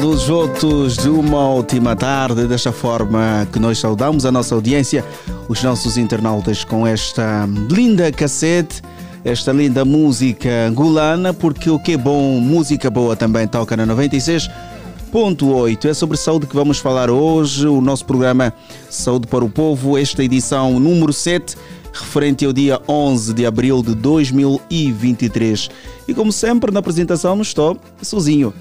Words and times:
renovados 0.00 0.26
votos 0.26 0.96
de 0.96 1.10
uma 1.10 1.50
última 1.50 1.94
tarde. 1.94 2.46
Desta 2.46 2.72
forma 2.72 3.46
que 3.52 3.58
nós 3.58 3.78
saudamos 3.78 4.24
a 4.24 4.32
nossa 4.32 4.54
audiência, 4.54 5.04
os 5.46 5.62
nossos 5.62 5.98
internautas, 5.98 6.64
com 6.64 6.86
esta 6.86 7.46
linda 7.70 8.10
cassete, 8.10 8.80
esta 9.24 9.52
linda 9.52 9.84
música 9.84 10.48
angolana, 10.66 11.34
porque 11.34 11.68
o 11.68 11.78
que 11.78 11.92
é 11.92 11.96
bom, 11.98 12.40
música 12.40 12.88
boa 12.90 13.14
também 13.14 13.46
toca 13.46 13.76
na 13.76 13.86
96.8. 13.86 15.84
É 15.84 15.92
sobre 15.94 16.16
saúde 16.16 16.46
que 16.46 16.54
vamos 16.54 16.78
falar 16.78 17.10
hoje. 17.10 17.66
O 17.66 17.82
nosso 17.82 18.06
programa 18.06 18.54
Saúde 18.88 19.26
para 19.26 19.44
o 19.44 19.50
Povo, 19.50 19.98
esta 19.98 20.24
edição 20.24 20.80
número 20.80 21.12
7 21.12 21.56
referente 21.92 22.46
ao 22.46 22.52
dia 22.52 22.80
11 22.88 23.34
de 23.34 23.44
abril 23.44 23.82
de 23.82 23.94
2023. 23.94 25.68
E 26.08 26.14
como 26.14 26.32
sempre, 26.32 26.72
na 26.72 26.80
apresentação 26.80 27.40
estou 27.42 27.76
sozinho. 28.00 28.54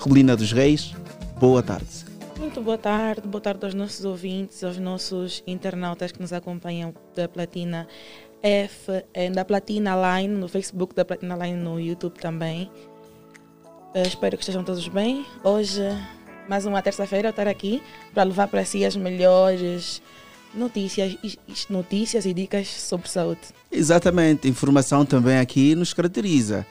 Rubelina 0.00 0.34
dos 0.34 0.50
Reis, 0.50 0.94
boa 1.38 1.62
tarde. 1.62 2.06
Muito 2.38 2.62
boa 2.62 2.78
tarde, 2.78 3.28
boa 3.28 3.40
tarde 3.40 3.66
aos 3.66 3.74
nossos 3.74 4.02
ouvintes, 4.02 4.64
aos 4.64 4.78
nossos 4.78 5.44
internautas 5.46 6.10
que 6.10 6.18
nos 6.18 6.32
acompanham 6.32 6.94
da 7.14 7.28
Platina 7.28 7.86
F, 8.42 9.04
eh, 9.12 9.28
da 9.28 9.44
Platina 9.44 9.94
Line, 9.94 10.34
no 10.34 10.48
Facebook, 10.48 10.94
da 10.94 11.04
Platina 11.04 11.36
Line 11.36 11.58
no 11.58 11.78
YouTube 11.78 12.18
também. 12.18 12.70
Uh, 13.94 14.06
espero 14.06 14.38
que 14.38 14.42
estejam 14.42 14.64
todos 14.64 14.88
bem. 14.88 15.26
Hoje, 15.44 15.82
mais 16.48 16.64
uma 16.64 16.80
terça-feira, 16.80 17.28
eu 17.28 17.30
estar 17.30 17.46
aqui 17.46 17.82
para 18.14 18.22
levar 18.22 18.48
para 18.48 18.64
si 18.64 18.86
as 18.86 18.96
melhores 18.96 20.00
notícias, 20.54 21.14
notícias 21.68 22.24
e 22.24 22.32
dicas 22.32 22.68
sobre 22.68 23.06
saúde. 23.06 23.42
Exatamente, 23.70 24.48
informação 24.48 25.04
também 25.04 25.38
aqui 25.38 25.74
nos 25.74 25.92
caracteriza 25.92 26.66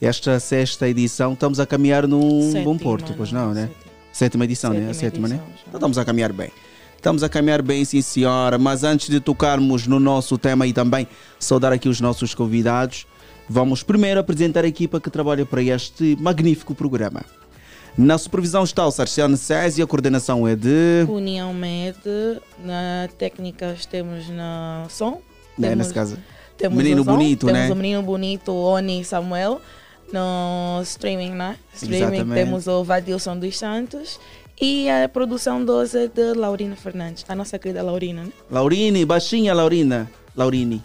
esta 0.00 0.38
sexta 0.38 0.88
edição 0.88 1.32
estamos 1.32 1.58
a 1.58 1.66
caminhar 1.66 2.06
num 2.06 2.42
sétima, 2.42 2.64
bom 2.64 2.76
porto, 2.76 3.14
pois 3.16 3.32
não, 3.32 3.54
né? 3.54 3.62
Sétima, 3.62 3.84
sétima 4.12 4.44
edição, 4.44 4.70
sétima 4.72 4.86
né? 4.86 4.90
A 4.90 4.94
sétima, 4.94 5.28
né? 5.28 5.40
Então 5.66 5.78
estamos 5.78 5.98
a 5.98 6.04
caminhar 6.04 6.32
bem. 6.32 6.50
Estamos 6.96 7.22
a 7.22 7.28
caminhar 7.28 7.62
bem, 7.62 7.84
sim 7.84 8.02
senhora, 8.02 8.58
mas 8.58 8.82
antes 8.82 9.08
de 9.08 9.20
tocarmos 9.20 9.86
no 9.86 10.00
nosso 10.00 10.36
tema 10.36 10.66
e 10.66 10.72
também 10.72 11.06
saudar 11.38 11.72
aqui 11.72 11.88
os 11.88 12.00
nossos 12.00 12.34
convidados, 12.34 13.06
vamos 13.48 13.82
primeiro 13.82 14.18
apresentar 14.18 14.64
a 14.64 14.68
equipa 14.68 15.00
que 15.00 15.08
trabalha 15.08 15.46
para 15.46 15.62
este 15.62 16.16
magnífico 16.20 16.74
programa. 16.74 17.22
Na 17.96 18.18
supervisão 18.18 18.64
está 18.64 18.84
o 18.86 18.90
Sarciano 18.90 19.36
César 19.36 19.80
e 19.80 19.82
a 19.82 19.86
coordenação 19.86 20.46
é 20.46 20.54
de... 20.54 21.06
União 21.08 21.54
Med, 21.54 21.96
na 22.62 23.08
técnicas 23.16 23.86
temos 23.86 24.28
na 24.28 24.86
som. 24.90 25.22
É, 25.62 25.74
nesse 25.74 25.94
caso. 25.94 26.18
Temos 26.58 26.76
menino 26.76 27.00
o 27.02 27.04
som, 27.04 27.12
bonito, 27.12 27.46
temos 27.46 27.62
né? 27.62 27.72
o 27.72 27.76
menino 27.76 28.02
bonito, 28.02 28.52
Oni 28.52 29.04
Samuel 29.04 29.60
no 30.12 30.80
streaming, 30.82 31.30
né? 31.30 31.56
Streaming 31.74 31.96
Exatamente. 31.96 32.34
temos 32.34 32.66
o 32.66 32.84
Vadilson 32.84 33.38
dos 33.38 33.58
Santos 33.58 34.20
e 34.60 34.88
a 34.88 35.08
produção 35.08 35.64
12 35.64 35.98
é 35.98 36.08
de 36.08 36.32
Laurina 36.34 36.76
Fernandes, 36.76 37.24
a 37.28 37.34
nossa 37.34 37.58
querida 37.58 37.82
Laurina, 37.82 38.24
né? 38.24 38.32
Laurine, 38.50 39.04
baixinha 39.04 39.54
Laurina. 39.54 40.10
Laurini. 40.34 40.82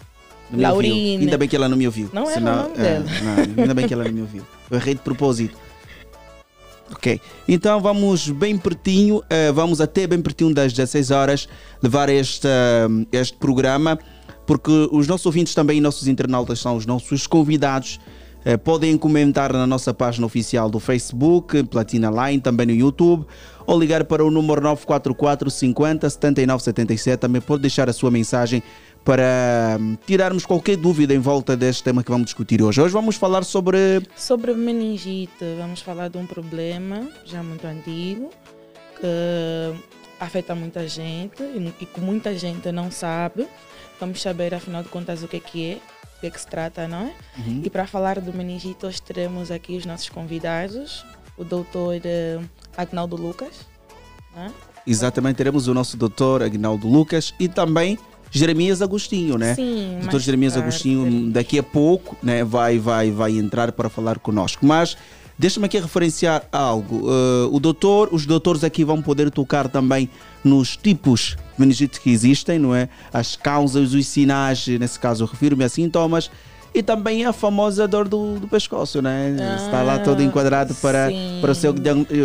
Laurine. 0.54 1.24
Ainda 1.24 1.38
bem 1.38 1.48
que 1.48 1.56
ela 1.56 1.70
não 1.70 1.78
me 1.78 1.86
ouviu. 1.86 2.10
Não 2.12 2.30
é 2.30 2.38
o 2.38 2.42
nome 2.42 2.74
é, 2.76 2.82
dela. 2.82 3.06
Não, 3.24 3.64
ainda 3.64 3.74
bem 3.74 3.88
que 3.88 3.94
ela 3.94 4.04
não 4.04 4.12
me 4.12 4.22
ouviu. 4.22 4.46
Eu 4.70 4.78
errei 4.78 4.96
de 4.96 5.02
propósito. 5.02 5.58
Ok, 6.94 7.22
então 7.48 7.80
vamos 7.80 8.30
bem 8.30 8.58
pertinho, 8.58 9.20
uh, 9.20 9.54
vamos 9.54 9.80
até 9.80 10.06
bem 10.06 10.22
pertinho 10.22 10.54
das 10.54 10.74
16 10.74 11.10
horas 11.10 11.48
levar 11.82 12.10
este, 12.10 12.50
este 13.14 13.38
programa, 13.38 13.98
porque 14.46 14.90
os 14.92 15.08
nossos 15.08 15.26
ouvintes 15.26 15.56
também 15.56 15.80
nossos 15.80 16.10
internautas 16.10 16.60
são 16.60 16.76
os 16.76 16.86
nossos 16.86 17.26
convidados 17.26 17.98
eh, 17.98 18.21
podem 18.64 18.98
comentar 18.98 19.54
na 19.54 19.68
nossa 19.68 19.94
página 19.94 20.26
oficial 20.26 20.70
do 20.70 20.80
Facebook, 20.80 21.64
Platina 21.64 22.10
Line, 22.10 22.42
também 22.42 22.66
no 22.66 22.74
YouTube, 22.74 23.26
ou 23.66 23.80
ligar 23.80 24.04
para 24.06 24.24
o 24.24 24.32
número 24.32 24.62
944 24.62 25.50
50 25.50 26.10
79 26.10 26.64
77. 26.64 27.20
Também 27.20 27.42
pode 27.42 27.62
deixar 27.62 27.90
a 27.90 27.94
sua 27.94 28.10
mensagem 28.10 28.64
para 29.04 29.78
hum, 29.80 29.98
tirarmos 30.06 30.46
qualquer 30.46 30.78
dúvida 30.78 31.14
em 31.14 31.20
volta 31.20 31.56
deste 31.56 31.84
tema 31.84 32.04
que 32.04 32.12
vamos 32.12 32.26
discutir 32.26 32.62
hoje. 32.62 32.82
Hoje 32.82 32.94
vamos 32.94 33.16
falar 33.16 33.44
sobre. 33.44 34.02
Sobre 34.16 34.54
meningite. 34.54 35.46
Vamos 35.58 35.82
falar 35.82 36.10
de 36.10 36.18
um 36.18 36.26
problema 36.26 37.08
já 37.26 37.42
muito 37.42 37.66
antigo 37.66 38.30
que 39.02 39.84
afeta 40.20 40.54
muita 40.54 40.88
gente 40.88 41.42
e 41.80 41.86
que 41.86 42.00
muita 42.00 42.38
gente 42.38 42.72
não 42.72 42.92
sabe. 42.92 43.48
Vamos 44.00 44.22
saber, 44.22 44.54
afinal 44.54 44.84
de 44.84 44.90
contas, 44.90 45.24
o 45.24 45.28
que 45.28 45.38
é 45.38 45.40
que 45.40 45.72
é 45.72 45.78
que, 46.22 46.28
é 46.28 46.30
que 46.30 46.40
se 46.40 46.48
trata, 46.48 46.88
não 46.88 47.08
é? 47.08 47.14
Uhum. 47.40 47.62
E 47.66 47.70
para 47.70 47.88
falar 47.88 48.22
do 48.22 48.32
meningite, 48.32 48.86
hoje 48.86 49.02
teremos 49.02 49.50
aqui 49.52 49.76
os 49.76 49.86
nossos 49.86 50.08
convidados, 50.08 51.04
o 51.38 51.44
doutor 51.44 51.96
uh, 51.96 52.50
Agnaldo 52.78 53.16
Lucas. 53.16 53.66
É? 54.38 54.50
Exatamente, 54.86 55.36
teremos 55.36 55.68
o 55.68 55.74
nosso 55.74 55.98
doutor 55.98 56.44
Agnaldo 56.44 56.88
Lucas 56.88 57.34
e 57.40 57.48
também 57.48 57.98
Jeremias 58.30 58.82
Agostinho, 58.82 59.38
né? 59.38 59.56
Sim, 59.56 59.98
doutor 60.00 60.22
Jeremias 60.22 60.54
tarde. 60.54 60.68
Agostinho 60.68 61.32
daqui 61.32 61.60
a 61.60 61.64
pouco 61.64 62.16
né, 62.24 62.44
vai, 62.44 62.80
vai, 62.80 63.12
vai 63.12 63.38
entrar 63.38 63.72
para 63.74 63.90
falar 63.90 64.20
conosco. 64.20 64.66
Mas 64.66 64.96
Deixa-me 65.42 65.66
aqui 65.66 65.80
referenciar 65.80 66.44
algo. 66.52 67.10
Uh, 67.10 67.50
o 67.52 67.60
doutor, 67.60 68.10
os 68.12 68.28
doutores 68.28 68.64
aqui 68.64 68.84
vão 68.84 69.02
poder 69.02 69.32
tocar 69.32 69.68
também 69.68 70.08
nos 70.44 70.78
tipos 70.78 71.36
de 71.56 71.60
meningite 71.60 72.00
que 72.00 72.12
existem, 72.12 72.60
não 72.60 72.76
é? 72.76 72.88
As 73.12 73.36
causas, 73.36 73.96
os 73.96 74.06
sinais, 74.06 74.68
nesse 74.68 75.00
caso 75.00 75.26
refiro-me 75.26 75.64
a 75.64 75.70
sintomas, 75.70 76.30
e 76.76 76.84
também 76.84 77.26
a 77.26 77.34
famosa 77.34 77.88
dor 77.88 78.08
do, 78.08 78.40
do 78.40 78.48
pescoço, 78.48 79.02
né? 79.02 79.36
Ah, 79.40 79.56
Está 79.56 79.82
lá 79.82 79.98
todo 79.98 80.22
enquadrado 80.22 80.76
para, 80.76 81.10
para 81.42 81.52
o, 81.52 81.56
seu, 81.56 81.74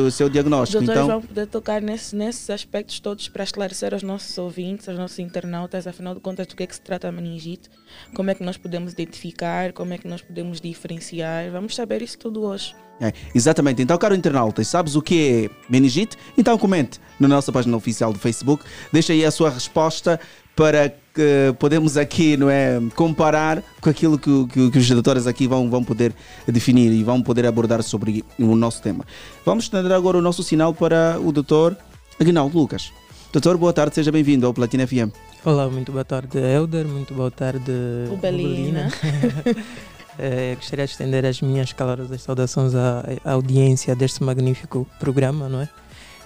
o 0.06 0.10
seu 0.10 0.28
diagnóstico. 0.28 0.82
Os 0.82 0.86
doutores 0.86 1.08
então, 1.08 1.20
vão 1.20 1.26
poder 1.26 1.46
tocar 1.46 1.80
nesse, 1.80 2.14
nesses 2.14 2.50
aspectos 2.50 3.00
todos 3.00 3.28
para 3.28 3.44
esclarecer 3.44 3.94
aos 3.94 4.02
nossos 4.02 4.36
ouvintes, 4.36 4.90
aos 4.90 4.98
nossos 4.98 5.18
internautas, 5.20 5.86
afinal 5.86 6.14
de 6.14 6.20
contas, 6.20 6.46
do 6.46 6.54
que 6.54 6.64
é 6.64 6.66
que 6.66 6.74
se 6.74 6.82
trata 6.82 7.08
a 7.08 7.12
meningite, 7.12 7.70
como 8.14 8.28
é 8.28 8.34
que 8.34 8.44
nós 8.44 8.58
podemos 8.58 8.92
identificar, 8.92 9.72
como 9.72 9.94
é 9.94 9.96
que 9.96 10.06
nós 10.06 10.20
podemos 10.20 10.60
diferenciar. 10.60 11.50
Vamos 11.50 11.74
saber 11.74 12.02
isso 12.02 12.18
tudo 12.18 12.42
hoje. 12.42 12.74
É, 13.00 13.12
exatamente. 13.34 13.82
Então, 13.82 13.96
caro 13.98 14.14
internauta, 14.14 14.64
sabes 14.64 14.96
o 14.96 15.02
que 15.02 15.50
é 15.50 15.70
meningite? 15.70 16.16
Então 16.36 16.56
comente 16.56 16.98
na 17.20 17.28
nossa 17.28 17.52
página 17.52 17.76
oficial 17.76 18.12
do 18.12 18.18
Facebook. 18.18 18.64
Deixa 18.92 19.12
aí 19.12 19.24
a 19.24 19.30
sua 19.30 19.50
resposta 19.50 20.18
para 20.54 20.88
que 20.88 21.54
podemos 21.58 21.96
aqui 21.98 22.36
não 22.36 22.48
é, 22.48 22.80
comparar 22.94 23.62
com 23.80 23.90
aquilo 23.90 24.18
que, 24.18 24.46
que, 24.46 24.70
que 24.70 24.78
os 24.78 24.88
doutores 24.88 25.26
aqui 25.26 25.46
vão, 25.46 25.68
vão 25.68 25.84
poder 25.84 26.14
definir 26.46 26.90
e 26.92 27.04
vão 27.04 27.22
poder 27.22 27.46
abordar 27.46 27.82
sobre 27.82 28.24
o 28.38 28.56
nosso 28.56 28.80
tema. 28.82 29.04
Vamos 29.44 29.64
estender 29.64 29.92
agora 29.92 30.16
o 30.16 30.22
nosso 30.22 30.42
sinal 30.42 30.72
para 30.72 31.18
o 31.22 31.30
doutor 31.30 31.76
Aguinaldo 32.18 32.58
Lucas. 32.58 32.90
Doutor, 33.32 33.58
boa 33.58 33.72
tarde, 33.72 33.94
seja 33.94 34.10
bem-vindo 34.10 34.46
ao 34.46 34.54
Platina 34.54 34.86
FM. 34.86 35.12
Olá, 35.44 35.68
muito 35.68 35.92
boa 35.92 36.04
tarde, 36.04 36.38
Helder, 36.38 36.86
muito 36.86 37.12
boa 37.12 37.30
tarde, 37.30 37.70
Rubelina. 38.08 38.90
É, 40.18 40.54
gostaria 40.54 40.86
de 40.86 40.92
estender 40.92 41.26
as 41.26 41.42
minhas 41.42 41.72
calorosas 41.72 42.22
saudações 42.22 42.74
à, 42.74 43.04
à, 43.24 43.32
audiência 43.32 43.94
deste 43.94 44.22
magnífico 44.22 44.86
programa, 44.98 45.48
não 45.48 45.60
é? 45.60 45.68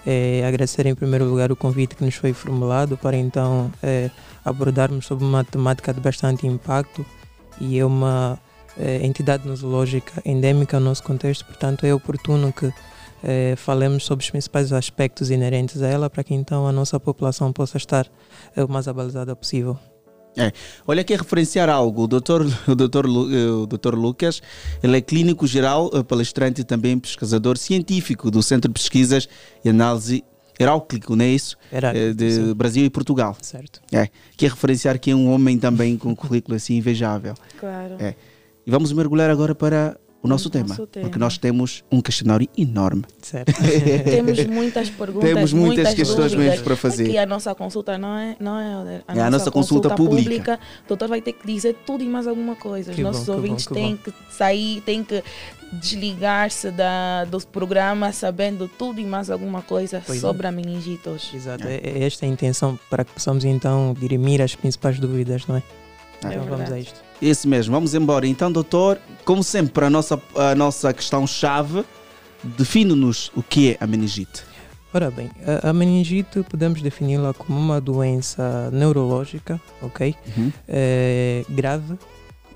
é? 0.06 0.44
Agradecer 0.46 0.86
em 0.86 0.94
primeiro 0.94 1.24
lugar 1.24 1.50
o 1.50 1.56
convite 1.56 1.96
que 1.96 2.04
nos 2.04 2.14
foi 2.14 2.32
formulado 2.32 2.96
para 2.96 3.16
então 3.16 3.70
é, 3.82 4.10
abordarmos 4.44 5.06
sobre 5.06 5.24
uma 5.24 5.42
temática 5.42 5.92
de 5.92 6.00
bastante 6.00 6.46
impacto 6.46 7.04
e 7.60 7.78
é 7.78 7.84
uma 7.84 8.38
é, 8.78 9.04
entidade 9.04 9.46
nosológica 9.46 10.22
endêmica 10.24 10.78
no 10.78 10.86
nosso 10.86 11.02
contexto, 11.02 11.44
portanto 11.44 11.84
é 11.84 11.92
oportuno 11.92 12.52
que 12.52 12.72
é, 13.22 13.54
falemos 13.56 14.04
sobre 14.04 14.24
os 14.24 14.30
principais 14.30 14.72
aspectos 14.72 15.30
inerentes 15.30 15.82
a 15.82 15.88
ela 15.88 16.08
para 16.08 16.24
que 16.24 16.32
então 16.32 16.66
a 16.66 16.72
nossa 16.72 16.98
população 16.98 17.52
possa 17.52 17.76
estar 17.76 18.06
é, 18.56 18.64
o 18.64 18.68
mais 18.68 18.88
abalizada 18.88 19.34
possível. 19.34 19.76
É. 20.36 20.52
Olha 20.86 21.00
aqui 21.00 21.14
a 21.14 21.16
referenciar 21.16 21.68
algo. 21.68 22.04
O 22.04 22.06
doutor, 22.06 22.46
o, 22.66 22.74
doutor, 22.74 23.06
o 23.06 23.66
doutor 23.66 23.94
Lucas, 23.94 24.40
ele 24.82 24.96
é 24.96 25.00
clínico 25.00 25.46
geral, 25.46 25.90
eh, 25.92 26.02
palestrante 26.02 26.60
e 26.60 26.64
também 26.64 26.98
pesquisador 26.98 27.58
científico 27.58 28.30
do 28.30 28.42
Centro 28.42 28.68
de 28.68 28.74
Pesquisas 28.74 29.28
e 29.64 29.68
Análise 29.68 30.24
Heráclico, 30.58 31.16
não 31.16 31.24
é 31.24 31.28
isso? 31.28 31.56
Heráclico, 31.72 32.14
de 32.14 32.32
sim. 32.32 32.54
Brasil 32.54 32.84
e 32.84 32.90
Portugal. 32.90 33.36
Certo. 33.40 33.80
É. 33.90 34.08
Que 34.36 34.46
é 34.46 34.48
referenciar 34.48 34.98
que 34.98 35.10
é 35.10 35.14
um 35.14 35.32
homem 35.32 35.58
também 35.58 35.96
com 35.96 36.10
um 36.10 36.14
currículo 36.14 36.54
assim 36.54 36.76
invejável. 36.76 37.34
Claro. 37.58 37.96
É. 37.98 38.14
E 38.66 38.70
vamos 38.70 38.92
mergulhar 38.92 39.30
agora 39.30 39.54
para 39.54 39.96
o 40.22 40.28
nosso, 40.28 40.48
o 40.48 40.50
tema, 40.50 40.68
nosso 40.68 40.86
tema, 40.86 41.06
porque 41.06 41.18
nós 41.18 41.38
temos 41.38 41.82
um 41.90 42.02
questionário 42.02 42.46
enorme. 42.56 43.04
Certo. 43.22 43.52
temos 44.04 44.44
muitas 44.46 44.90
perguntas, 44.90 45.28
temos 45.28 45.52
muitas, 45.52 45.76
muitas 45.76 45.94
questões 45.94 46.32
dúvidas. 46.32 46.52
mesmo 46.52 46.64
para 46.64 46.76
fazer. 46.76 47.04
Aqui 47.04 47.18
a 47.18 47.24
nossa 47.24 47.54
consulta 47.54 47.96
não 47.96 48.16
é, 48.16 48.36
não 48.38 48.58
é 48.58 49.02
a, 49.08 49.16
é 49.16 49.20
a 49.22 49.30
nossa 49.30 49.50
consulta, 49.50 49.88
consulta 49.88 49.96
pública. 49.96 50.60
O 50.84 50.88
doutor 50.88 51.08
vai 51.08 51.22
ter 51.22 51.32
que 51.32 51.46
dizer 51.46 51.74
tudo 51.86 52.04
e 52.04 52.08
mais 52.08 52.26
alguma 52.26 52.54
coisa. 52.54 52.90
Os 52.90 52.96
que 52.96 53.02
nossos 53.02 53.24
bom, 53.24 53.34
ouvintes 53.34 53.66
que 53.66 53.72
bom, 53.72 53.80
têm 53.80 53.96
que 53.96 54.10
que 54.12 54.34
sair, 54.34 54.80
têm 54.82 55.04
que 55.04 55.22
desligar-se 55.72 56.70
da, 56.70 57.24
do 57.24 57.40
programa 57.46 58.12
sabendo 58.12 58.68
tudo 58.68 59.00
e 59.00 59.04
mais 59.04 59.30
alguma 59.30 59.62
coisa 59.62 60.02
Pois 60.04 60.18
é. 60.18 60.20
sobre 60.20 60.46
a 60.46 60.52
meningite 60.52 61.08
hoje. 61.08 61.36
Exato. 61.36 61.66
É. 61.66 61.76
é 61.76 62.04
esta 62.04 62.26
a 62.26 62.28
intenção 62.28 62.78
para 62.88 63.04
que 63.04 63.12
possamos 63.12 63.44
então 63.44 63.94
dirimir 63.98 64.42
as 64.42 64.54
principais 64.54 64.98
dúvidas, 64.98 65.46
não 65.46 65.56
é? 65.56 65.62
É 66.24 66.28
então 66.28 66.44
vamos 66.44 66.70
a 66.70 66.78
isto. 66.78 67.09
Isso 67.20 67.48
mesmo, 67.48 67.72
vamos 67.72 67.94
embora. 67.94 68.26
Então, 68.26 68.50
doutor, 68.50 68.98
como 69.24 69.44
sempre, 69.44 69.84
a 69.84 69.90
nossa, 69.90 70.20
a 70.34 70.54
nossa 70.54 70.92
questão-chave 70.92 71.84
define-nos 72.42 73.30
o 73.36 73.42
que 73.42 73.72
é 73.72 73.76
a 73.80 73.86
meningite. 73.86 74.42
Ora 74.92 75.10
bem, 75.10 75.30
a, 75.62 75.70
a 75.70 75.72
meningite 75.72 76.42
podemos 76.42 76.82
defini-la 76.82 77.32
como 77.32 77.58
uma 77.58 77.80
doença 77.80 78.70
neurológica, 78.72 79.60
ok? 79.80 80.14
Uhum. 80.36 80.52
É, 80.66 81.44
grave, 81.48 81.96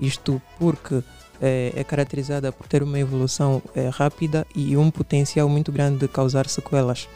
isto 0.00 0.42
porque 0.58 1.02
é, 1.40 1.72
é, 1.76 1.84
caracterizada 1.84 2.50
por 2.50 2.66
ter 2.66 2.82
uma 2.82 2.98
evolução 2.98 3.62
é, 3.74 3.88
rápida 3.88 4.46
e 4.54 4.76
um 4.76 4.90
potencial 4.90 5.48
muito 5.48 5.70
grande 5.70 5.98
de 5.98 6.08
causar 6.08 6.48
sequelas. 6.48 7.08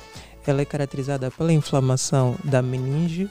Ela 0.46 0.62
é 0.62 0.64
caracterizada 0.64 1.30
pela 1.30 1.52
inflamação 1.52 2.36
da 2.44 2.62
meninge 2.62 3.28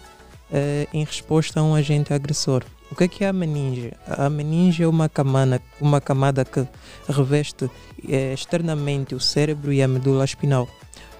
é, 0.51 0.87
em 0.93 1.03
resposta 1.03 1.59
a 1.59 1.63
um 1.63 1.73
agente 1.73 2.13
agressor. 2.13 2.63
O 2.89 2.95
que 2.95 3.03
é, 3.03 3.07
que 3.07 3.23
é 3.23 3.27
a 3.27 3.33
meninge? 3.33 3.91
A 4.07 4.29
meninge 4.29 4.83
é 4.83 4.87
uma 4.87 5.09
camada, 5.09 5.61
uma 5.79 5.99
camada 5.99 6.45
que 6.45 6.65
reveste 7.07 7.69
é, 8.07 8.33
externamente 8.33 9.13
o 9.13 9.19
cérebro 9.19 9.73
e 9.73 9.81
a 9.81 9.87
medula 9.87 10.23
espinal. 10.23 10.67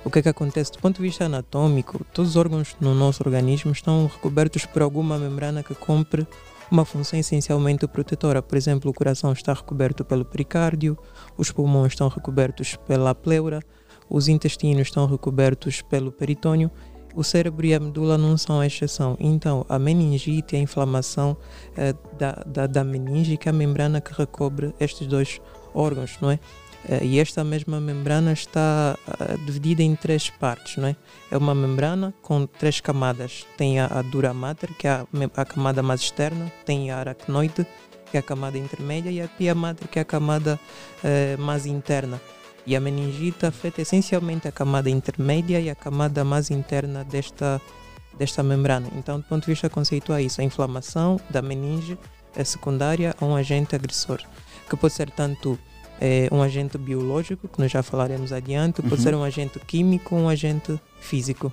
O 0.06 0.10
que 0.10 0.20
é 0.20 0.22
que 0.22 0.30
acontece? 0.30 0.72
Do 0.72 0.80
ponto 0.80 0.96
de 0.98 1.02
vista 1.02 1.26
anatômico, 1.26 2.06
todos 2.14 2.32
os 2.32 2.38
órgãos 2.38 2.76
no 2.80 2.96
nosso 2.96 3.22
organismo 3.26 3.72
estão 3.72 4.08
recobertos 4.08 4.66
por 4.66 4.82
alguma 4.82 5.18
membrana 5.18 5.62
que 5.62 5.76
cumpre 5.76 6.26
uma 6.72 6.86
função 6.86 7.20
essencialmente 7.20 7.86
protetora. 7.88 8.42
Por 8.42 8.58
exemplo, 8.58 8.90
o 8.90 8.94
coração 8.94 9.34
está 9.34 9.54
recoberto 9.54 10.06
pelo 10.06 10.24
pericárdio, 10.24 10.98
os 11.38 11.52
pulmões 11.52 11.94
estão 11.94 12.08
recobertos 12.08 12.78
pela 12.88 13.14
pleura, 13.14 13.62
os 14.10 14.30
intestinos 14.30 14.88
estão 14.88 15.06
recobertos 15.06 15.82
pelo 15.82 16.12
peritônio 16.12 16.72
o 17.18 17.24
cérebro 17.24 17.66
e 17.66 17.74
a 17.74 17.80
medula 17.80 18.16
não 18.16 18.38
são 18.38 18.60
a 18.60 18.68
exceção. 18.68 19.18
Então, 19.20 19.66
a 19.68 19.80
meningite 19.80 20.56
a 20.56 20.60
inflamação 20.60 21.36
eh, 21.76 21.96
da, 22.18 22.44
da, 22.46 22.68
da 22.68 22.84
meninge, 22.84 23.38
que 23.38 23.50
é 23.50 23.52
a 23.52 23.54
membrana 23.54 24.00
que 24.00 24.14
recobre 24.14 24.72
estes 24.80 25.08
dois 25.08 25.42
órgãos, 25.74 26.16
não 26.22 26.30
é? 26.30 26.40
Eh, 26.88 27.04
e 27.04 27.20
esta 27.20 27.44
mesma 27.44 27.82
membrana 27.82 28.34
está 28.34 28.96
eh, 29.20 29.38
dividida 29.48 29.82
em 29.82 29.96
três 29.96 30.30
partes, 30.30 30.78
não 30.78 30.90
é? 30.90 30.96
É 31.32 31.38
uma 31.38 31.56
membrana 31.56 32.14
com 32.22 32.46
três 32.46 32.80
camadas. 32.80 33.48
Tem 33.58 33.80
a, 33.80 33.88
a 33.88 34.04
dura 34.04 34.32
mater, 34.32 34.70
que 34.76 34.88
é 34.88 34.92
a, 34.92 35.08
a, 35.36 35.44
camada 35.44 35.82
mais 35.82 36.02
externa, 36.02 36.52
tem 36.68 36.92
a 36.92 36.98
aracnoide, 36.98 37.66
que 38.12 38.18
é 38.18 38.20
a 38.20 38.24
camada 38.24 38.60
intermédia, 38.60 39.10
e 39.10 39.20
a 39.20 39.28
pia 39.28 39.56
mater, 39.56 39.88
que 39.88 39.98
é 39.98 40.04
a 40.04 40.06
camada 40.06 40.60
eh, 41.04 41.36
mais 41.38 41.66
interna. 41.66 42.22
E 42.68 42.76
a 42.76 42.82
meningite 42.82 43.46
afeta 43.46 43.82
essencialmente 43.82 44.46
a 44.48 44.52
camada 44.52 44.90
intermédia 44.90 45.60
e 45.60 45.70
a 45.70 45.76
camada 45.76 46.24
mais 46.26 46.52
interna 46.52 47.04
desta, 47.04 47.62
desta 48.18 48.44
membrana. 48.44 48.90
Então, 48.98 49.20
do 49.20 49.24
ponto 49.24 49.46
de 49.46 49.52
vista 49.52 49.70
conceitual, 49.70 50.20
é 50.20 50.24
isso. 50.24 50.42
A 50.42 50.44
inflamação 50.44 51.18
da 51.30 51.42
meninge 51.42 51.98
é 52.36 52.44
secundária 52.44 53.16
a 53.20 53.26
um 53.26 53.38
agente 53.38 53.74
agressor, 53.74 54.20
que 54.70 54.76
pode 54.76 54.94
ser 54.94 55.10
tanto 55.10 55.58
é, 56.02 56.28
um 56.30 56.42
agente 56.42 56.78
biológico, 56.78 57.48
que 57.48 57.58
nós 57.58 57.72
já 57.72 57.82
falaremos 57.82 58.34
adiante, 58.34 58.82
pode 58.82 58.96
uhum. 58.96 59.02
ser 59.02 59.16
um 59.16 59.24
agente 59.24 59.60
químico 59.60 60.16
ou 60.16 60.24
um 60.24 60.30
agente 60.30 60.78
físico. 61.00 61.52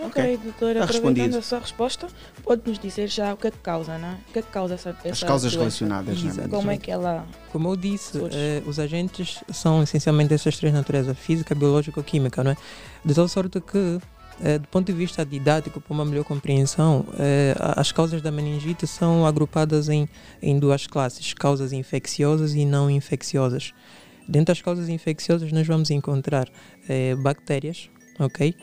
Ok, 0.00 0.22
okay. 0.22 0.36
doutora, 0.36 0.80
Está 0.84 0.96
aproveitando 0.98 1.36
a 1.36 1.42
sua 1.42 1.58
resposta, 1.58 2.06
pode-nos 2.44 2.78
dizer 2.78 3.08
já 3.08 3.34
o 3.34 3.36
que 3.36 3.48
é 3.48 3.50
que 3.50 3.58
causa, 3.58 3.98
né? 3.98 4.18
O 4.28 4.32
que 4.32 4.38
é 4.38 4.42
que 4.42 4.48
causa 4.48 4.74
essa, 4.74 4.90
essa 5.04 5.08
As 5.08 5.22
causas 5.22 5.52
doença? 5.52 5.84
relacionadas, 5.84 6.22
né? 6.22 6.48
Como 6.48 6.70
é 6.70 6.76
que 6.76 6.90
ela... 6.90 7.26
Como 7.50 7.68
eu 7.68 7.76
disse, 7.76 8.18
eh, 8.32 8.62
os 8.64 8.78
agentes 8.78 9.42
são 9.52 9.82
essencialmente 9.82 10.32
essas 10.32 10.56
três 10.56 10.72
naturezas, 10.72 11.18
física, 11.18 11.54
biológica 11.54 12.00
e 12.00 12.02
química, 12.04 12.44
não 12.44 12.52
é? 12.52 12.56
De 13.04 13.12
tal 13.12 13.26
sorte 13.26 13.60
que, 13.60 13.98
eh, 14.40 14.58
do 14.58 14.68
ponto 14.68 14.86
de 14.86 14.92
vista 14.92 15.26
didático, 15.26 15.80
para 15.80 15.92
uma 15.92 16.04
melhor 16.04 16.24
compreensão, 16.24 17.04
eh, 17.18 17.56
as 17.58 17.90
causas 17.90 18.22
da 18.22 18.30
meningite 18.30 18.86
são 18.86 19.26
agrupadas 19.26 19.88
em, 19.88 20.08
em 20.40 20.58
duas 20.60 20.86
classes, 20.86 21.34
causas 21.34 21.72
infecciosas 21.72 22.54
e 22.54 22.64
não 22.64 22.88
infecciosas. 22.88 23.74
Dentro 24.28 24.54
das 24.54 24.62
causas 24.62 24.88
infecciosas, 24.88 25.50
nós 25.50 25.66
vamos 25.66 25.90
encontrar 25.90 26.48
eh, 26.88 27.16
bactérias, 27.16 27.90
ok? 28.20 28.54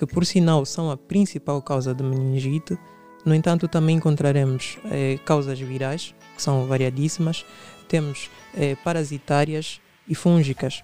Que 0.00 0.06
por 0.06 0.24
sinal 0.24 0.64
são 0.64 0.90
a 0.90 0.96
principal 0.96 1.60
causa 1.60 1.94
de 1.94 2.02
meningite. 2.02 2.78
No 3.22 3.34
entanto, 3.34 3.68
também 3.68 3.96
encontraremos 3.96 4.78
eh, 4.90 5.18
causas 5.26 5.60
virais, 5.60 6.14
que 6.34 6.40
são 6.40 6.64
variadíssimas. 6.66 7.44
Temos 7.86 8.30
eh, 8.56 8.76
parasitárias 8.82 9.78
e 10.08 10.14
fúngicas. 10.14 10.82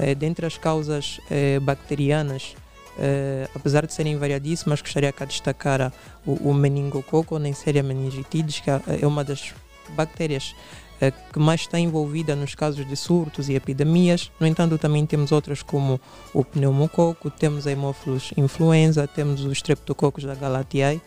Eh, 0.00 0.16
dentre 0.16 0.46
as 0.46 0.58
causas 0.58 1.20
eh, 1.30 1.60
bacterianas, 1.60 2.56
eh, 2.98 3.48
apesar 3.54 3.86
de 3.86 3.94
serem 3.94 4.18
variadíssimas, 4.18 4.82
gostaria 4.82 5.12
de 5.12 5.26
destacar 5.26 5.92
o, 6.26 6.50
o 6.50 6.52
meningococo, 6.52 7.38
nem 7.38 7.52
Neisseria 7.52 7.84
meningitidis, 7.84 8.58
que 8.58 8.68
é, 8.68 8.82
é 9.02 9.06
uma 9.06 9.22
das 9.22 9.54
bactérias 9.90 10.56
que 11.32 11.38
mais 11.38 11.62
está 11.62 11.78
envolvida 11.78 12.36
nos 12.36 12.54
casos 12.54 12.86
de 12.86 12.94
surtos 12.94 13.48
e 13.48 13.54
epidemias. 13.54 14.30
No 14.38 14.46
entanto, 14.46 14.76
também 14.76 15.06
temos 15.06 15.32
outras 15.32 15.62
como 15.62 15.98
o 16.34 16.44
pneumococo, 16.44 17.30
temos 17.30 17.66
a 17.66 17.70
Haemophilus 17.70 18.32
influenza, 18.36 19.06
temos 19.06 19.44
os 19.44 19.52
streptococos 19.52 20.24
da 20.24 20.34
Galatiae 20.34 21.00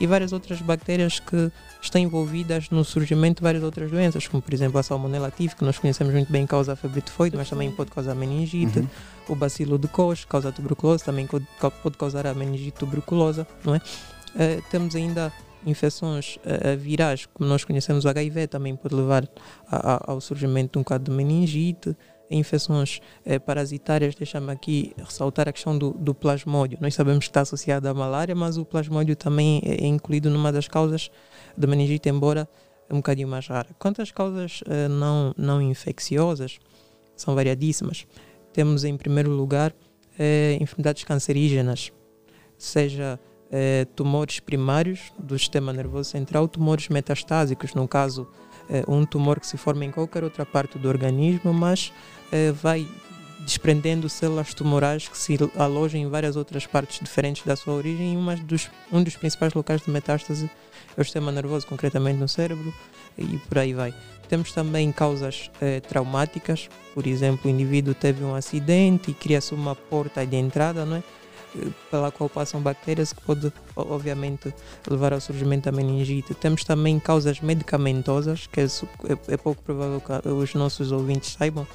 e 0.00 0.06
várias 0.06 0.32
outras 0.32 0.60
bactérias 0.60 1.20
que 1.20 1.52
estão 1.80 2.00
envolvidas 2.00 2.70
no 2.70 2.84
surgimento 2.84 3.40
de 3.40 3.42
várias 3.42 3.62
outras 3.62 3.90
doenças, 3.90 4.26
como 4.26 4.42
por 4.42 4.52
exemplo 4.52 4.78
a 4.78 4.82
salmonella 4.82 5.30
tif, 5.30 5.54
que 5.54 5.64
nós 5.64 5.78
conhecemos 5.78 6.12
muito 6.12 6.32
bem 6.32 6.46
causa 6.46 6.74
febre 6.74 7.00
tifoide, 7.00 7.36
mas 7.36 7.48
também 7.48 7.70
pode 7.70 7.90
causar 7.90 8.14
meningite, 8.14 8.80
uhum. 8.80 8.88
o 9.28 9.34
bacilo 9.34 9.78
de 9.78 9.86
Koch 9.88 10.26
causa 10.26 10.50
tuberculose, 10.50 11.04
também 11.04 11.26
pode 11.26 11.96
causar 11.96 12.26
a 12.26 12.34
meningite 12.34 12.78
tuberculosa, 12.78 13.46
não 13.64 13.74
é? 13.74 13.78
Uh, 13.78 14.62
temos 14.68 14.96
ainda 14.96 15.32
infecções 15.66 16.36
uh, 16.36 16.76
virais, 16.76 17.26
como 17.26 17.48
nós 17.48 17.64
conhecemos 17.64 18.04
o 18.04 18.08
HIV, 18.08 18.48
também 18.48 18.76
pode 18.76 18.94
levar 18.94 19.28
a, 19.66 19.94
a, 19.94 20.12
ao 20.12 20.20
surgimento 20.20 20.72
de 20.72 20.78
um 20.78 20.84
quadro 20.84 21.10
de 21.10 21.16
meningite. 21.16 21.96
Infecções 22.30 23.00
uh, 23.26 23.40
parasitárias, 23.40 24.14
deixa-me 24.14 24.50
aqui 24.50 24.94
ressaltar 24.98 25.48
a 25.48 25.52
questão 25.52 25.76
do, 25.76 25.92
do, 25.92 26.14
plasmódio. 26.14 26.78
Nós 26.80 26.94
sabemos 26.94 27.24
que 27.24 27.30
está 27.30 27.42
associado 27.42 27.88
à 27.88 27.94
malária, 27.94 28.34
mas 28.34 28.56
o 28.56 28.64
plasmódio 28.64 29.14
também 29.14 29.60
é, 29.64 29.84
é 29.84 29.86
incluído 29.86 30.30
numa 30.30 30.50
das 30.50 30.66
causas 30.68 31.10
de 31.56 31.66
meningite, 31.66 32.08
embora 32.08 32.48
um 32.90 32.96
bocadinho 32.96 33.28
mais 33.28 33.46
rara. 33.46 33.68
Quanto 33.78 34.02
às 34.02 34.10
causas 34.10 34.62
uh, 34.62 34.88
não, 34.88 35.34
não 35.36 35.62
infecciosas, 35.62 36.58
são 37.16 37.34
variadíssimas. 37.34 38.06
Temos, 38.52 38.84
em 38.84 38.96
primeiro 38.96 39.30
lugar, 39.30 39.74
enfermidades 40.60 41.02
cancerígenas, 41.02 41.92
seja 42.56 43.18
eh, 43.50 43.86
tumores 43.94 44.40
primários 44.40 45.12
do 45.18 45.38
sistema 45.38 45.72
nervoso 45.72 46.10
central, 46.10 46.48
tumores 46.48 46.88
metastásicos, 46.88 47.74
no 47.74 47.86
caso, 47.86 48.26
eh, 48.68 48.84
um 48.88 49.04
tumor 49.04 49.40
que 49.40 49.46
se 49.46 49.56
forma 49.56 49.84
em 49.84 49.90
qualquer 49.90 50.24
outra 50.24 50.44
parte 50.44 50.78
do 50.78 50.88
organismo, 50.88 51.52
mas 51.52 51.92
eh, 52.32 52.52
vai 52.52 52.86
desprendendo 53.40 54.08
células 54.08 54.54
tumorais 54.54 55.06
que 55.06 55.16
se 55.16 55.36
alojam 55.56 56.00
em 56.00 56.08
várias 56.08 56.34
outras 56.34 56.66
partes 56.66 56.98
diferentes 56.98 57.44
da 57.44 57.54
sua 57.54 57.74
origem. 57.74 58.14
E 58.14 58.36
dos, 58.42 58.70
um 58.90 59.02
dos 59.02 59.16
principais 59.16 59.52
locais 59.52 59.82
de 59.82 59.90
metástase 59.90 60.50
é 60.96 61.00
o 61.00 61.04
sistema 61.04 61.30
nervoso, 61.30 61.66
concretamente 61.66 62.18
no 62.18 62.28
cérebro, 62.28 62.72
e 63.18 63.38
por 63.38 63.58
aí 63.58 63.74
vai. 63.74 63.94
Temos 64.28 64.52
também 64.52 64.90
causas 64.90 65.50
eh, 65.60 65.80
traumáticas, 65.80 66.68
por 66.94 67.06
exemplo, 67.06 67.50
o 67.50 67.54
indivíduo 67.54 67.94
teve 67.94 68.24
um 68.24 68.34
acidente 68.34 69.10
e 69.10 69.14
cria-se 69.14 69.54
uma 69.54 69.76
porta 69.76 70.26
de 70.26 70.36
entrada, 70.36 70.86
não 70.86 70.96
é? 70.96 71.02
Pela 71.90 72.10
qual 72.10 72.28
passam 72.28 72.60
bactérias 72.60 73.12
que 73.12 73.20
pode, 73.22 73.52
obviamente, 73.76 74.52
levar 74.88 75.12
ao 75.12 75.20
surgimento 75.20 75.70
da 75.70 75.72
meningite. 75.72 76.34
Temos 76.34 76.64
também 76.64 76.98
causas 76.98 77.40
medicamentosas, 77.40 78.46
que 78.46 78.60
é, 78.60 78.64
é, 78.64 79.34
é 79.34 79.36
pouco 79.36 79.62
provável 79.62 80.00
que 80.00 80.28
os 80.28 80.54
nossos 80.54 80.92
ouvintes 80.92 81.32
saibam. 81.32 81.66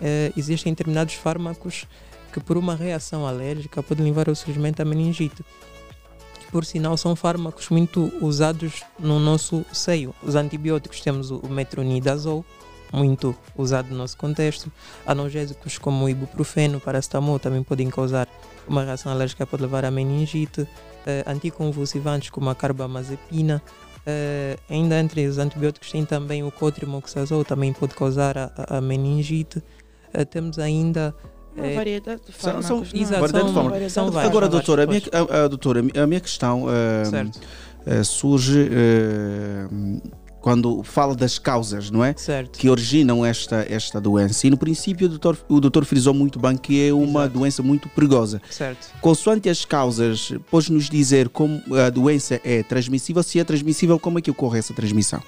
É, 0.00 0.32
existem 0.36 0.72
determinados 0.72 1.14
fármacos 1.14 1.86
que, 2.32 2.40
por 2.40 2.56
uma 2.56 2.74
reação 2.74 3.26
alérgica, 3.26 3.82
podem 3.82 4.06
levar 4.06 4.28
ao 4.28 4.34
surgimento 4.34 4.78
da 4.78 4.84
meningite. 4.84 5.44
Por 6.50 6.64
sinal, 6.64 6.96
são 6.96 7.14
fármacos 7.14 7.68
muito 7.68 8.10
usados 8.22 8.82
no 8.98 9.18
nosso 9.18 9.66
seio. 9.72 10.14
Os 10.22 10.34
antibióticos 10.34 11.00
temos 11.00 11.30
o 11.30 11.46
metronidazol, 11.48 12.44
muito 12.92 13.34
usado 13.56 13.90
no 13.90 13.96
nosso 13.96 14.16
contexto. 14.16 14.70
Analgésicos 15.06 15.78
como 15.78 16.04
o 16.04 16.08
ibuprofeno, 16.08 16.80
paracetamol 16.80 17.38
também 17.38 17.62
podem 17.62 17.90
causar 17.90 18.28
uma 18.66 18.84
reação 18.84 19.12
alérgica, 19.12 19.46
pode 19.46 19.62
levar 19.62 19.84
a 19.84 19.90
meningite. 19.90 20.62
Uh, 20.62 21.30
anticonvulsivantes 21.30 22.28
como 22.30 22.50
a 22.50 22.54
carbamazepina. 22.54 23.62
Uh, 23.98 24.58
ainda 24.68 24.98
entre 24.98 25.26
os 25.26 25.38
antibióticos 25.38 25.90
tem 25.90 26.04
também 26.04 26.42
o 26.42 26.50
cotrimoxazol, 26.50 27.44
também 27.44 27.72
pode 27.72 27.94
causar 27.94 28.36
a, 28.36 28.78
a 28.78 28.80
meningite. 28.80 29.58
Uh, 30.14 30.24
temos 30.24 30.58
ainda 30.58 31.14
uma 31.56 31.74
variedade 31.74 32.22
de 32.26 32.32
fármacos. 32.32 32.66
São, 32.66 32.84
são, 32.84 33.00
exato, 33.00 33.20
variedade 33.20 33.52
são, 33.52 33.70
de 33.70 33.90
São 33.90 34.10
várias, 34.10 34.30
Agora, 34.30 34.48
doutora, 34.48 34.84
a 34.84 34.86
minha, 34.86 35.02
a, 35.12 35.44
a, 35.44 35.48
doutora, 35.48 35.80
a 35.80 36.06
minha 36.06 36.20
questão 36.20 36.64
uh, 36.64 38.04
surge 38.04 38.68
quando 40.40 40.82
fala 40.82 41.14
das 41.14 41.38
causas, 41.38 41.90
não 41.90 42.04
é? 42.04 42.14
Certo. 42.16 42.58
Que 42.58 42.68
originam 42.70 43.24
esta, 43.24 43.66
esta 43.68 44.00
doença. 44.00 44.46
E 44.46 44.50
no 44.50 44.56
princípio 44.56 45.06
o 45.06 45.10
doutor, 45.10 45.38
o 45.48 45.60
doutor 45.60 45.84
frisou 45.84 46.14
muito 46.14 46.38
bem 46.38 46.56
que 46.56 46.88
é 46.88 46.92
uma 46.92 47.22
Exato. 47.22 47.38
doença 47.38 47.62
muito 47.62 47.88
perigosa. 47.88 48.40
Certo. 48.50 48.88
Consoante 49.00 49.48
as 49.48 49.64
causas, 49.64 50.32
pode 50.50 50.72
nos 50.72 50.88
dizer 50.88 51.28
como 51.28 51.62
a 51.74 51.90
doença 51.90 52.40
é 52.44 52.62
transmissível? 52.62 53.22
Se 53.22 53.38
é 53.40 53.44
transmissível, 53.44 53.98
como 53.98 54.18
é 54.18 54.22
que 54.22 54.30
ocorre 54.30 54.58
essa 54.58 54.72
transmissão? 54.72 55.22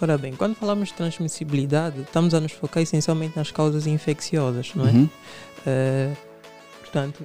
Ora 0.00 0.18
bem, 0.18 0.32
quando 0.34 0.56
falamos 0.56 0.88
de 0.88 0.94
transmissibilidade, 0.94 2.00
estamos 2.00 2.34
a 2.34 2.40
nos 2.40 2.50
focar 2.52 2.82
essencialmente 2.82 3.36
nas 3.36 3.52
causas 3.52 3.86
infecciosas, 3.86 4.72
não 4.74 4.86
é? 4.86 4.90
Uhum. 4.90 5.08
Uh, 5.64 6.16
portanto, 6.80 7.24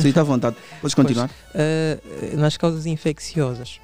Sim, 0.00 0.08
está 0.08 0.22
à 0.22 0.24
vontade. 0.24 0.56
Podes 0.80 0.92
continuar. 0.96 1.30
uh, 1.30 2.36
nas 2.36 2.56
causas 2.56 2.84
infecciosas. 2.84 3.80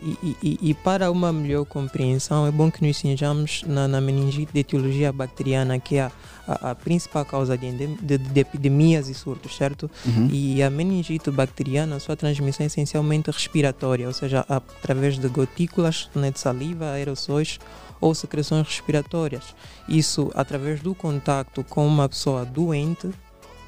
E, 0.00 0.36
e- 0.42 0.58
e 0.70 0.74
para 0.74 1.10
uma 1.10 1.32
melhor 1.32 1.64
compreensão, 1.64 2.46
é 2.46 2.50
bom 2.52 2.70
que 2.70 2.86
nos 2.86 2.96
cinjamos 2.98 3.64
na, 3.66 3.88
na 3.88 4.00
meningite 4.00 4.52
de 4.52 4.60
etiologia 4.60 5.12
bacteriana, 5.12 5.78
que 5.80 5.96
é 5.96 6.02
a, 6.02 6.12
a- 6.46 6.70
a 6.70 6.74
principal 6.74 7.24
causa 7.24 7.58
de, 7.58 7.70
de- 7.72 8.18
de 8.18 8.40
epidemias 8.40 9.08
e 9.08 9.14
surtos, 9.14 9.56
certo? 9.56 9.90
Uhum. 10.06 10.28
E 10.30 10.62
a 10.62 10.70
meningite 10.70 11.30
bacteriana, 11.32 11.98
sua 11.98 12.14
transmissão 12.16 12.62
é 12.64 12.68
essencialmente 12.68 13.30
respiratória, 13.30 14.06
ou 14.06 14.12
seja, 14.12 14.44
através 14.48 15.18
de 15.18 15.26
gotículas 15.28 16.08
né, 16.14 16.30
de 16.30 16.38
saliva, 16.38 16.92
aerossóis 16.92 17.58
ou 18.00 18.14
secreções 18.14 18.66
respiratórias. 18.68 19.42
Isso 19.88 20.30
através 20.36 20.80
do 20.80 20.94
contacto 20.94 21.64
com 21.64 21.84
uma 21.86 22.08
pessoa 22.08 22.44
doente 22.44 23.10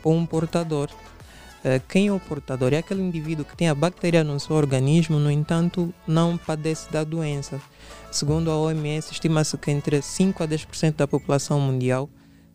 ou 0.04 0.14
um 0.14 0.24
portador. 0.24 0.88
Eh, 1.64 1.80
Quem 1.88 2.08
é 2.08 2.12
o 2.12 2.20
portador? 2.20 2.72
É 2.72 2.78
aquele 2.78 3.02
indivíduo 3.02 3.44
que 3.44 3.56
tem 3.56 3.68
a 3.68 3.74
bactéria 3.74 4.24
no 4.24 4.38
seu 4.40 4.56
organismo, 4.56 5.18
no 5.18 5.30
entanto, 5.30 5.92
não 6.06 6.36
padece 6.38 6.90
da 6.90 7.04
doença. 7.04 7.60
Segundo 8.10 8.50
a 8.50 8.56
OMS, 8.56 9.12
estima-se 9.12 9.56
que 9.58 9.70
entre 9.70 10.00
5 10.02 10.42
a 10.42 10.48
10% 10.48 10.96
da 10.96 11.06
população 11.06 11.60
mundial 11.60 12.08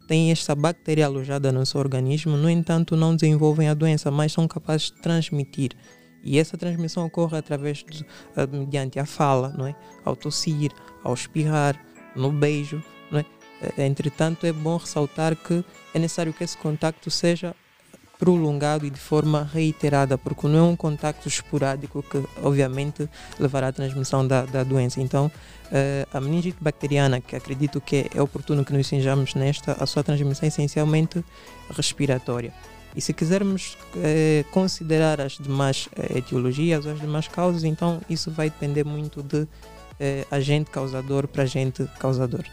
têm 0.08 0.32
esta 0.32 0.54
bactéria 0.56 1.06
alojada 1.06 1.52
no 1.52 1.66
seu 1.66 1.80
organismo, 1.80 2.36
no 2.38 2.50
entanto, 2.50 2.96
não 2.96 3.16
desenvolvem 3.16 3.70
a 3.70 3.74
doença, 3.74 4.12
mas 4.12 4.32
são 4.34 4.48
capazes 4.48 4.92
de 4.92 5.02
transmitir. 5.02 5.72
E 6.24 6.40
essa 6.40 6.58
transmissão 6.58 7.06
ocorre 7.06 7.38
através 7.38 7.84
de, 7.84 8.04
eh, 8.36 8.48
mediante 8.48 9.00
a 9.00 9.06
fala, 9.06 9.50
não 9.56 9.68
é? 9.68 9.76
Ao 10.04 10.16
tossir, 10.16 10.72
ao 11.04 11.14
espirrar, 11.14 11.80
no 12.16 12.32
beijo, 12.32 12.84
não 13.12 13.20
é? 13.20 13.26
Eh, 13.78 13.86
Entretanto, 13.86 14.46
é 14.46 14.52
bom 14.52 14.78
ressaltar 14.78 15.36
que 15.36 15.64
é 15.94 16.00
necessário 16.00 16.34
que 16.34 16.44
esse 16.44 16.58
contacto 16.58 17.12
seja 17.12 17.56
prolongado 18.18 18.86
e 18.86 18.90
de 18.90 19.00
forma 19.00 19.50
reiterada, 19.54 20.18
porque 20.18 20.48
não 20.48 20.60
é 20.60 20.62
um 20.64 20.76
contacto 20.76 21.28
esporádico 21.28 22.04
que, 22.04 22.24
obviamente, 22.42 23.10
levará 23.40 23.68
à 23.68 23.72
transmissão 23.72 24.26
da, 24.26 24.44
da 24.44 24.64
doença. 24.64 25.02
Então, 25.02 25.32
eh, 25.72 26.08
a 26.14 26.22
meningite 26.22 26.58
bacteriana, 26.62 27.20
que 27.20 27.36
acredito 27.36 27.82
que 27.82 28.10
é 28.14 28.22
oportuno 28.22 28.64
que 28.64 28.74
nos 28.74 28.88
cinjamos 28.88 29.36
nesta, 29.36 29.74
a 29.74 29.86
sua 29.86 30.04
transmissão 30.04 30.46
é 30.46 30.48
essencialmente 30.48 31.24
respiratória. 31.76 32.54
E 32.96 33.02
se 33.02 33.14
quisermos 33.14 33.78
eh, 33.98 34.46
considerar 34.52 35.20
as 35.20 35.34
demais 35.34 35.90
eh, 35.98 36.20
etiologias, 36.20 36.88
as 36.88 37.00
demais 37.00 37.28
causas, 37.28 37.66
então 37.66 38.00
isso 38.10 38.32
vai 38.32 38.50
depender 38.50 38.86
muito 38.86 39.22
de 39.22 39.46
eh, 40.00 40.26
agente 40.32 40.72
causador 40.72 41.28
para 41.28 41.44
agente 41.44 41.86
causador. 42.00 42.46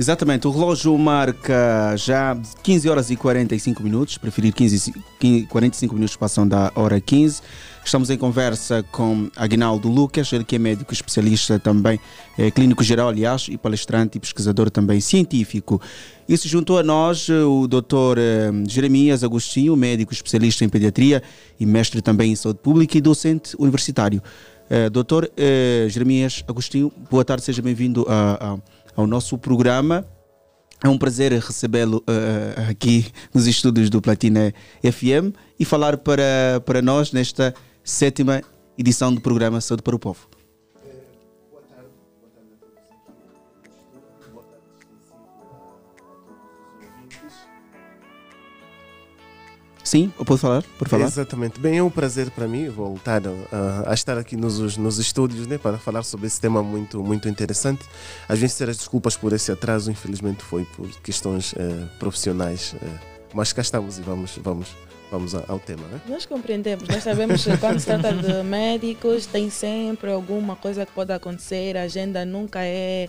Exatamente, 0.00 0.48
o 0.48 0.50
relógio 0.50 0.96
marca 0.96 1.94
já 1.98 2.34
15 2.62 2.88
horas 2.88 3.10
e 3.10 3.16
45 3.16 3.82
minutos, 3.82 4.16
preferir 4.16 4.54
15, 4.54 4.74
e 4.74 4.78
ci- 4.78 4.94
15 5.20 5.46
45 5.46 5.94
minutos 5.94 6.16
passam 6.16 6.48
da 6.48 6.72
hora 6.74 6.98
15. 6.98 7.42
Estamos 7.84 8.08
em 8.08 8.16
conversa 8.16 8.82
com 8.90 9.28
Aguinaldo 9.36 9.90
Lucas, 9.90 10.32
ele 10.32 10.42
que 10.42 10.56
é 10.56 10.58
médico 10.58 10.94
especialista 10.94 11.58
também, 11.58 12.00
é 12.38 12.50
clínico 12.50 12.82
geral, 12.82 13.10
aliás, 13.10 13.46
e 13.50 13.58
palestrante 13.58 14.16
e 14.16 14.20
pesquisador 14.22 14.70
também 14.70 15.02
científico. 15.02 15.78
E 16.26 16.34
se 16.38 16.48
juntou 16.48 16.78
a 16.78 16.82
nós 16.82 17.28
eh, 17.28 17.34
o 17.44 17.66
Dr. 17.66 18.16
eh, 18.16 18.50
Jeremias 18.68 19.22
Agostinho, 19.22 19.76
médico 19.76 20.14
especialista 20.14 20.64
em 20.64 20.70
pediatria 20.70 21.22
e 21.58 21.66
mestre 21.66 22.00
também 22.00 22.32
em 22.32 22.36
saúde 22.36 22.60
pública 22.62 22.96
e 22.96 23.02
docente 23.02 23.54
universitário. 23.58 24.22
Eh, 24.70 24.88
Dr. 24.88 25.24
Jeremias 25.88 26.42
Agostinho, 26.48 26.90
boa 27.10 27.24
tarde, 27.24 27.44
seja 27.44 27.60
bem-vindo 27.60 28.06
a- 28.08 28.54
a- 28.54 28.58
ao 28.96 29.06
nosso 29.06 29.38
programa. 29.38 30.06
É 30.82 30.88
um 30.88 30.96
prazer 30.96 31.32
recebê-lo 31.32 32.02
eh, 32.06 32.70
aqui 32.70 33.06
nos 33.34 33.46
estúdios 33.46 33.90
do 33.90 34.00
Platina 34.00 34.52
FM 34.82 35.36
e 35.58 35.64
falar 35.64 35.98
para, 35.98 36.62
para 36.64 36.80
nós 36.80 37.12
nesta 37.12 37.54
sétima 37.84 38.40
edição 38.78 39.14
do 39.14 39.20
programa 39.20 39.60
Saúde 39.60 39.82
para 39.82 39.94
o 39.94 39.98
Povo. 39.98 40.39
Sim, 49.90 50.12
eu 50.16 50.24
posso 50.24 50.42
falar? 50.42 50.62
Por 50.78 50.88
falar? 50.88 51.06
Exatamente. 51.06 51.58
Bem, 51.58 51.78
é 51.78 51.82
um 51.82 51.90
prazer 51.90 52.30
para 52.30 52.46
mim 52.46 52.68
voltar 52.68 53.20
a, 53.26 53.90
a 53.90 53.92
estar 53.92 54.16
aqui 54.16 54.36
nos, 54.36 54.76
nos 54.76 55.00
estúdios 55.00 55.48
né, 55.48 55.58
para 55.58 55.78
falar 55.78 56.04
sobre 56.04 56.28
esse 56.28 56.40
tema 56.40 56.62
muito, 56.62 57.02
muito 57.02 57.28
interessante. 57.28 57.84
Às 58.28 58.38
vezes, 58.38 58.56
ter 58.56 58.70
as 58.70 58.76
desculpas 58.76 59.16
por 59.16 59.32
esse 59.32 59.50
atraso, 59.50 59.90
infelizmente, 59.90 60.44
foi 60.44 60.64
por 60.76 60.88
questões 61.00 61.56
eh, 61.56 61.88
profissionais. 61.98 62.76
eh, 62.80 62.86
mas 63.34 63.52
cá 63.52 63.62
estamos 63.62 63.98
e 63.98 64.02
vamos, 64.02 64.38
vamos, 64.40 64.68
vamos 65.10 65.34
ao 65.34 65.58
tema. 65.58 65.82
Né? 65.88 66.00
Nós 66.06 66.24
compreendemos, 66.24 66.88
nós 66.88 67.02
sabemos 67.02 67.42
que 67.42 67.56
quando 67.58 67.80
se 67.80 67.86
trata 67.86 68.12
de 68.12 68.44
médicos, 68.44 69.26
tem 69.26 69.50
sempre 69.50 70.12
alguma 70.12 70.54
coisa 70.54 70.86
que 70.86 70.92
pode 70.92 71.12
acontecer, 71.12 71.76
a 71.76 71.82
agenda 71.82 72.24
nunca 72.24 72.60
é 72.62 73.08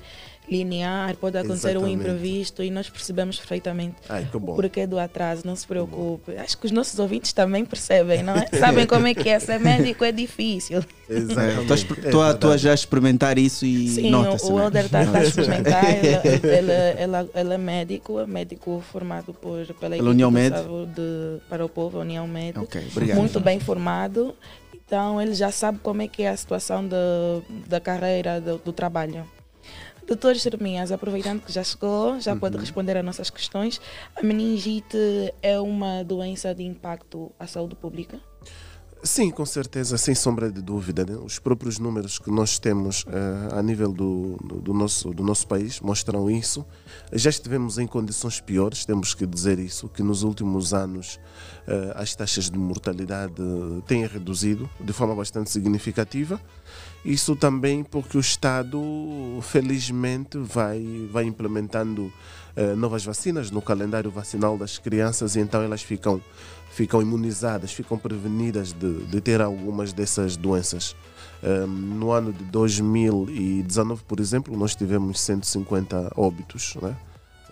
linear, 0.52 1.16
pode 1.16 1.38
acontecer 1.38 1.70
um 1.78 1.88
Exatamente. 1.88 2.00
imprevisto 2.02 2.62
e 2.62 2.70
nós 2.70 2.90
percebemos 2.90 3.38
perfeitamente 3.38 3.96
Ai, 4.10 4.28
que 4.30 4.38
bom. 4.38 4.52
o 4.52 4.56
porquê 4.56 4.86
do 4.86 5.00
atraso, 5.00 5.44
não 5.46 5.56
se 5.56 5.66
preocupe. 5.66 6.36
Acho 6.38 6.58
que 6.58 6.66
os 6.66 6.72
nossos 6.72 7.00
ouvintes 7.00 7.32
também 7.32 7.64
percebem, 7.64 8.22
não 8.22 8.34
é? 8.36 8.48
Sabem 8.60 8.86
como 8.86 9.08
é 9.08 9.14
que 9.14 9.30
é 9.30 9.40
ser 9.40 9.60
médico, 9.60 10.04
é 10.04 10.12
difícil. 10.12 10.84
Exatamente. 11.10 11.62
Estou 11.62 11.74
a 11.74 11.78
exper- 11.78 12.06
É 12.06 12.32
estou 12.32 12.52
a- 12.52 12.58
já 12.58 12.74
experimentar 12.74 13.38
isso 13.38 13.66
e 13.66 13.88
Sim, 13.88 14.14
o, 14.14 14.20
o 14.20 14.24
né? 14.58 14.64
Helder 14.66 14.86
está 14.86 15.00
a 15.00 15.24
experimentar, 15.24 15.84
ele, 15.96 16.08
ele, 16.44 16.72
ele, 16.72 17.30
ele 17.34 17.54
é 17.54 17.58
médico, 17.58 18.20
é 18.20 18.28
médico 18.28 18.84
formado 18.92 19.34
por, 19.34 19.66
pela 19.80 19.96
equipe 19.96 20.10
União 20.10 20.30
de 20.30 20.36
Med. 20.36 20.54
Para 21.50 21.66
o 21.66 21.70
Povo, 21.70 22.00
União 22.00 22.28
Med. 22.28 22.58
Ok, 22.60 22.82
obrigado. 22.92 23.18
muito 23.18 23.40
bem 23.40 23.60
formado, 23.60 24.36
então 24.86 25.22
ele 25.22 25.34
já 25.34 25.52
sabe 25.52 25.80
como 25.82 26.02
é 26.02 26.08
que 26.08 26.24
é 26.24 26.30
a 26.30 26.36
situação 26.38 26.86
da, 26.88 26.98
da 27.68 27.80
carreira, 27.80 28.40
do, 28.42 28.58
do 28.58 28.74
trabalho. 28.74 29.26
Doutor 30.12 30.36
Jeremias, 30.36 30.92
aproveitando 30.92 31.40
que 31.40 31.54
já 31.54 31.64
chegou, 31.64 32.20
já 32.20 32.36
pode 32.36 32.58
responder 32.58 32.98
a 32.98 33.02
nossas 33.02 33.30
questões. 33.30 33.80
A 34.14 34.22
meningite 34.22 34.98
é 35.42 35.58
uma 35.58 36.04
doença 36.04 36.54
de 36.54 36.64
impacto 36.64 37.32
à 37.40 37.48
saúde 37.48 37.76
pública? 37.76 38.20
Sim, 39.02 39.32
com 39.32 39.46
certeza, 39.46 39.98
sem 39.98 40.14
sombra 40.14 40.52
de 40.52 40.62
dúvida. 40.62 41.06
né? 41.06 41.16
Os 41.16 41.40
próprios 41.40 41.80
números 41.80 42.20
que 42.20 42.30
nós 42.30 42.60
temos 42.60 43.06
eh, 43.08 43.58
a 43.58 43.64
nível 43.64 43.94
do, 43.94 44.38
do, 44.44 44.62
do 44.62 44.74
nosso, 44.74 45.14
do 45.14 45.24
nosso 45.24 45.48
país 45.48 45.80
mostram 45.80 46.30
isso. 46.30 46.66
Já 47.14 47.30
estivemos 47.30 47.78
em 47.80 47.88
condições 47.88 48.42
piores, 48.42 48.84
temos 48.84 49.14
que 49.14 49.26
dizer 49.26 49.60
isso, 49.60 49.88
que 49.88 50.04
nos 50.04 50.24
últimos 50.24 50.74
anos 50.74 51.22
eh, 51.66 51.94
as 51.96 52.14
taxas 52.14 52.50
de 52.50 52.60
mortalidade 52.60 53.34
têm 53.88 54.06
reduzido 54.06 54.70
de 54.78 54.92
forma 54.92 55.16
bastante 55.16 55.50
significativa. 55.50 56.38
Isso 57.04 57.36
também 57.36 57.84
porque 57.84 58.18
o 58.18 58.20
Estado, 58.20 58.80
felizmente, 59.42 60.38
vai, 60.38 61.08
vai 61.12 61.26
implementando 61.26 62.14
eh, 62.56 62.76
novas 62.76 63.04
vacinas 63.04 63.50
no 63.50 63.62
calendário 63.62 64.12
vacinal 64.12 64.58
das 64.58 64.78
crianças 64.78 65.36
e 65.36 65.40
então 65.40 65.62
elas 65.62 65.82
ficam 65.82 66.22
ficam 66.72 67.02
imunizadas, 67.02 67.74
ficam 67.74 67.98
prevenidas 67.98 68.72
de, 68.72 69.04
de 69.06 69.22
ter 69.22 69.42
algumas 69.42 69.92
dessas 69.92 70.38
doenças. 70.38 70.96
Um, 71.44 71.68
no 71.68 72.12
ano 72.12 72.32
de 72.32 72.44
2019, 72.46 74.04
por 74.08 74.20
exemplo, 74.20 74.56
nós 74.56 74.76
tivemos 74.76 75.20
150 75.20 76.14
óbitos 76.16 76.76
né? 76.82 76.96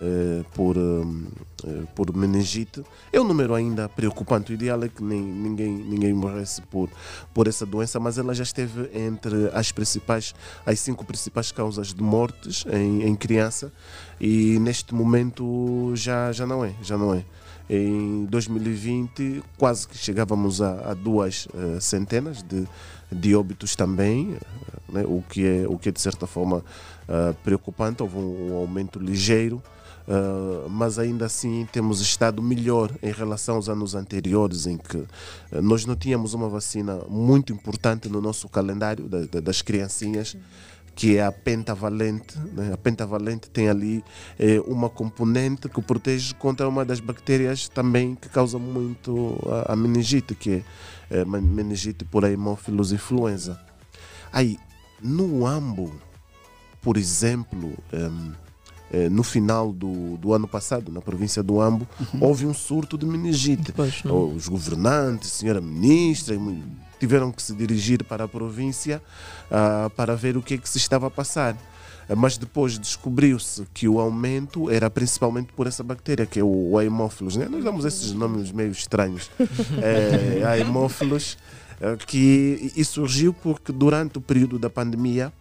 Eh, 0.02 0.42
por, 0.54 0.78
um, 0.78 1.26
eh, 1.62 1.82
por 1.94 2.16
meningite. 2.16 2.82
É 3.12 3.20
um 3.20 3.24
número 3.24 3.54
ainda 3.54 3.86
preocupante. 3.86 4.50
O 4.50 4.54
ideal 4.54 4.82
é 4.82 4.88
que 4.88 5.04
nem, 5.04 5.20
ninguém, 5.20 5.70
ninguém 5.70 6.14
morresse 6.14 6.62
por, 6.62 6.88
por 7.34 7.46
essa 7.46 7.66
doença, 7.66 8.00
mas 8.00 8.16
ela 8.16 8.32
já 8.32 8.42
esteve 8.42 8.88
entre 8.94 9.50
as 9.52 9.70
principais, 9.70 10.34
as 10.64 10.80
cinco 10.80 11.04
principais 11.04 11.52
causas 11.52 11.92
de 11.92 12.02
mortes 12.02 12.64
em, 12.72 13.02
em 13.02 13.14
criança 13.14 13.70
e 14.18 14.58
neste 14.60 14.94
momento 14.94 15.92
já, 15.94 16.32
já 16.32 16.46
não 16.46 16.64
é, 16.64 16.72
já 16.82 16.96
não 16.96 17.12
é. 17.12 17.22
Em 17.68 18.24
2020, 18.24 19.42
quase 19.58 19.86
que 19.86 19.98
chegávamos 19.98 20.62
a, 20.62 20.92
a 20.92 20.94
duas 20.94 21.46
eh, 21.54 21.78
centenas 21.78 22.42
de, 22.42 22.66
de 23.12 23.36
óbitos 23.36 23.76
também, 23.76 24.34
né, 24.88 25.04
o, 25.04 25.22
que 25.28 25.46
é, 25.46 25.68
o 25.68 25.78
que 25.78 25.90
é 25.90 25.92
de 25.92 26.00
certa 26.00 26.26
forma 26.26 26.64
eh, 27.06 27.34
preocupante. 27.44 28.02
Houve 28.02 28.16
um, 28.16 28.52
um 28.52 28.56
aumento 28.56 28.98
ligeiro, 28.98 29.62
eh, 30.12 30.66
mas 30.68 30.98
ainda 30.98 31.26
assim 31.26 31.68
temos 31.72 32.00
estado 32.00 32.42
melhor 32.42 32.90
em 33.00 33.12
relação 33.12 33.54
aos 33.54 33.68
anos 33.68 33.94
anteriores, 33.94 34.66
em 34.66 34.76
que 34.76 34.96
eh, 35.52 35.60
nós 35.62 35.86
não 35.86 35.94
tínhamos 35.94 36.34
uma 36.34 36.48
vacina 36.48 36.98
muito 37.08 37.52
importante 37.52 38.08
no 38.08 38.20
nosso 38.20 38.48
calendário 38.48 39.08
da- 39.08 39.24
da- 39.26 39.40
das 39.40 39.62
criancinhas 39.62 40.36
que 40.96 41.16
é 41.16 41.24
a 41.24 41.30
pentavalente. 41.32 42.36
Né? 42.52 42.72
A 42.74 42.76
pentavalente 42.76 43.48
tem 43.48 43.68
ali 43.68 44.04
eh, 44.38 44.60
uma 44.66 44.90
componente 44.90 45.68
que 45.68 45.80
protege 45.80 46.34
contra 46.34 46.68
uma 46.68 46.84
das 46.84 46.98
bactérias 47.00 47.68
também 47.68 48.16
que 48.16 48.28
causa 48.28 48.58
muito 48.58 49.38
a, 49.66 49.72
a 49.72 49.76
meningite, 49.76 50.34
que 50.34 50.50
é 50.50 50.62
eh, 51.20 51.24
men- 51.24 51.40
meningite 51.40 52.04
por 52.04 52.24
Haemophilus 52.24 52.90
influenza. 52.92 53.58
Aí, 54.32 54.58
no 55.00 55.46
AMBO, 55.46 55.90
por 56.82 56.96
exemplo, 56.98 57.72
no 59.10 59.22
final 59.22 59.72
do, 59.72 60.16
do 60.16 60.32
ano 60.32 60.48
passado, 60.48 60.90
na 60.90 61.00
província 61.00 61.42
do 61.42 61.60
Ambo, 61.60 61.86
uhum. 62.12 62.24
houve 62.24 62.46
um 62.46 62.54
surto 62.54 62.98
de 62.98 63.06
meningite. 63.06 63.72
Os 64.34 64.48
governantes, 64.48 65.30
a 65.30 65.34
senhora 65.34 65.60
ministra, 65.60 66.36
tiveram 67.00 67.32
que 67.32 67.42
se 67.42 67.54
dirigir 67.54 68.04
para 68.04 68.24
a 68.24 68.28
província 68.28 69.02
uh, 69.50 69.88
para 69.90 70.14
ver 70.14 70.36
o 70.36 70.42
que 70.42 70.54
é 70.54 70.58
que 70.58 70.68
se 70.68 70.76
estava 70.76 71.06
a 71.06 71.10
passar. 71.10 71.54
Uh, 71.54 72.14
mas 72.14 72.36
depois 72.36 72.78
descobriu-se 72.78 73.66
que 73.72 73.88
o 73.88 73.98
aumento 73.98 74.70
era 74.70 74.90
principalmente 74.90 75.52
por 75.54 75.66
essa 75.66 75.82
bactéria, 75.82 76.26
que 76.26 76.38
é 76.38 76.44
o 76.44 76.76
Haemophilus. 76.78 77.36
Né? 77.36 77.48
Nós 77.48 77.64
damos 77.64 77.86
esses 77.86 78.12
nomes 78.12 78.52
meio 78.52 78.70
estranhos. 78.70 79.30
é, 79.82 80.44
Haemophilus, 80.46 81.38
uh, 81.80 81.96
que 82.06 82.70
e 82.76 82.84
surgiu 82.84 83.32
porque 83.32 83.72
durante 83.72 84.18
o 84.18 84.20
período 84.20 84.58
da 84.58 84.68
pandemia 84.68 85.32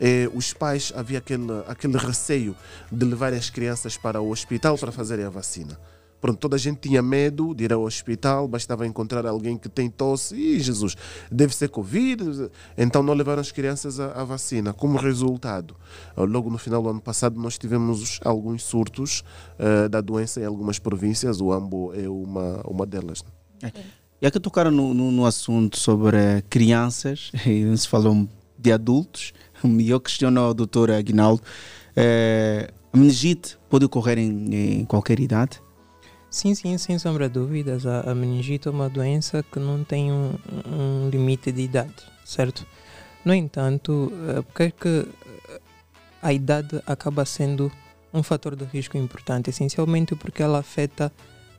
eh, 0.00 0.28
os 0.34 0.52
pais 0.52 0.92
havia 0.96 1.18
aquele, 1.18 1.52
aquele 1.68 1.98
receio 1.98 2.56
de 2.90 3.04
levarem 3.04 3.38
as 3.38 3.50
crianças 3.50 3.96
para 3.96 4.20
o 4.20 4.30
hospital 4.30 4.78
para 4.78 4.90
fazerem 4.90 5.24
a 5.24 5.30
vacina. 5.30 5.78
Pronto, 6.20 6.38
toda 6.38 6.56
a 6.56 6.58
gente 6.58 6.80
tinha 6.80 7.00
medo 7.00 7.54
de 7.54 7.64
ir 7.64 7.72
ao 7.72 7.82
hospital, 7.82 8.46
bastava 8.46 8.86
encontrar 8.86 9.24
alguém 9.26 9.56
que 9.56 9.68
tem 9.70 9.88
tosse. 9.88 10.34
E 10.34 10.60
Jesus, 10.60 10.94
deve 11.32 11.54
ser 11.54 11.68
Covid. 11.68 12.50
Então 12.76 13.02
não 13.02 13.14
levaram 13.14 13.40
as 13.40 13.50
crianças 13.50 13.98
à, 13.98 14.12
à 14.12 14.24
vacina. 14.24 14.74
Como 14.74 14.98
resultado, 14.98 15.74
logo 16.16 16.50
no 16.50 16.58
final 16.58 16.82
do 16.82 16.90
ano 16.90 17.00
passado, 17.00 17.40
nós 17.40 17.56
tivemos 17.56 18.20
alguns 18.22 18.62
surtos 18.62 19.24
uh, 19.58 19.88
da 19.88 20.02
doença 20.02 20.40
em 20.40 20.44
algumas 20.44 20.78
províncias. 20.78 21.40
O 21.40 21.52
Ambo 21.52 21.94
é 21.94 22.06
uma, 22.06 22.60
uma 22.66 22.84
delas. 22.84 23.24
É. 23.62 23.72
Já 24.20 24.30
que 24.30 24.38
tocaram 24.38 24.70
no, 24.70 24.92
no, 24.92 25.10
no 25.10 25.24
assunto 25.24 25.78
sobre 25.78 26.42
crianças, 26.50 27.32
e 27.46 27.74
se 27.76 27.88
falou 27.88 28.28
de 28.58 28.70
adultos, 28.70 29.32
e 29.64 29.90
eu 29.90 30.00
questiono 30.00 30.40
ao 30.40 30.54
doutor 30.54 30.90
Aguinaldo, 30.90 31.42
é, 31.96 32.70
a 32.92 32.96
meningite 32.96 33.58
pode 33.68 33.84
ocorrer 33.84 34.18
em, 34.18 34.80
em, 34.80 34.84
qualquer 34.84 35.20
idade? 35.20 35.60
Sim, 36.30 36.54
sim, 36.54 36.78
sem 36.78 36.98
sombra 36.98 37.28
de 37.28 37.34
dúvidas. 37.34 37.86
A, 37.86 38.10
a 38.10 38.14
meningite 38.14 38.68
é 38.68 38.70
uma 38.70 38.88
doença 38.88 39.42
que 39.42 39.58
não 39.58 39.82
tem 39.82 40.12
um, 40.12 40.34
um 40.66 41.08
limite 41.10 41.50
de 41.50 41.62
idade, 41.62 41.94
certo? 42.24 42.66
No 43.24 43.34
entanto, 43.34 44.12
eh, 44.28 44.42
porque 44.42 44.62
é 44.62 44.70
que 44.70 45.06
a 46.22 46.32
idade 46.32 46.80
acaba 46.86 47.24
sendo 47.24 47.70
um 48.12 48.22
fator 48.22 48.56
de 48.56 48.64
risco 48.64 48.96
importante? 48.96 49.50
Essencialmente 49.50 50.14
porque 50.14 50.42
ela 50.42 50.58
afeta 50.58 51.12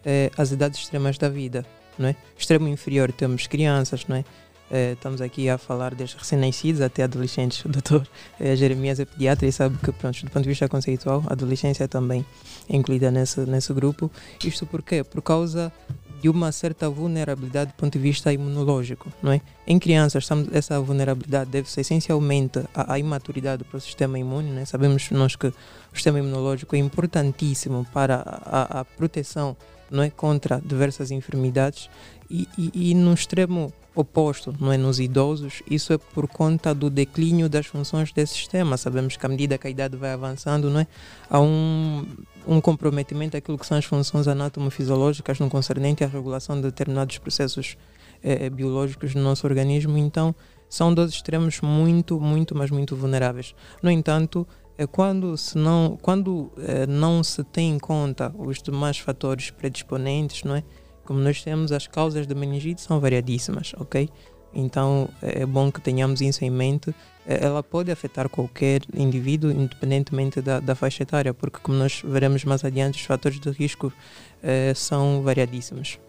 eh, 0.03 0.31
as 0.37 0.51
idades 0.51 0.79
extremas 0.79 1.17
da 1.17 1.29
vida, 1.29 1.65
não 1.97 2.09
é? 2.09 2.15
Extremo 2.37 2.67
inferior 2.67 3.11
temos 3.11 3.47
crianças, 3.47 4.07
não 4.07 4.15
é? 4.15 4.25
Eh, 4.73 4.93
estamos 4.93 5.19
aqui 5.19 5.49
a 5.49 5.57
falar 5.57 5.93
desde 5.93 6.15
recém-nascidos 6.15 6.79
até 6.79 7.03
adolescentes. 7.03 7.65
O 7.65 7.67
doutor 7.69 8.07
uh, 8.39 8.55
Jeremias 8.55 9.01
é 9.01 9.05
pediatra 9.05 9.45
e 9.45 9.51
sabe 9.51 9.77
que, 9.77 9.91
pronto, 9.91 10.23
do 10.23 10.31
ponto 10.31 10.43
de 10.43 10.49
vista 10.49 10.69
conceitual, 10.69 11.21
a 11.27 11.33
adolescência 11.33 11.89
também 11.89 12.25
é 12.69 12.77
incluída 12.77 13.11
nesse, 13.11 13.41
nesse 13.41 13.73
grupo. 13.73 14.09
Isto 14.41 14.65
por 14.65 14.81
quê? 14.81 15.03
Por 15.03 15.21
causa 15.21 15.73
de 16.21 16.29
uma 16.29 16.53
certa 16.53 16.89
vulnerabilidade 16.89 17.71
do 17.71 17.73
ponto 17.73 17.91
de 17.91 17.99
vista 17.99 18.31
imunológico, 18.31 19.11
não 19.21 19.33
é? 19.33 19.41
Em 19.67 19.77
crianças, 19.77 20.25
essa 20.53 20.79
vulnerabilidade 20.79 21.49
deve-se 21.49 21.81
essencialmente 21.81 22.59
à, 22.73 22.93
à, 22.93 22.99
imaturidade 22.99 23.65
do 23.69 23.79
sistema 23.81 24.17
imune, 24.17 24.51
né? 24.51 24.63
Sabemos 24.63 25.11
nós 25.11 25.35
que 25.35 25.47
o 25.47 25.53
sistema 25.93 26.19
imunológico 26.19 26.77
é 26.77 26.79
importantíssimo 26.79 27.85
para 27.91 28.23
a, 28.25 28.79
a 28.79 28.85
proteção, 28.85 29.57
não 29.89 30.03
é, 30.03 30.09
contra 30.09 30.61
diversas 30.63 31.11
enfermidades 31.11 31.89
e, 32.29 32.47
e, 32.57 32.91
e 32.91 32.93
no 32.93 33.13
extremo 33.13 33.73
oposto, 33.93 34.55
não 34.59 34.71
é 34.71 34.77
nos 34.77 34.99
idosos, 34.99 35.61
isso 35.69 35.91
é 35.91 35.97
por 35.97 36.27
conta 36.27 36.73
do 36.73 36.89
declínio 36.89 37.49
das 37.49 37.65
funções 37.65 38.11
desse 38.11 38.33
sistema. 38.33 38.77
Sabemos 38.77 39.17
que 39.17 39.25
à 39.25 39.29
medida 39.29 39.57
que 39.57 39.67
a 39.67 39.69
idade 39.69 39.97
vai 39.97 40.13
avançando, 40.13 40.69
não 40.69 40.79
é, 40.79 40.87
há 41.29 41.39
um, 41.39 42.05
um 42.47 42.61
comprometimento 42.61 43.33
daquilo 43.33 43.57
que 43.57 43.65
são 43.65 43.77
as 43.77 43.85
funções 43.85 44.27
anatomofisiológicas 44.27 45.39
no 45.39 45.49
concernente 45.49 46.03
à 46.03 46.07
regulação 46.07 46.55
de 46.55 46.63
determinados 46.63 47.17
processos 47.17 47.77
eh, 48.23 48.49
biológicos 48.49 49.13
no 49.13 49.21
nosso 49.21 49.45
organismo. 49.45 49.97
Então, 49.97 50.33
são 50.69 50.93
dois 50.93 51.11
extremos 51.11 51.59
muito, 51.59 52.19
muito, 52.19 52.55
mas 52.55 52.71
muito 52.71 52.95
vulneráveis. 52.95 53.53
No 53.83 53.91
entanto, 53.91 54.47
é 54.77 54.87
quando, 54.87 55.37
se 55.37 55.57
não, 55.57 55.97
quando 56.01 56.49
eh, 56.57 56.87
não 56.87 57.23
se 57.23 57.43
tem 57.43 57.71
em 57.71 57.79
conta 57.79 58.33
os 58.37 58.61
demais 58.61 58.97
fatores 58.97 59.51
predisponentes, 59.51 60.43
não 60.43 60.55
é? 60.55 60.63
Como 61.05 61.19
nós 61.19 61.43
temos, 61.43 61.71
as 61.71 61.87
causas 61.87 62.27
da 62.27 62.35
meningite 62.35 62.81
são 62.81 62.99
variadíssimas, 62.99 63.73
ok? 63.77 64.09
Então 64.53 65.09
é 65.21 65.45
bom 65.45 65.71
que 65.71 65.79
tenhamos 65.79 66.21
isso 66.21 66.43
em 66.43 66.49
mente. 66.49 66.93
É, 67.25 67.45
ela 67.45 67.63
pode 67.63 67.91
afetar 67.91 68.27
qualquer 68.27 68.81
indivíduo, 68.93 69.51
independentemente 69.51 70.41
da, 70.41 70.59
da 70.59 70.75
faixa 70.75 71.03
etária, 71.03 71.33
porque, 71.33 71.59
como 71.59 71.77
nós 71.77 72.01
veremos 72.03 72.43
mais 72.43 72.65
adiante, 72.65 72.99
os 72.99 73.05
fatores 73.05 73.39
de 73.39 73.49
risco 73.51 73.93
é, 74.41 74.73
são 74.73 75.21
variadíssimos. 75.21 75.99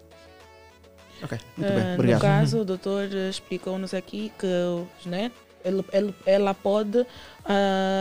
Ok, 1.22 1.38
muito 1.56 1.72
bem, 1.72 1.94
obrigado. 1.94 2.20
No 2.20 2.20
caso, 2.20 2.60
o 2.60 2.64
doutor 2.64 3.04
explicou-nos 3.30 3.94
aqui 3.94 4.32
que 4.36 5.08
né, 5.08 5.30
ele, 5.64 5.84
ele, 5.92 6.14
ela 6.26 6.52
pode 6.52 6.98
uh, 6.98 7.06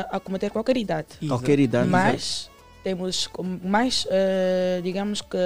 acometer 0.10 0.50
qualquer 0.50 0.76
idade. 0.78 1.08
Qualquer 1.28 1.60
idade. 1.60 1.88
Mas 1.88 2.50
temos 2.84 3.30
mais, 3.64 4.06
uh, 4.06 4.82
digamos 4.82 5.22
que. 5.22 5.38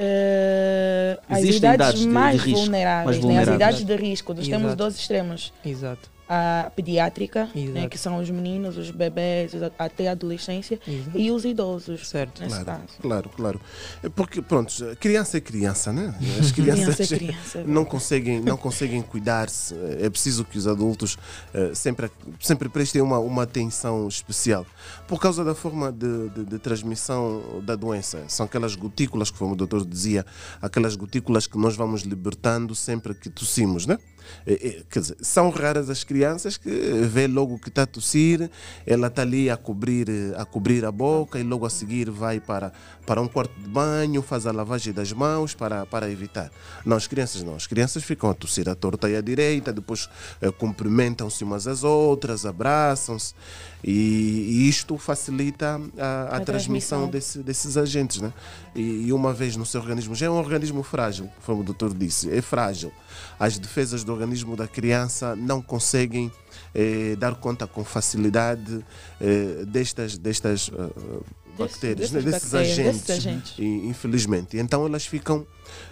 Uh, 0.00 1.20
as 1.28 1.44
idades, 1.44 2.06
mais, 2.06 2.42
de, 2.42 2.52
vulneráveis, 2.52 3.04
mais 3.04 3.18
vulneráveis, 3.18 3.48
né? 3.48 3.52
as 3.52 3.56
idades 3.56 3.84
de 3.84 3.96
risco. 3.96 4.32
Nós 4.32 4.46
Exato. 4.46 4.62
temos 4.62 4.76
dois 4.76 4.96
extremos. 4.96 5.52
Exato 5.64 6.19
a 6.32 6.70
pediátrica, 6.70 7.48
né, 7.56 7.88
que 7.88 7.98
são 7.98 8.20
os 8.20 8.30
meninos, 8.30 8.76
os 8.76 8.92
bebés, 8.92 9.50
até 9.76 10.06
a 10.06 10.12
adolescência, 10.12 10.78
Exato. 10.86 11.18
e 11.18 11.28
os 11.32 11.44
idosos. 11.44 12.08
Certo. 12.08 12.44
Claro, 12.46 12.64
caso. 12.64 12.86
claro, 13.02 13.30
claro. 13.30 13.60
É 14.00 14.08
porque, 14.08 14.40
pronto, 14.40 14.72
criança 15.00 15.38
é 15.38 15.40
criança, 15.40 15.92
né? 15.92 16.14
As 16.38 16.52
crianças 16.52 16.94
criança 16.94 17.02
é 17.02 17.18
criança, 17.18 17.58
é 17.58 17.64
não, 17.64 17.84
conseguem, 17.84 18.40
não 18.40 18.56
conseguem 18.56 19.02
cuidar-se. 19.02 19.74
É 20.00 20.08
preciso 20.08 20.44
que 20.44 20.56
os 20.56 20.68
adultos 20.68 21.14
uh, 21.52 21.74
sempre, 21.74 22.08
sempre 22.38 22.68
prestem 22.68 23.02
uma, 23.02 23.18
uma 23.18 23.42
atenção 23.42 24.06
especial. 24.06 24.64
Por 25.08 25.20
causa 25.20 25.44
da 25.44 25.54
forma 25.54 25.90
de, 25.90 26.28
de, 26.28 26.44
de 26.44 26.58
transmissão 26.60 27.60
da 27.64 27.74
doença. 27.74 28.22
São 28.28 28.46
aquelas 28.46 28.76
gotículas, 28.76 29.32
que 29.32 29.38
como 29.38 29.54
o 29.54 29.56
doutor 29.56 29.84
dizia, 29.84 30.24
aquelas 30.62 30.94
gotículas 30.94 31.48
que 31.48 31.58
nós 31.58 31.74
vamos 31.74 32.02
libertando 32.02 32.72
sempre 32.76 33.14
que 33.14 33.28
tossimos, 33.28 33.84
né? 33.84 33.98
É, 34.46 34.52
é, 34.52 34.82
quer 34.88 35.00
dizer, 35.00 35.16
são 35.20 35.50
raras 35.50 35.90
as 35.90 36.04
crianças 36.04 36.56
que 36.56 36.70
vê 36.70 37.26
logo 37.26 37.58
que 37.58 37.68
está 37.68 37.82
a 37.82 37.86
tossir, 37.86 38.50
ela 38.86 39.08
está 39.08 39.22
ali 39.22 39.50
a 39.50 39.56
cobrir, 39.56 40.08
a 40.36 40.44
cobrir 40.44 40.84
a 40.84 40.92
boca 40.92 41.38
e 41.38 41.42
logo 41.42 41.66
a 41.66 41.70
seguir 41.70 42.10
vai 42.10 42.40
para, 42.40 42.72
para 43.06 43.20
um 43.20 43.28
quarto 43.28 43.52
de 43.60 43.68
banho, 43.68 44.22
faz 44.22 44.46
a 44.46 44.52
lavagem 44.52 44.92
das 44.92 45.12
mãos 45.12 45.54
para, 45.54 45.86
para 45.86 46.10
evitar. 46.10 46.50
Não, 46.84 46.96
as 46.96 47.06
crianças 47.06 47.42
não. 47.42 47.54
As 47.54 47.66
crianças 47.66 48.02
ficam 48.02 48.30
a 48.30 48.34
tossir 48.34 48.68
à 48.68 48.74
torta 48.74 49.08
e 49.08 49.16
à 49.16 49.20
direita, 49.20 49.72
depois 49.72 50.08
eh, 50.40 50.50
cumprimentam-se 50.50 51.44
umas 51.44 51.66
às 51.66 51.84
outras, 51.84 52.46
abraçam-se 52.46 53.34
e, 53.82 53.90
e, 53.92 54.68
isto 54.68 54.98
facilita 54.98 55.80
a, 55.98 56.04
a, 56.04 56.36
a 56.36 56.40
transmissão, 56.40 57.08
desse, 57.08 57.38
desses 57.38 57.76
agentes. 57.76 58.20
Né? 58.20 58.32
E, 58.74 59.06
e, 59.06 59.12
uma 59.12 59.32
vez 59.32 59.56
no 59.56 59.64
seu 59.64 59.80
organismo, 59.80 60.14
já 60.14 60.26
é 60.26 60.30
um 60.30 60.38
organismo 60.38 60.82
frágil, 60.82 61.30
como 61.44 61.62
o 61.62 61.64
doutor 61.64 61.94
disse, 61.94 62.30
é 62.30 62.42
frágil. 62.42 62.92
As 63.38 63.58
defesas 63.58 64.04
do 64.04 64.12
organismo 64.20 64.56
da 64.56 64.68
criança 64.68 65.34
não 65.34 65.62
conseguem 65.62 66.30
eh, 66.74 67.16
dar 67.16 67.34
conta 67.36 67.66
com 67.66 67.82
facilidade 67.84 68.84
eh, 69.20 69.64
destas, 69.66 70.18
destas 70.18 70.68
uh, 70.68 71.24
bactérias, 71.56 72.10
né? 72.10 72.20
desses, 72.20 72.54
agentes, 72.54 73.02
desses 73.02 73.10
agentes, 73.10 73.54
infelizmente. 73.58 74.58
Então 74.58 74.86
elas 74.86 75.06
ficam 75.06 75.46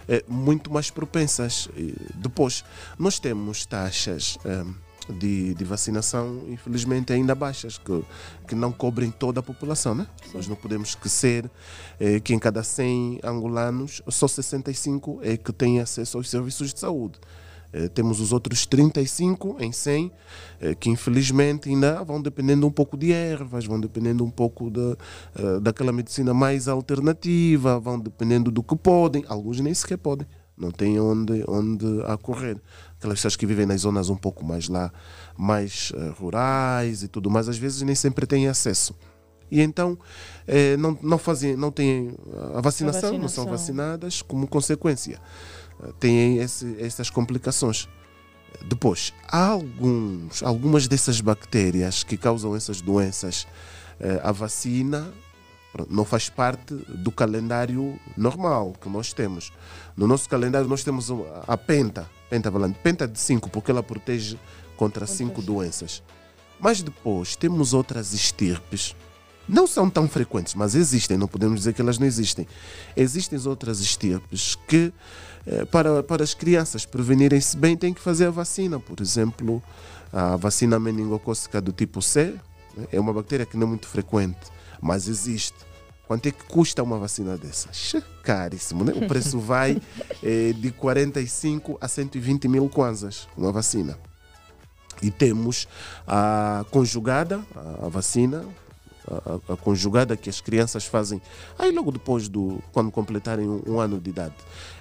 eh, 0.07 0.23
muito 0.27 0.71
mais 0.71 0.91
propensas. 0.91 1.67
depois, 2.15 2.63
nós 2.97 3.19
temos 3.19 3.65
taxas 3.65 4.37
de, 5.13 5.53
de 5.53 5.63
vacinação, 5.63 6.43
infelizmente, 6.47 7.11
ainda 7.13 7.33
baixas, 7.33 7.77
que, 7.77 8.03
que 8.47 8.55
não 8.55 8.71
cobrem 8.71 9.09
toda 9.11 9.39
a 9.39 9.43
população. 9.43 9.95
Né? 9.95 10.07
Nós 10.33 10.47
não 10.47 10.55
podemos 10.55 10.89
esquecer 10.89 11.49
eh, 11.99 12.19
que 12.19 12.33
em 12.33 12.39
cada 12.39 12.63
100 12.63 13.21
angolanos, 13.23 14.01
só 14.07 14.27
65 14.27 15.19
é 15.23 15.37
que 15.37 15.51
têm 15.51 15.79
acesso 15.79 16.17
aos 16.17 16.29
serviços 16.29 16.73
de 16.73 16.79
saúde. 16.79 17.19
Eh, 17.71 17.87
temos 17.87 18.19
os 18.19 18.33
outros 18.33 18.65
35 18.65 19.57
em 19.59 19.71
100 19.71 20.11
eh, 20.59 20.75
que 20.75 20.89
infelizmente 20.89 21.69
ainda 21.69 22.03
vão 22.03 22.21
dependendo 22.21 22.65
um 22.65 22.71
pouco 22.71 22.97
de 22.97 23.11
ervas, 23.11 23.65
vão 23.65 23.79
dependendo 23.79 24.23
um 24.23 24.29
pouco 24.29 24.71
de, 24.71 24.97
eh, 25.35 25.59
daquela 25.61 25.91
medicina 25.91 26.33
mais 26.33 26.67
alternativa, 26.67 27.79
vão 27.79 27.99
dependendo 27.99 28.49
do 28.49 28.63
que 28.63 28.75
podem, 28.75 29.23
alguns 29.27 29.59
nem 29.59 29.73
sequer 29.73 29.97
podem, 29.97 30.27
não 30.57 30.71
têm 30.71 30.99
onde, 30.99 31.43
onde 31.47 31.85
acorrer 32.07 32.59
aquelas 32.97 33.19
pessoas 33.19 33.35
que 33.35 33.45
vivem 33.45 33.65
nas 33.65 33.81
zonas 33.81 34.09
um 34.09 34.17
pouco 34.17 34.43
mais 34.43 34.67
lá, 34.67 34.91
mais 35.37 35.93
rurais 36.17 37.03
e 37.03 37.07
tudo 37.07 37.29
mais, 37.29 37.47
às 37.47 37.57
vezes 37.57 37.81
nem 37.83 37.95
sempre 37.95 38.25
têm 38.25 38.47
acesso. 38.47 38.95
E 39.51 39.61
então 39.61 39.97
eh, 40.47 40.77
não, 40.77 40.97
não, 41.01 41.17
fazem, 41.17 41.55
não 41.55 41.71
têm 41.71 42.15
a 42.53 42.61
vacinação, 42.61 43.09
a 43.09 43.11
vacinação, 43.11 43.17
não 43.17 43.27
são 43.27 43.45
vacinadas, 43.45 44.21
como 44.21 44.47
consequência. 44.47 45.19
Têm 45.99 46.37
esse, 46.37 46.75
essas 46.79 47.09
complicações. 47.09 47.87
Depois, 48.67 49.13
há 49.27 49.47
alguns, 49.47 50.43
algumas 50.43 50.87
dessas 50.87 51.21
bactérias 51.21 52.03
que 52.03 52.17
causam 52.17 52.55
essas 52.55 52.81
doenças. 52.81 53.47
Eh, 53.99 54.19
a 54.23 54.31
vacina 54.31 55.13
não 55.89 56.03
faz 56.03 56.29
parte 56.29 56.73
do 56.73 57.11
calendário 57.11 57.97
normal 58.17 58.73
que 58.81 58.89
nós 58.89 59.13
temos. 59.13 59.51
No 59.95 60.07
nosso 60.07 60.27
calendário 60.27 60.67
nós 60.67 60.83
temos 60.83 61.09
a 61.47 61.57
penta, 61.57 62.09
pentavalente, 62.29 62.79
penta 62.81 63.07
de 63.07 63.19
5, 63.19 63.49
porque 63.49 63.71
ela 63.71 63.83
protege 63.83 64.37
contra 64.75 65.05
5 65.05 65.41
doenças. 65.41 66.03
Mas 66.59 66.81
depois 66.81 67.35
temos 67.35 67.73
outras 67.73 68.13
estirpes 68.13 68.95
não 69.49 69.65
são 69.65 69.89
tão 69.89 70.07
frequentes, 70.07 70.53
mas 70.53 70.75
existem, 70.75 71.17
não 71.17 71.27
podemos 71.27 71.61
dizer 71.61 71.73
que 71.73 71.81
elas 71.81 71.97
não 71.97 72.05
existem. 72.05 72.47
Existem 72.95 73.39
outras 73.47 73.79
estirpes 73.79 74.55
que, 74.67 74.93
para, 75.71 76.03
para 76.03 76.23
as 76.23 76.33
crianças 76.33 76.85
prevenirem-se 76.85 77.57
bem, 77.57 77.75
têm 77.75 77.93
que 77.93 78.01
fazer 78.01 78.25
a 78.27 78.31
vacina. 78.31 78.79
Por 78.79 79.01
exemplo, 79.01 79.61
a 80.11 80.35
vacina 80.35 80.79
meningocócica 80.79 81.61
do 81.61 81.71
tipo 81.71 82.01
C 82.01 82.35
né, 82.75 82.87
é 82.91 82.99
uma 82.99 83.13
bactéria 83.13 83.45
que 83.45 83.57
não 83.57 83.67
é 83.67 83.69
muito 83.69 83.87
frequente, 83.87 84.39
mas 84.81 85.07
existe. 85.07 85.69
Quanto 86.07 86.25
é 86.25 86.31
que 86.31 86.43
custa 86.45 86.81
uma 86.81 86.97
vacina 86.97 87.37
dessas? 87.37 87.93
Caríssimo, 88.23 88.83
né? 88.83 88.93
O 88.95 89.07
preço 89.07 89.37
vai 89.39 89.79
é, 90.23 90.53
de 90.53 90.71
45 90.71 91.77
a 91.79 91.87
120 91.87 92.47
mil 92.47 92.67
kwanzas, 92.67 93.27
uma 93.37 93.51
vacina. 93.51 93.95
E 95.01 95.11
temos 95.11 95.67
a 96.07 96.65
conjugada, 96.71 97.39
a 97.81 97.87
vacina, 97.87 98.43
a, 99.09 99.53
a, 99.53 99.57
conjugada 99.57 100.15
que 100.15 100.29
as 100.29 100.39
crianças 100.41 100.85
fazem 100.85 101.21
aí 101.57 101.71
logo 101.71 101.91
depois 101.91 102.27
do 102.27 102.59
quando 102.71 102.91
completarem 102.91 103.47
um, 103.47 103.61
um, 103.67 103.79
ano 103.79 103.99
de 103.99 104.09
idade. 104.09 104.35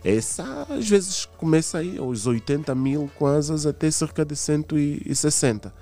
Essa 0.04 0.66
às 0.68 0.88
vezes 0.88 1.24
começa 1.36 1.78
aí 1.78 1.98
aos 1.98 2.26
80 2.26 2.74
mil 2.74 3.10
quase 3.16 3.68
até 3.68 3.90
cerca 3.90 4.24
de 4.24 4.36
160 4.36 5.72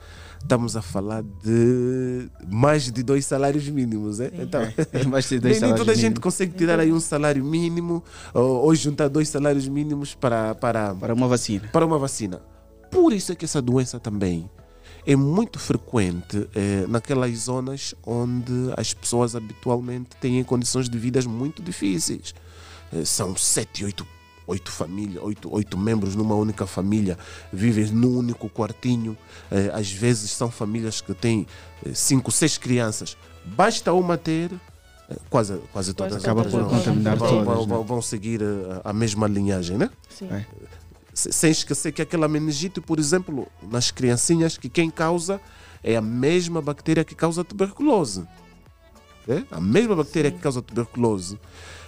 estamos 0.47 0.77
a 0.77 0.83
falar 0.83 1.23
de 1.23 2.29
mais 2.49 2.91
de 2.91 3.03
dois 3.03 3.27
salários 3.27 3.69
mínimos. 3.69 4.21
Né? 4.21 4.31
Então, 4.35 4.63
é, 4.93 5.05
mais 5.05 5.29
de 5.29 5.39
dois 5.41 5.61
nem, 5.61 5.71
nem 5.71 5.79
toda 5.79 5.93
a 5.93 5.95
gente 5.95 6.21
consegue 6.21 6.53
tirar 6.53 6.79
aí 6.79 6.93
um 6.93 7.01
salário 7.01 7.45
mínimo 7.45 8.03
ou, 8.33 8.65
ou, 8.65 8.75
juntar 8.75 9.09
dois 9.09 9.29
salários 9.29 9.67
mínimos 9.67 10.15
para, 10.15 10.55
para, 10.55 10.95
para 10.95 11.13
uma 11.13 11.27
vacina. 11.27 11.69
Para 11.73 11.85
uma 11.85 11.99
vacina. 11.99 12.41
Por 12.91 13.13
isso 13.13 13.33
é 13.33 13.35
que 13.35 13.45
essa 13.45 13.61
doença 13.61 13.99
também 13.99 14.49
é 15.07 15.15
muito 15.15 15.59
frequente 15.59 16.49
é, 16.55 16.85
naquelas 16.89 17.39
zonas 17.39 17.95
onde 18.05 18.53
as 18.77 18.93
pessoas 18.93 19.37
habitualmente 19.37 20.11
têm 20.21 20.43
condições 20.43 20.89
de 20.89 20.99
vidas 20.99 21.25
muito 21.25 21.63
difíceis. 21.63 22.35
É, 22.93 23.05
são 23.05 23.37
sete, 23.37 23.85
oito, 23.85 24.05
oito 24.49 24.71
famílias, 24.71 25.23
oito, 25.23 25.53
oito 25.55 25.79
membros 25.79 26.17
numa 26.17 26.35
única 26.35 26.67
família, 26.67 27.17
vivem 27.53 27.87
num 27.87 28.19
único 28.19 28.51
quartinho. 28.51 29.17
É, 29.49 29.71
às 29.73 29.91
vezes 29.91 30.33
são 30.33 30.51
famílias 30.51 31.01
que 31.01 31.15
têm 31.15 31.47
cinco, 31.95 32.33
seis 32.33 32.59
crianças. 32.59 33.17
Basta 33.45 33.93
uma 33.93 34.19
ter 34.19 34.51
quase, 35.31 35.57
quase 35.73 35.95
todas 35.95 36.17
acaba 36.17 36.43
por 36.43 36.69
contaminar 36.69 37.17
vão, 37.17 37.29
todas, 37.29 37.45
vão, 37.45 37.67
vão, 37.67 37.85
vão 37.85 38.03
seguir 38.03 38.41
a, 38.43 38.91
a, 38.91 38.93
mesma 38.93 39.29
linhagem, 39.29 39.79
né? 39.79 39.89
Sim. 40.09 40.27
É 40.33 40.45
sem 41.17 41.51
esquecer 41.51 41.93
que 41.93 42.03
aquela 42.03 42.29
meningite, 42.29 42.81
por 42.81 42.99
exemplo, 42.99 43.49
nas 43.63 43.91
criancinhas, 43.91 44.59
que 44.59 44.69
quem 44.69 44.91
causa 44.91 45.41
é 45.83 45.97
a 45.97 46.03
mesma 46.03 46.61
bactéria 46.61 47.05
que 47.05 47.15
causa 47.15 47.43
tuberculose. 47.43 48.27
É? 49.27 49.43
A 49.51 49.61
mesma 49.61 49.97
bactéria 49.97 50.31
Sim. 50.31 50.37
que 50.37 50.43
causa 50.43 50.61
tuberculose. 50.61 51.39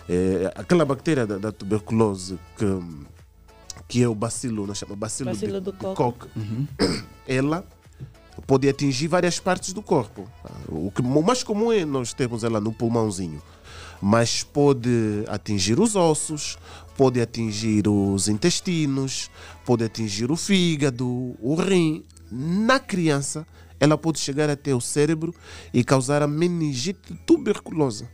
É, 0.09 0.51
aquela 0.57 0.85
bactéria 0.85 1.27
da, 1.27 1.37
da, 1.37 1.53
tuberculose 1.53 2.39
que, 2.57 2.65
que 3.87 4.03
é 4.03 4.09
o 4.09 4.15
bacilo, 4.15 4.67
nós 4.67 4.79
chamamos 4.79 4.99
bacilo, 4.99 5.31
bacilo 5.31 5.61
de, 5.61 5.71
do 5.71 5.73
coque, 5.95 6.27
uhum. 6.35 6.67
ela 7.29 7.63
pode 8.47 8.67
atingir 8.67 9.09
várias 9.09 9.39
partes 9.39 9.75
do 9.75 9.83
corpo. 9.83 10.27
O, 10.67 10.91
que, 10.91 11.03
o 11.03 11.23
mais 11.23 11.43
comum 11.43 11.71
é 11.71 11.85
nós 11.85 12.15
termos 12.15 12.43
ela 12.43 12.61
no 12.61 12.73
pulmãozinho 12.73 13.43
mas 14.01 14.43
pode 14.43 15.25
atingir 15.27 15.79
os 15.81 15.97
ossos, 15.97 16.57
pode 16.99 17.21
atingir 17.21 17.87
os 17.87 18.27
intestinos, 18.27 19.31
pode 19.65 19.85
atingir 19.85 20.33
o 20.33 20.37
fígado, 20.37 21.07
o 21.07 21.55
rim. 21.55 22.05
Na 22.29 22.81
criança, 22.81 23.47
ela 23.79 23.97
pode 23.97 24.19
chegar 24.19 24.51
até 24.51 24.75
o 24.75 24.81
cérebro 24.81 25.33
e 25.73 25.85
causar 25.85 26.23
a 26.23 26.27
meningite 26.27 27.15
tuberculosa. 27.25 28.11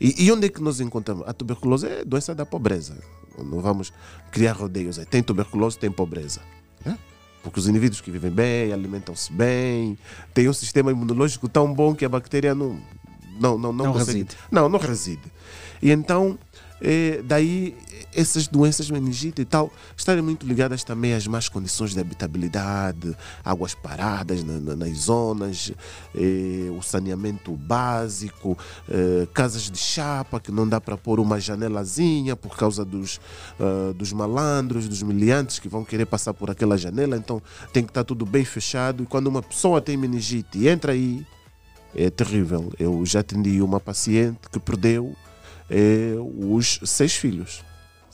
E, 0.00 0.24
e 0.24 0.32
onde 0.32 0.46
é 0.46 0.48
que 0.48 0.62
nós 0.62 0.80
encontramos? 0.80 1.28
A 1.28 1.34
tuberculose 1.34 1.86
é 1.86 2.04
doença 2.06 2.34
da 2.34 2.46
pobreza. 2.46 2.96
Não 3.36 3.60
vamos 3.60 3.92
criar 4.32 4.52
rodeios. 4.52 4.96
Tem 5.10 5.22
tuberculose, 5.22 5.78
tem 5.78 5.90
pobreza. 5.90 6.40
É? 6.86 6.94
Porque 7.42 7.60
os 7.60 7.68
indivíduos 7.68 8.00
que 8.00 8.10
vivem 8.10 8.30
bem, 8.30 8.72
alimentam-se 8.72 9.30
bem, 9.30 9.98
têm 10.32 10.48
um 10.48 10.54
sistema 10.54 10.90
imunológico 10.90 11.50
tão 11.50 11.74
bom 11.74 11.94
que 11.94 12.06
a 12.06 12.08
bactéria 12.08 12.54
não, 12.54 12.80
não, 13.38 13.58
não, 13.58 13.72
não, 13.72 13.84
não 13.84 13.92
consegue. 13.92 14.20
Reside. 14.20 14.36
Não, 14.50 14.68
não 14.70 14.78
reside. 14.78 15.32
E 15.82 15.90
então 15.90 16.38
é, 16.80 17.20
daí 17.24 17.76
essas 18.14 18.46
doenças 18.48 18.90
meningite 18.90 19.42
e 19.42 19.44
tal 19.44 19.70
estarem 19.96 20.22
muito 20.22 20.46
ligadas 20.46 20.82
também 20.82 21.14
às 21.14 21.26
más 21.26 21.48
condições 21.48 21.92
de 21.92 22.00
habitabilidade, 22.00 23.16
águas 23.44 23.74
paradas 23.74 24.42
na, 24.42 24.58
na, 24.58 24.76
nas 24.76 24.96
zonas, 24.98 25.72
é, 26.14 26.70
o 26.70 26.82
saneamento 26.82 27.52
básico, 27.52 28.56
é, 28.88 29.26
casas 29.32 29.70
de 29.70 29.78
chapa 29.78 30.40
que 30.40 30.50
não 30.50 30.68
dá 30.68 30.80
para 30.80 30.96
pôr 30.96 31.20
uma 31.20 31.40
janelazinha 31.40 32.36
por 32.36 32.56
causa 32.56 32.84
dos, 32.84 33.20
uh, 33.58 33.92
dos 33.94 34.12
malandros, 34.12 34.88
dos 34.88 35.02
miliantes 35.02 35.58
que 35.58 35.68
vão 35.68 35.84
querer 35.84 36.06
passar 36.06 36.34
por 36.34 36.50
aquela 36.50 36.76
janela, 36.76 37.16
então 37.16 37.42
tem 37.72 37.82
que 37.82 37.90
estar 37.90 38.04
tudo 38.04 38.24
bem 38.24 38.44
fechado. 38.44 39.02
E 39.02 39.06
quando 39.06 39.26
uma 39.26 39.42
pessoa 39.42 39.80
tem 39.80 39.96
meningite 39.96 40.58
e 40.58 40.68
entra 40.68 40.92
aí, 40.92 41.26
é 41.94 42.10
terrível. 42.10 42.72
Eu 42.78 43.04
já 43.04 43.20
atendi 43.20 43.60
uma 43.62 43.80
paciente 43.80 44.48
que 44.50 44.58
perdeu 44.58 45.14
os 46.46 46.80
seis 46.84 47.14
filhos. 47.14 47.64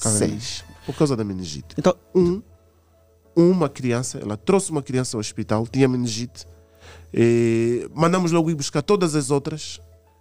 Tá 0.01 0.11
seis. 0.11 0.65
Por 0.87 0.95
causa 0.95 1.17
da 1.17 1.25
meningite. 1.25 1.75
Então, 1.79 1.95
um, 2.15 2.43
uma 3.35 3.69
criança, 3.69 4.19
ela 4.19 4.37
trouxe 4.37 4.71
uma 4.71 4.83
criança 4.83 5.17
ao 5.17 5.21
hospital, 5.21 5.67
tinha 5.67 5.89
meningite. 5.89 6.47
E 7.13 7.89
mandamos 7.95 8.33
logo 8.33 8.51
ir 8.51 8.55
buscar 8.55 8.83
todas 8.83 9.15
as 9.15 9.31
outras. 9.31 9.81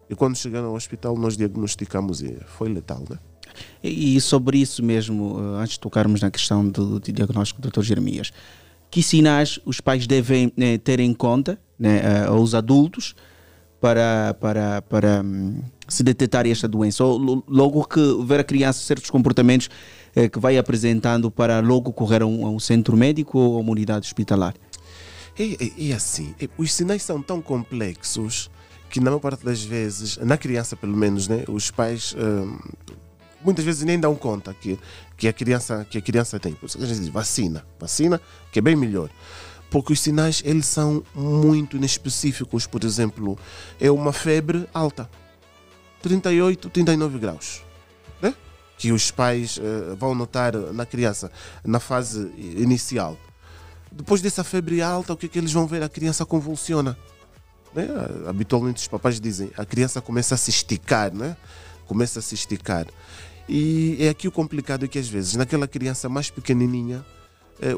E 0.10 0.16
quando 0.16 0.36
chegaram 0.36 0.68
ao 0.68 0.76
hospital, 0.76 1.18
nós 1.18 1.36
diagnosticamos 1.36 2.22
e 2.22 2.38
foi 2.46 2.70
letal, 2.70 3.04
né? 3.10 3.18
E 3.84 4.20
sobre 4.20 4.58
isso 4.58 4.84
mesmo, 4.84 5.38
eh, 5.40 5.62
antes 5.62 5.74
de 5.74 5.80
tocarmos 5.80 6.22
na 6.22 6.32
questão 6.32 6.68
do, 6.68 7.00
do 7.00 7.12
diagnóstico 7.12 7.62
do 7.62 7.70
Dr. 7.70 7.82
Jeremias, 7.82 8.32
que 8.90 9.04
sinais 9.04 9.60
os 9.66 9.80
pais 9.80 10.08
devem 10.08 10.52
né, 10.56 10.78
ter 10.78 11.00
em 11.00 11.14
conta, 11.14 11.60
né, 11.78 12.26
aos 12.26 12.54
adultos, 12.54 13.16
para, 13.84 14.34
para, 14.40 14.82
para 14.84 15.22
um, 15.22 15.62
se 15.90 16.04
detectar 16.04 16.48
esta 16.48 16.70
doença? 16.70 17.04
Ou 17.04 17.44
logo 17.46 17.84
que 17.84 18.00
ver 18.26 18.40
a 18.40 18.44
criança 18.46 18.80
certos 18.80 19.10
comportamentos 19.10 19.70
eh, 20.16 20.30
que 20.30 20.40
vai 20.40 20.58
apresentando 20.58 21.30
para 21.30 21.60
logo 21.60 21.92
correr 21.92 22.22
a 22.22 22.26
um, 22.26 22.48
a 22.48 22.50
um 22.50 22.60
centro 22.60 22.96
médico 22.96 23.38
ou 23.38 23.58
a 23.58 23.60
uma 23.60 23.72
unidade 23.72 24.08
hospitalar? 24.08 24.54
E, 25.38 25.74
e, 25.76 25.92
assim, 25.92 26.34
os 26.58 26.72
sinais 26.72 27.04
são 27.04 27.22
tão 27.22 27.42
complexos 27.42 28.50
que 28.90 29.02
na 29.02 29.12
maior 29.12 29.20
parte 29.20 29.44
das 29.44 29.62
vezes, 29.62 30.16
na 30.16 30.38
criança 30.38 30.78
pelo 30.78 30.96
menos, 30.96 31.28
né, 31.28 31.44
os 31.50 31.70
pais 31.70 32.16
hum, 32.18 32.58
muitas 33.44 33.66
vezes 33.66 33.84
nem 33.84 34.00
dão 34.00 34.16
conta 34.16 34.54
que, 34.54 34.80
que, 35.18 35.28
a, 35.28 35.34
criança, 35.34 35.86
que 35.90 35.98
a 35.98 36.02
criança 36.02 36.40
tem. 36.40 36.54
Por 36.54 36.68
isso 36.68 36.82
a 36.82 36.86
gente 36.86 37.02
diz 37.02 37.10
vacina, 37.10 37.66
vacina 37.78 38.22
que 38.50 38.60
é 38.60 38.62
bem 38.62 38.78
melhor 38.78 39.10
porque 39.74 39.92
os 39.92 40.00
sinais 40.00 40.44
eles 40.46 40.68
são 40.68 41.04
muito 41.16 41.78
inespecíficos. 41.78 42.68
Por 42.68 42.84
exemplo, 42.84 43.40
é 43.82 43.90
uma 43.90 44.14
febre 44.14 44.70
alta, 44.72 45.10
38, 46.04 46.70
39 46.70 47.18
graus, 47.18 47.64
né? 48.22 48.36
que 48.78 48.92
os 48.92 49.10
pais 49.10 49.58
uh, 49.58 49.96
vão 49.96 50.14
notar 50.14 50.56
na 50.56 50.86
criança 50.86 51.32
na 51.66 51.80
fase 51.80 52.32
inicial. 52.38 53.18
Depois 53.92 54.22
dessa 54.22 54.44
febre 54.44 54.80
alta, 54.80 55.12
o 55.12 55.18
que 55.18 55.26
é 55.26 55.30
que 55.30 55.40
eles 55.40 55.52
vão 55.52 55.66
ver? 55.66 55.82
A 55.82 55.90
criança 55.90 56.24
convulsiona. 56.24 56.96
Né? 57.74 57.88
Habitualmente 58.28 58.80
os 58.80 58.88
papais 58.88 59.20
dizem, 59.20 59.50
a 59.58 59.66
criança 59.66 60.00
começa 60.02 60.36
a 60.36 60.38
se 60.38 60.52
esticar, 60.52 61.12
né? 61.12 61.36
Começa 61.88 62.20
a 62.20 62.22
se 62.22 62.36
esticar. 62.36 62.86
E 63.50 63.98
é 64.00 64.10
aqui 64.10 64.28
o 64.28 64.32
complicado 64.32 64.86
é 64.86 64.88
que 64.88 65.00
às 65.00 65.08
vezes 65.08 65.36
naquela 65.36 65.68
criança 65.68 66.08
mais 66.08 66.30
pequenininha 66.30 67.04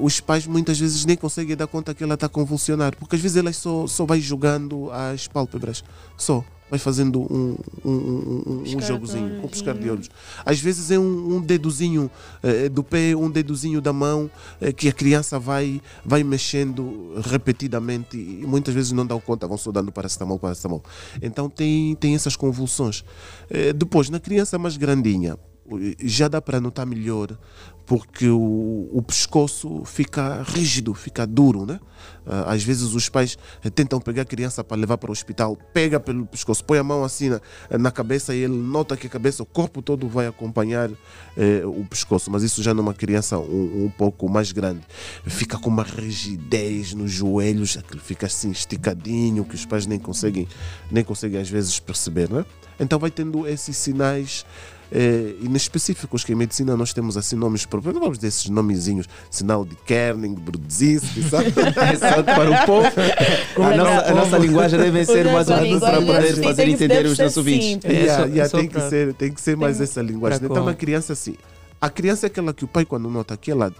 os 0.01 0.19
pais 0.19 0.47
muitas 0.47 0.79
vezes 0.79 1.05
nem 1.05 1.15
conseguem 1.15 1.55
dar 1.55 1.67
conta 1.67 1.93
que 1.93 2.03
ela 2.03 2.15
está 2.15 2.25
a 2.25 2.29
convulsionar, 2.29 2.95
porque 2.97 3.15
às 3.15 3.21
vezes 3.21 3.37
ela 3.37 3.51
só, 3.53 3.87
só 3.87 4.05
vai 4.05 4.19
jogando 4.19 4.89
as 4.91 5.27
pálpebras, 5.27 5.83
só 6.17 6.43
vai 6.69 6.79
fazendo 6.79 7.21
um, 7.21 7.55
um, 7.83 7.91
um, 7.91 8.63
um 8.75 8.81
jogozinho, 8.81 9.43
um 9.43 9.47
piscar 9.47 9.75
de 9.75 9.89
olhos. 9.89 10.09
Às 10.45 10.59
vezes 10.59 10.89
é 10.89 10.97
um, 10.97 11.39
dedozinho 11.39 12.09
eh, 12.41 12.69
do 12.69 12.83
pé, 12.83 13.15
um 13.15 13.29
dedozinho 13.29 13.79
da 13.79 13.93
mão, 13.93 14.29
eh, 14.59 14.71
que 14.71 14.89
a 14.89 14.91
criança 14.91 15.37
vai, 15.37 15.81
vai 16.03 16.23
mexendo 16.23 17.13
repetidamente 17.23 18.17
e 18.17 18.45
muitas 18.47 18.73
vezes 18.73 18.91
não 18.91 19.05
dão 19.05 19.19
conta, 19.19 19.47
vão 19.47 19.57
só 19.57 19.71
dando 19.71 19.91
paracetamol, 19.91 20.39
paracetamol. 20.39 20.83
Então 21.21 21.49
tem, 21.49 21.95
tem 21.95 22.15
essas 22.15 22.35
convulsões. 22.35 23.03
Eh, 23.49 23.71
depois, 23.71 24.09
na 24.09 24.19
criança 24.19 24.57
mais 24.57 24.75
grandinha, 24.75 25.37
já 26.03 26.27
dá 26.27 26.41
para 26.41 26.61
notar 26.61 26.85
melhor 26.85 27.37
porque 27.85 28.27
o, 28.27 28.89
o 28.91 29.01
pescoço 29.01 29.83
fica 29.85 30.43
rígido, 30.43 30.93
fica 30.93 31.25
duro, 31.25 31.65
né? 31.65 31.79
Ah, 32.25 32.53
às 32.53 32.63
vezes 32.63 32.93
os 32.93 33.07
pais 33.07 33.37
tentam 33.75 33.99
pegar 34.01 34.23
a 34.23 34.25
criança 34.25 34.63
para 34.63 34.77
levar 34.77 34.97
para 34.97 35.09
o 35.09 35.11
hospital, 35.11 35.55
pega 35.73 35.99
pelo 35.99 36.25
pescoço, 36.25 36.63
põe 36.63 36.79
a 36.79 36.83
mão 36.83 37.03
assim 37.03 37.29
na, 37.29 37.39
na 37.77 37.91
cabeça 37.91 38.33
e 38.33 38.39
ele 38.39 38.55
nota 38.55 38.97
que 38.97 39.05
a 39.05 39.09
cabeça, 39.09 39.43
o 39.43 39.45
corpo 39.45 39.81
todo 39.81 40.07
vai 40.07 40.25
acompanhar 40.25 40.89
eh, 41.37 41.61
o 41.65 41.85
pescoço, 41.85 42.31
mas 42.31 42.41
isso 42.41 42.63
já 42.63 42.73
numa 42.73 42.93
criança 42.93 43.37
um, 43.37 43.85
um, 43.85 43.89
pouco 43.89 44.27
mais 44.27 44.51
grande. 44.51 44.81
Fica 45.25 45.57
com 45.57 45.69
uma 45.69 45.83
rigidez 45.83 46.93
nos 46.93 47.11
joelhos, 47.11 47.77
fica 48.03 48.25
assim 48.25 48.49
esticadinho, 48.51 49.45
que 49.45 49.55
os 49.55 49.65
pais 49.65 49.85
nem 49.85 49.99
conseguem, 49.99 50.47
nem 50.91 51.03
conseguem 51.03 51.39
às 51.39 51.49
vezes 51.49 51.79
perceber, 51.79 52.29
né? 52.29 52.43
Então 52.79 52.99
vai 52.99 53.11
tendo 53.11 53.47
esses 53.47 53.77
sinais 53.77 54.45
é, 54.95 55.35
inespecíficos, 55.41 56.23
que 56.23 56.31
em 56.31 56.35
medicina 56.35 56.77
nós 56.77 56.93
temos 56.93 57.17
assim 57.17 57.35
nomes 57.35 57.65
próprios, 57.65 57.93
não 57.93 58.01
vamos 58.01 58.17
desses 58.17 58.49
nomezinhos, 58.49 59.07
sinal 59.29 59.65
de 59.65 59.75
Kerning, 59.75 60.35
Brudzinski, 60.35 61.21
sabe? 61.27 61.51
Para 61.51 62.49
o 62.49 62.65
povo. 62.65 62.87
A 62.87 63.75
nossa, 63.75 64.11
a 64.11 64.13
nossa, 64.15 64.37
linguagem 64.37 64.79
deve 64.79 65.03
ser 65.03 65.25
mais 65.25 65.49
ou 65.49 65.57
menos 65.57 65.81
para 65.81 66.01
poder 66.01 66.41
fazer 66.41 66.69
entender 66.69 67.05
os 67.05 67.17
nossos. 67.17 67.45
Yeah, 67.45 68.25
yeah, 68.25 68.49
tem, 68.49 68.69
que 68.69 68.79
ser, 68.89 69.13
tem 69.15 69.33
que 69.33 69.41
ser 69.41 69.57
mais 69.57 69.81
essa 69.81 70.01
linguagem. 70.01 70.39
Então, 70.41 70.63
uma 70.63 70.73
criança 70.73 71.11
assim, 71.11 71.35
a 71.81 71.89
criança 71.89 72.25
é 72.25 72.27
aquela 72.27 72.53
que 72.53 72.63
o 72.63 72.67
pai, 72.67 72.85
quando 72.85 73.09
nota 73.09 73.35
que 73.35 73.51
ela 73.51 73.73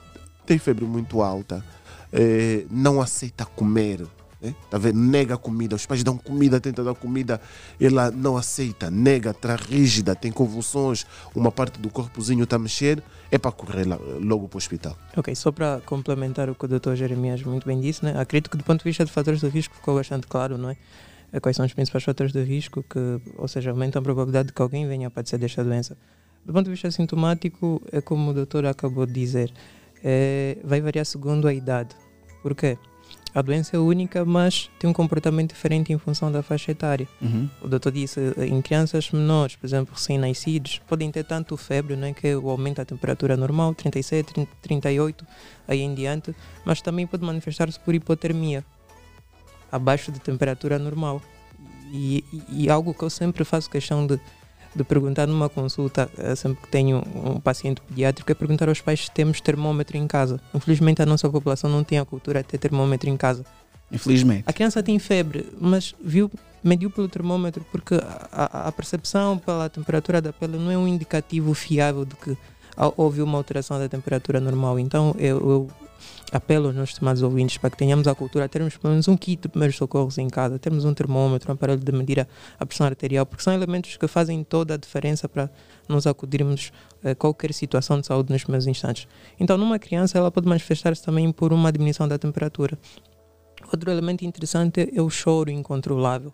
tem 0.45 0.57
febre 0.57 0.83
muito 0.83 1.21
alta, 1.21 1.63
é, 2.11 2.65
não 2.69 3.01
aceita 3.01 3.45
comer 3.45 4.05
né? 4.41 4.55
Tá 4.69 4.77
vendo? 4.77 4.97
Nega 4.99 5.37
comida, 5.37 5.75
os 5.75 5.85
pais 5.85 6.03
dão 6.03 6.17
comida, 6.17 6.59
tenta 6.59 6.83
dar 6.83 6.95
comida, 6.95 7.39
ela 7.79 8.11
não 8.11 8.37
aceita, 8.37 8.89
nega, 8.89 9.31
está 9.31 9.55
rígida, 9.55 10.15
tem 10.15 10.31
convulsões, 10.31 11.05
uma 11.33 11.51
parte 11.51 11.79
do 11.79 11.89
corpozinho 11.89 12.43
está 12.43 12.55
a 12.55 12.59
mexer, 12.59 13.01
é 13.31 13.37
para 13.37 13.51
correr 13.51 13.85
lá, 13.87 13.97
logo 14.19 14.47
para 14.47 14.57
o 14.57 14.59
hospital. 14.59 14.97
Ok, 15.15 15.33
só 15.35 15.51
para 15.51 15.81
complementar 15.85 16.49
o 16.49 16.55
que 16.55 16.65
o 16.65 16.67
doutor 16.67 16.95
Jeremias 16.95 17.41
muito 17.43 17.65
bem 17.65 17.79
disse, 17.79 18.03
né? 18.03 18.13
acredito 18.19 18.49
que 18.49 18.57
do 18.57 18.63
ponto 18.63 18.79
de 18.79 18.85
vista 18.85 19.05
de 19.05 19.11
fatores 19.11 19.41
de 19.41 19.47
risco 19.47 19.75
ficou 19.75 19.95
bastante 19.95 20.27
claro, 20.27 20.57
não 20.57 20.69
é? 20.69 20.77
Eh, 21.31 21.39
quais 21.39 21.55
são 21.55 21.65
os 21.65 21.73
principais 21.73 22.03
fatores 22.03 22.31
de 22.31 22.43
risco 22.43 22.83
que, 22.83 23.19
ou 23.37 23.47
seja, 23.47 23.71
aumentam 23.71 23.99
a 23.99 24.03
probabilidade 24.03 24.47
de 24.47 24.53
que 24.53 24.61
alguém 24.61 24.87
venha 24.87 25.07
a 25.07 25.11
padecer 25.11 25.39
desta 25.39 25.63
doença. 25.63 25.97
Do 26.45 26.53
ponto 26.53 26.65
de 26.65 26.71
vista 26.71 26.89
sintomático, 26.91 27.81
é 27.91 27.99
como 28.01 28.31
o 28.31 28.33
doutor 28.33 28.65
acabou 28.65 29.05
de 29.05 29.13
dizer, 29.13 29.51
é, 30.03 30.57
vai 30.63 30.79
variar 30.79 31.05
segundo 31.05 31.47
a 31.47 31.53
idade. 31.53 31.95
Por 32.41 32.53
quê? 32.53 32.77
A 33.35 33.41
doença 33.41 33.75
é 33.75 33.79
única, 33.79 34.23
mas 34.23 34.69
tem 34.79 34.89
um 34.89 34.93
comportamento 34.93 35.49
diferente 35.49 35.91
em 35.91 35.97
função 35.97 36.31
da 36.31 36.41
faixa 36.41 36.71
etária. 36.71 37.05
Uhum. 37.21 37.49
O 37.61 37.67
doutor 37.67 37.91
disse, 37.91 38.21
em 38.37 38.61
crianças 38.61 39.11
menores, 39.11 39.57
por 39.57 39.67
exemplo, 39.67 39.93
recém-nascidos, 39.93 40.81
podem 40.87 41.11
ter 41.11 41.25
tanto 41.25 41.57
febre, 41.57 41.97
né, 41.97 42.13
que 42.13 42.31
aumenta 42.31 42.83
a 42.83 42.85
temperatura 42.85 43.35
normal, 43.35 43.75
37, 43.75 44.47
38, 44.61 45.27
aí 45.67 45.81
em 45.81 45.93
diante, 45.93 46.33
mas 46.63 46.81
também 46.81 47.05
pode 47.05 47.25
manifestar-se 47.25 47.77
por 47.77 47.93
hipotermia, 47.93 48.63
abaixo 49.69 50.13
de 50.13 50.19
temperatura 50.21 50.79
normal. 50.79 51.21
E, 51.91 52.23
e, 52.31 52.63
e 52.63 52.69
algo 52.69 52.93
que 52.93 53.03
eu 53.03 53.09
sempre 53.09 53.43
faço 53.43 53.69
questão 53.69 54.07
de 54.07 54.17
de 54.75 54.83
perguntar 54.83 55.25
numa 55.27 55.47
consulta, 55.47 56.09
eh, 56.17 56.35
sempre 56.35 56.61
que 56.61 56.67
tenho 56.67 57.01
um 57.15 57.39
paciente 57.39 57.81
pediátrico, 57.81 58.31
é 58.31 58.35
perguntar 58.35 58.67
aos 58.67 58.81
pais 58.81 59.05
se 59.05 59.11
temos 59.11 59.39
termômetro 59.39 59.97
em 59.97 60.05
casa. 60.05 60.39
Infelizmente, 60.53 61.01
a 61.01 61.05
nossa 61.05 61.29
população 61.29 61.69
não 61.69 61.83
tem 61.83 61.97
a 61.97 62.05
cultura 62.05 62.41
de 62.41 62.49
ter 62.49 62.57
termômetro 62.57 63.09
em 63.09 63.15
casa. 63.15 63.45
Infelizmente. 63.91 64.43
A 64.45 64.51
criança 64.51 64.83
tem 64.83 64.99
febre, 64.99 65.47
mas 65.59 65.95
viu, 66.03 66.29
mediu 66.63 66.89
pelo 66.89 67.07
termômetro, 67.07 67.65
porque 67.71 67.95
a, 68.31 68.67
a 68.67 68.71
percepção 68.71 69.37
pela 69.37 69.69
temperatura 69.69 70.21
da 70.21 70.33
pele 70.33 70.57
não 70.57 70.71
é 70.71 70.77
um 70.77 70.87
indicativo 70.87 71.53
fiável 71.53 72.03
de 72.03 72.15
que 72.15 72.37
houve 72.97 73.21
uma 73.21 73.37
alteração 73.37 73.79
da 73.79 73.87
temperatura 73.87 74.39
normal. 74.39 74.77
Então, 74.79 75.15
eu, 75.17 75.37
eu 75.37 75.69
apelo 76.31 76.67
aos 76.67 76.75
nossos 76.75 76.91
estimados 76.91 77.21
ouvintes 77.21 77.57
para 77.57 77.69
que 77.69 77.77
tenhamos 77.77 78.07
a 78.07 78.15
cultura, 78.15 78.47
termos 78.49 78.75
pelo 78.77 78.91
menos 78.91 79.07
um 79.07 79.15
kit 79.15 79.41
de 79.41 79.47
primeiros 79.47 79.75
socorros 79.77 80.17
em 80.17 80.27
casa, 80.27 80.59
termos 80.59 80.85
um 80.85 80.93
termômetro, 80.93 81.51
um 81.51 81.53
aparelho 81.53 81.79
de 81.79 81.91
medir 81.91 82.21
a, 82.21 82.27
a 82.59 82.65
pressão 82.65 82.85
arterial, 82.85 83.25
porque 83.25 83.43
são 83.43 83.53
elementos 83.53 83.97
que 83.97 84.07
fazem 84.07 84.43
toda 84.43 84.73
a 84.73 84.77
diferença 84.77 85.29
para 85.29 85.49
nos 85.87 86.05
acudirmos 86.07 86.71
a 87.03 87.15
qualquer 87.15 87.53
situação 87.53 87.99
de 87.99 88.07
saúde 88.07 88.31
nos 88.31 88.43
primeiros 88.43 88.67
instantes. 88.67 89.07
Então, 89.39 89.57
numa 89.57 89.79
criança, 89.79 90.17
ela 90.17 90.31
pode 90.31 90.47
manifestar-se 90.47 91.03
também 91.03 91.31
por 91.31 91.53
uma 91.53 91.71
diminuição 91.71 92.07
da 92.07 92.17
temperatura. 92.17 92.77
Outro 93.71 93.89
elemento 93.89 94.23
interessante 94.25 94.91
é 94.93 95.01
o 95.01 95.09
choro 95.09 95.49
incontrolável. 95.49 96.33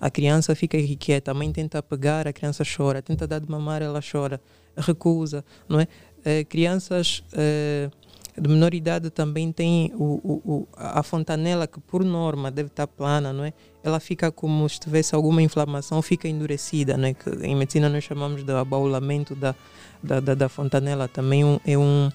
A 0.00 0.10
criança 0.10 0.54
fica 0.54 0.76
irrequieta, 0.76 1.30
a 1.30 1.34
mãe 1.34 1.50
tenta 1.50 1.82
pegar, 1.82 2.26
a 2.28 2.32
criança 2.32 2.62
chora, 2.64 3.00
tenta 3.00 3.26
dar 3.26 3.40
de 3.40 3.50
mamar, 3.50 3.82
ela 3.82 4.00
chora, 4.00 4.40
recusa, 4.76 5.44
não 5.68 5.80
é? 5.80 5.88
Eh, 6.24 6.44
crianças 6.44 7.22
eh, 7.32 7.90
de 8.40 8.48
menor 8.48 8.74
idade 8.74 9.10
também 9.10 9.50
tem 9.52 9.92
o, 9.94 10.38
o, 10.44 10.68
a 10.76 11.02
fontanela 11.02 11.66
que 11.66 11.80
por 11.80 12.04
norma 12.04 12.50
deve 12.50 12.68
estar 12.68 12.86
plana, 12.86 13.32
não 13.32 13.44
é? 13.44 13.52
Ela 13.82 14.00
fica 14.00 14.30
como 14.30 14.68
se 14.68 14.80
tivesse 14.80 15.14
alguma 15.14 15.42
inflamação, 15.42 16.00
fica 16.02 16.28
endurecida, 16.28 16.96
não 16.96 17.08
é? 17.08 17.14
Que 17.14 17.30
em 17.44 17.56
medicina 17.56 17.88
nós 17.88 18.04
chamamos 18.04 18.44
de 18.44 18.52
abaulamento 18.52 19.34
da, 19.34 19.54
da, 20.02 20.20
da, 20.20 20.34
da 20.34 20.48
fontanela, 20.48 21.08
também 21.08 21.44
um, 21.44 21.58
é 21.66 21.76
um 21.76 22.10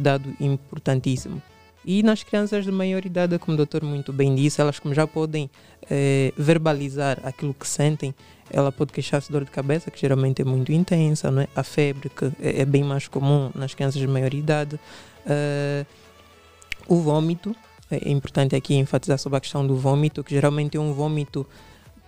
dado 0.00 0.34
importantíssimo. 0.40 1.42
E 1.84 2.02
nas 2.02 2.22
crianças 2.22 2.64
de 2.64 2.70
maior 2.70 3.04
idade, 3.04 3.36
como 3.38 3.54
o 3.54 3.56
doutor 3.56 3.82
muito 3.82 4.12
bem 4.12 4.34
disse, 4.34 4.60
elas 4.60 4.78
como 4.78 4.94
já 4.94 5.06
podem 5.06 5.50
é, 5.90 6.32
verbalizar 6.36 7.18
aquilo 7.24 7.52
que 7.52 7.66
sentem, 7.66 8.14
ela 8.48 8.70
pode 8.70 8.92
queixar-se 8.92 9.28
de 9.28 9.32
dor 9.32 9.44
de 9.44 9.50
cabeça, 9.50 9.90
que 9.90 10.00
geralmente 10.00 10.42
é 10.42 10.44
muito 10.44 10.70
intensa, 10.70 11.30
não 11.30 11.42
é? 11.42 11.48
a 11.56 11.64
febre, 11.64 12.08
que 12.08 12.26
é, 12.40 12.60
é 12.60 12.64
bem 12.64 12.84
mais 12.84 13.08
comum 13.08 13.50
nas 13.54 13.74
crianças 13.74 14.00
de 14.00 14.06
maior 14.06 14.32
idade, 14.32 14.78
Uh, 15.26 15.86
o 16.86 16.96
vômito, 16.96 17.54
é 17.90 18.10
importante 18.10 18.56
aqui 18.56 18.74
enfatizar 18.74 19.18
sobre 19.18 19.36
a 19.36 19.40
questão 19.40 19.66
do 19.66 19.76
vômito, 19.76 20.24
que 20.24 20.34
geralmente 20.34 20.76
é 20.76 20.80
um 20.80 20.92
vômito 20.92 21.46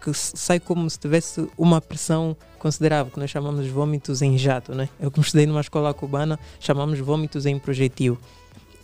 que 0.04 0.12
sai 0.12 0.60
como 0.60 0.88
se 0.90 0.98
tivesse 0.98 1.48
uma 1.56 1.80
pressão 1.80 2.36
considerável, 2.58 3.10
que 3.10 3.18
nós 3.18 3.30
chamamos 3.30 3.64
de 3.64 3.70
vômitos 3.70 4.20
em 4.20 4.36
jato. 4.36 4.74
Né? 4.74 4.88
Eu, 5.00 5.10
como 5.10 5.24
estudei 5.24 5.46
numa 5.46 5.62
escola 5.62 5.94
cubana, 5.94 6.38
chamamos 6.60 6.98
vômitos 7.00 7.46
em 7.46 7.58
projetil. 7.58 8.18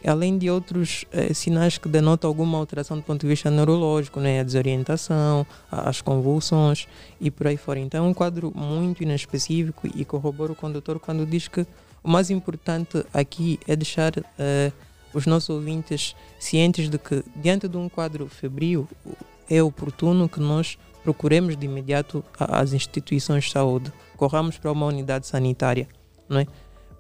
Além 0.07 0.39
de 0.39 0.49
outros 0.49 1.05
eh, 1.13 1.35
sinais 1.35 1.77
que 1.77 1.87
denotam 1.87 2.27
alguma 2.27 2.57
alteração 2.57 2.97
do 2.97 3.03
ponto 3.03 3.21
de 3.21 3.27
vista 3.27 3.51
neurológico, 3.51 4.19
né? 4.19 4.41
a 4.41 4.43
desorientação, 4.43 5.47
as 5.71 6.01
convulsões 6.01 6.89
e 7.21 7.31
por 7.31 7.47
aí 7.47 7.59
fora. 7.59 7.79
Então, 7.79 8.07
é 8.07 8.09
um 8.09 8.15
quadro 8.15 8.51
muito 8.57 9.03
inespecífico 9.03 9.87
e 9.95 10.07
corroboro 10.07 10.57
o 10.59 10.69
doutor 10.71 10.99
quando 10.99 11.27
diz 11.27 11.49
que 11.49 11.67
o 12.03 12.11
mais 12.11 12.31
importante 12.31 13.05
aqui 13.13 13.59
é 13.67 13.77
deixar 13.77 14.13
uh, 14.17 14.73
os 15.13 15.27
nossos 15.27 15.51
ouvintes 15.51 16.15
cientes 16.39 16.89
de 16.89 16.99
que, 16.99 17.23
diante 17.37 17.69
de 17.69 17.77
um 17.77 17.89
quadro 17.89 18.27
febril, 18.27 18.89
é 19.49 19.63
oportuno 19.63 20.29
que 20.29 20.41
nós 20.41 20.79
procuremos 21.03 21.57
de 21.57 21.67
imediato 21.67 22.25
as 22.39 22.73
instituições 22.73 23.45
de 23.45 23.53
saúde, 23.53 23.93
corramos 24.17 24.59
para 24.59 24.71
uma 24.71 24.87
unidade 24.87 25.27
sanitária, 25.27 25.89
não 26.29 26.39
é? 26.39 26.47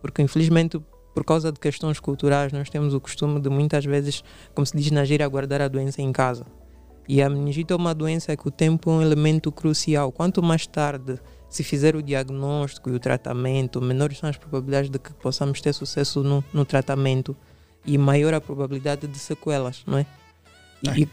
Porque, 0.00 0.22
infelizmente, 0.22 0.80
por 1.14 1.24
causa 1.24 1.52
de 1.52 1.60
questões 1.60 2.00
culturais, 2.00 2.52
nós 2.52 2.70
temos 2.70 2.94
o 2.94 3.00
costume 3.00 3.40
de 3.40 3.48
muitas 3.48 3.84
vezes, 3.84 4.24
como 4.54 4.66
se 4.66 4.76
diz 4.76 4.90
na 4.90 5.04
gíria, 5.04 5.28
guardar 5.28 5.60
a 5.60 5.68
doença 5.68 6.00
em 6.00 6.12
casa. 6.12 6.46
E 7.08 7.20
a 7.20 7.28
meningite 7.28 7.72
é 7.72 7.76
uma 7.76 7.94
doença 7.94 8.36
que 8.36 8.46
o 8.46 8.50
tempo 8.50 8.90
é 8.90 8.92
um 8.94 9.02
elemento 9.02 9.50
crucial. 9.50 10.12
Quanto 10.12 10.42
mais 10.42 10.66
tarde 10.66 11.18
se 11.50 11.64
fizer 11.64 11.96
o 11.96 12.02
diagnóstico 12.02 12.88
e 12.88 12.92
o 12.92 13.00
tratamento, 13.00 13.82
menores 13.82 14.18
são 14.18 14.30
as 14.30 14.36
probabilidades 14.36 14.88
de 14.88 14.98
que 14.98 15.12
possamos 15.14 15.60
ter 15.60 15.72
sucesso 15.74 16.22
no, 16.22 16.44
no 16.52 16.64
tratamento 16.64 17.36
e 17.84 17.98
maior 17.98 18.32
a 18.32 18.40
probabilidade 18.40 19.06
de 19.06 19.18
sequelas, 19.18 19.82
não 19.84 19.98
é? 19.98 20.06
E, 20.82 21.08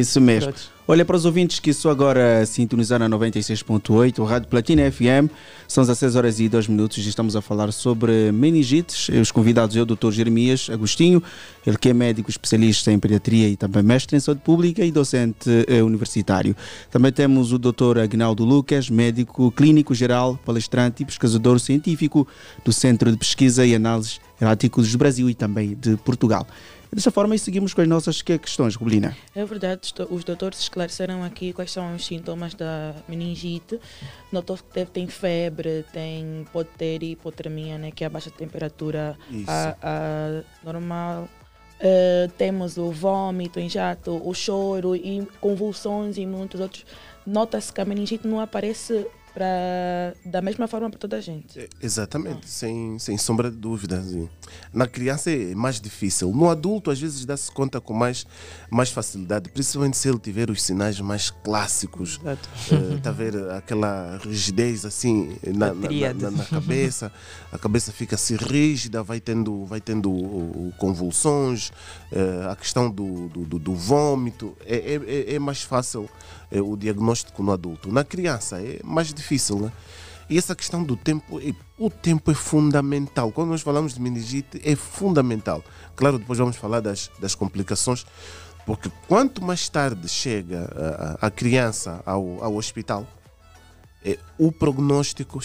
Isso 0.00 0.20
mesmo. 0.20 0.52
Olha 0.88 1.04
para 1.04 1.16
os 1.16 1.24
ouvintes 1.24 1.58
que 1.58 1.72
só 1.72 1.90
agora 1.90 2.46
sintonizaram 2.46 3.06
a 3.06 3.08
96.8, 3.08 4.20
o 4.20 4.24
Rádio 4.24 4.48
Platina 4.48 4.88
FM. 4.88 5.28
São 5.66 5.82
16 5.82 6.14
horas 6.14 6.38
e 6.38 6.48
2 6.48 6.68
minutos 6.68 6.98
e 6.98 7.08
estamos 7.08 7.34
a 7.34 7.42
falar 7.42 7.72
sobre 7.72 8.30
meningites. 8.30 9.08
Os 9.08 9.32
convidados 9.32 9.74
é 9.74 9.80
o 9.80 9.84
Dr. 9.84 10.12
Jeremias 10.12 10.70
Agostinho, 10.70 11.20
ele 11.66 11.76
que 11.76 11.88
é 11.88 11.92
médico 11.92 12.30
especialista 12.30 12.92
em 12.92 13.00
pediatria 13.00 13.48
e 13.48 13.56
também 13.56 13.82
mestre 13.82 14.16
em 14.16 14.20
saúde 14.20 14.42
pública 14.44 14.84
e 14.84 14.92
docente 14.92 15.50
eh, 15.66 15.82
universitário. 15.82 16.54
Também 16.88 17.10
temos 17.10 17.52
o 17.52 17.58
Dr. 17.58 17.98
Agnaldo 18.00 18.44
Lucas, 18.44 18.88
médico 18.88 19.50
clínico 19.50 19.92
geral, 19.92 20.38
palestrante 20.44 21.02
e 21.02 21.06
pesquisador 21.06 21.58
científico 21.58 22.28
do 22.64 22.72
Centro 22.72 23.10
de 23.10 23.16
Pesquisa 23.16 23.66
e 23.66 23.74
Análise 23.74 24.20
Eráticos 24.40 24.92
do 24.92 24.98
Brasil 24.98 25.28
e 25.28 25.34
também 25.34 25.74
de 25.74 25.96
Portugal. 25.96 26.46
Dessa 26.96 27.10
forma, 27.10 27.36
seguimos 27.36 27.74
com 27.74 27.82
as 27.82 27.88
nossas 27.88 28.22
questões, 28.22 28.74
Rubelina. 28.74 29.14
É 29.34 29.44
verdade, 29.44 29.92
os 30.08 30.24
doutores 30.24 30.60
esclareceram 30.60 31.22
aqui 31.22 31.52
quais 31.52 31.70
são 31.70 31.94
os 31.94 32.06
sintomas 32.06 32.54
da 32.54 32.94
meningite. 33.06 33.78
Notou 34.32 34.56
que 34.56 34.86
tem 34.86 35.06
febre, 35.06 35.84
tem, 35.92 36.46
pode 36.50 36.70
ter 36.70 37.02
hipotermia, 37.02 37.76
né, 37.76 37.90
que 37.90 38.02
é 38.02 38.06
a 38.06 38.08
baixa 38.08 38.30
temperatura 38.30 39.14
a, 39.46 39.76
a 39.82 40.42
normal. 40.64 41.28
Uh, 41.78 42.32
temos 42.38 42.78
o 42.78 42.90
vômito 42.90 43.60
em 43.60 43.68
jato, 43.68 44.18
o 44.26 44.32
choro 44.32 44.96
e 44.96 45.28
convulsões 45.38 46.16
e 46.16 46.24
muitos 46.24 46.58
outros. 46.58 46.86
Nota-se 47.26 47.70
que 47.70 47.80
a 47.82 47.84
meningite 47.84 48.26
não 48.26 48.40
aparece 48.40 49.06
para 49.36 50.14
da 50.24 50.40
mesma 50.40 50.66
forma 50.66 50.88
para 50.88 50.98
toda 50.98 51.18
a 51.18 51.20
gente. 51.20 51.60
É, 51.60 51.68
exatamente, 51.82 52.48
sem, 52.48 52.98
sem 52.98 53.18
sombra 53.18 53.50
de 53.50 53.58
dúvida. 53.58 53.98
Assim. 53.98 54.26
Na 54.72 54.86
criança 54.86 55.30
é 55.30 55.54
mais 55.54 55.78
difícil. 55.78 56.32
No 56.32 56.48
adulto, 56.48 56.90
às 56.90 56.98
vezes, 56.98 57.26
dá-se 57.26 57.52
conta 57.52 57.78
com 57.78 57.92
mais, 57.92 58.26
mais 58.70 58.88
facilidade, 58.88 59.50
principalmente 59.50 59.98
se 59.98 60.08
ele 60.08 60.18
tiver 60.18 60.48
os 60.48 60.62
sinais 60.62 60.98
mais 61.00 61.28
clássicos. 61.28 62.18
Está 62.96 63.10
uh, 63.10 63.12
a 63.12 63.12
ver 63.12 63.50
aquela 63.50 64.18
rigidez 64.24 64.86
assim 64.86 65.36
na, 65.46 65.74
na, 65.74 65.90
na, 65.90 66.30
na, 66.30 66.44
cabeça, 66.44 67.12
a 67.52 67.58
cabeça 67.58 67.92
fica 67.92 68.14
assim 68.14 68.36
rígida, 68.36 69.02
vai 69.02 69.20
tendo, 69.20 69.66
vai 69.66 69.82
tendo 69.82 70.72
convulsões, 70.78 71.68
uh, 72.10 72.48
a 72.50 72.56
questão 72.56 72.90
do, 72.90 73.28
do, 73.28 73.44
do, 73.44 73.58
do 73.58 73.74
vômito. 73.74 74.56
É, 74.64 74.98
é, 75.06 75.34
é 75.34 75.38
mais 75.38 75.62
fácil 75.62 76.08
é, 76.50 76.60
o 76.60 76.76
diagnóstico 76.76 77.42
no 77.42 77.52
adulto. 77.52 77.92
Na 77.92 78.04
criança 78.04 78.60
é 78.60 78.80
mais 78.84 79.12
difícil, 79.12 79.58
né? 79.58 79.72
E 80.28 80.36
essa 80.36 80.56
questão 80.56 80.82
do 80.82 80.96
tempo, 80.96 81.40
é, 81.40 81.52
o 81.78 81.88
tempo 81.88 82.30
é 82.30 82.34
fundamental. 82.34 83.30
Quando 83.30 83.50
nós 83.50 83.62
falamos 83.62 83.94
de 83.94 84.00
meningite, 84.00 84.60
é 84.64 84.74
fundamental. 84.74 85.62
Claro, 85.94 86.18
depois 86.18 86.38
vamos 86.38 86.56
falar 86.56 86.80
das, 86.80 87.10
das 87.20 87.34
complicações, 87.34 88.04
porque 88.64 88.90
quanto 89.06 89.42
mais 89.42 89.68
tarde 89.68 90.08
chega 90.08 91.16
a, 91.20 91.26
a 91.26 91.30
criança 91.30 92.02
ao, 92.04 92.42
ao 92.42 92.56
hospital, 92.56 93.06
é, 94.06 94.16
o 94.38 94.52
prognóstico 94.52 95.40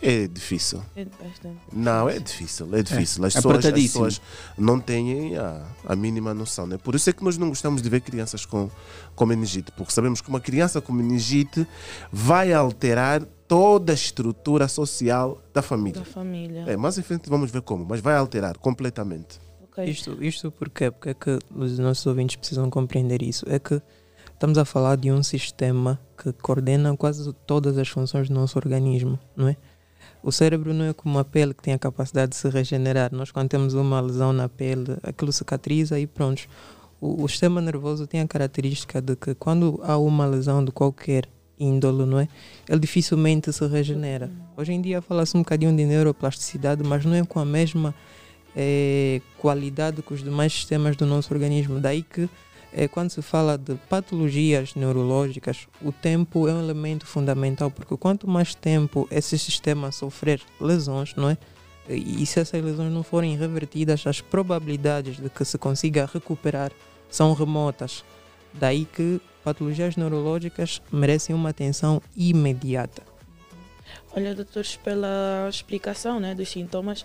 é 0.00 0.28
difícil. 0.28 0.80
É 0.94 1.04
bastante. 1.04 1.58
Não, 1.72 2.08
é 2.08 2.20
difícil, 2.20 2.72
é 2.72 2.80
difícil. 2.80 3.24
As, 3.24 3.34
é 3.34 3.38
pessoas, 3.38 3.66
as 3.66 3.72
pessoas 3.72 4.20
não 4.56 4.78
têm 4.78 5.36
a, 5.36 5.66
a 5.84 5.96
mínima 5.96 6.32
noção. 6.32 6.64
Né? 6.64 6.78
Por 6.78 6.94
isso 6.94 7.10
é 7.10 7.12
que 7.12 7.24
nós 7.24 7.36
não 7.36 7.48
gostamos 7.48 7.82
de 7.82 7.88
ver 7.88 8.02
crianças 8.02 8.46
com, 8.46 8.70
com 9.16 9.26
meningite, 9.26 9.72
porque 9.72 9.92
sabemos 9.92 10.20
que 10.20 10.28
uma 10.28 10.38
criança 10.38 10.80
com 10.80 10.92
meningite 10.92 11.66
vai 12.12 12.52
alterar 12.52 13.24
toda 13.48 13.92
a 13.92 13.94
estrutura 13.94 14.68
social 14.68 15.42
da 15.52 15.60
família. 15.60 16.00
Da 16.00 16.06
família. 16.06 16.64
É, 16.68 16.76
mais 16.76 16.96
em 16.96 17.02
frente 17.02 17.28
vamos 17.28 17.50
ver 17.50 17.62
como, 17.62 17.84
mas 17.84 18.00
vai 18.00 18.14
alterar 18.14 18.56
completamente. 18.58 19.40
Okay. 19.72 19.90
Isto, 19.90 20.22
isto 20.22 20.52
porque, 20.52 20.88
porque 20.88 21.08
é 21.08 21.14
que 21.14 21.36
os 21.50 21.80
nossos 21.80 22.06
ouvintes 22.06 22.36
precisam 22.36 22.70
compreender 22.70 23.22
isso. 23.22 23.44
É 23.48 23.58
que 23.58 23.82
Estamos 24.34 24.58
a 24.58 24.64
falar 24.64 24.96
de 24.96 25.10
um 25.10 25.22
sistema 25.22 25.98
que 26.20 26.32
coordena 26.32 26.94
quase 26.96 27.32
todas 27.46 27.78
as 27.78 27.88
funções 27.88 28.28
do 28.28 28.34
nosso 28.34 28.58
organismo, 28.58 29.18
não 29.34 29.48
é? 29.48 29.56
O 30.22 30.32
cérebro 30.32 30.74
não 30.74 30.86
é 30.86 30.92
como 30.92 31.18
a 31.18 31.24
pele 31.24 31.54
que 31.54 31.62
tem 31.62 31.72
a 31.72 31.78
capacidade 31.78 32.30
de 32.30 32.36
se 32.36 32.48
regenerar. 32.48 33.14
Nós, 33.14 33.30
quando 33.30 33.48
temos 33.48 33.74
uma 33.74 34.00
lesão 34.00 34.32
na 34.32 34.48
pele, 34.48 34.96
aquilo 35.02 35.32
cicatriza 35.32 35.98
e 36.00 36.06
pronto. 36.06 36.42
O, 37.00 37.22
o 37.22 37.28
sistema 37.28 37.60
nervoso 37.60 38.06
tem 38.06 38.20
a 38.20 38.26
característica 38.26 39.00
de 39.00 39.14
que 39.16 39.34
quando 39.34 39.80
há 39.84 39.96
uma 39.96 40.26
lesão 40.26 40.64
de 40.64 40.72
qualquer 40.72 41.28
índole, 41.58 42.04
não 42.04 42.18
é? 42.18 42.28
Ele 42.68 42.80
dificilmente 42.80 43.52
se 43.52 43.66
regenera. 43.66 44.30
Hoje 44.56 44.72
em 44.72 44.80
dia 44.80 45.00
fala-se 45.00 45.36
um 45.36 45.40
bocadinho 45.40 45.74
de 45.74 45.84
neuroplasticidade, 45.84 46.82
mas 46.82 47.04
não 47.04 47.14
é 47.14 47.24
com 47.24 47.38
a 47.38 47.44
mesma 47.44 47.94
é, 48.56 49.20
qualidade 49.38 50.02
que 50.02 50.12
os 50.12 50.22
demais 50.22 50.52
sistemas 50.52 50.96
do 50.96 51.06
nosso 51.06 51.32
organismo. 51.32 51.78
Daí 51.78 52.02
que 52.02 52.28
é, 52.76 52.88
quando 52.88 53.10
se 53.10 53.22
fala 53.22 53.56
de 53.56 53.76
patologias 53.88 54.74
neurológicas, 54.74 55.68
o 55.80 55.92
tempo 55.92 56.48
é 56.48 56.52
um 56.52 56.60
elemento 56.60 57.06
fundamental, 57.06 57.70
porque 57.70 57.96
quanto 57.96 58.28
mais 58.28 58.54
tempo 58.54 59.06
esse 59.12 59.38
sistema 59.38 59.92
sofrer 59.92 60.40
lesões, 60.60 61.14
não 61.14 61.30
é? 61.30 61.38
E 61.88 62.26
se 62.26 62.40
essas 62.40 62.62
lesões 62.62 62.92
não 62.92 63.02
forem 63.02 63.36
revertidas, 63.36 64.06
as 64.06 64.20
probabilidades 64.20 65.18
de 65.18 65.28
que 65.28 65.44
se 65.44 65.56
consiga 65.56 66.10
recuperar 66.12 66.72
são 67.08 67.32
remotas. 67.32 68.02
Daí 68.52 68.86
que 68.86 69.20
patologias 69.44 69.94
neurológicas 69.94 70.82
merecem 70.90 71.36
uma 71.36 71.50
atenção 71.50 72.02
imediata. 72.16 73.02
Olha, 74.16 74.34
doutores, 74.34 74.76
pela 74.76 75.46
explicação 75.48 76.18
né, 76.18 76.34
dos 76.34 76.48
sintomas, 76.48 77.04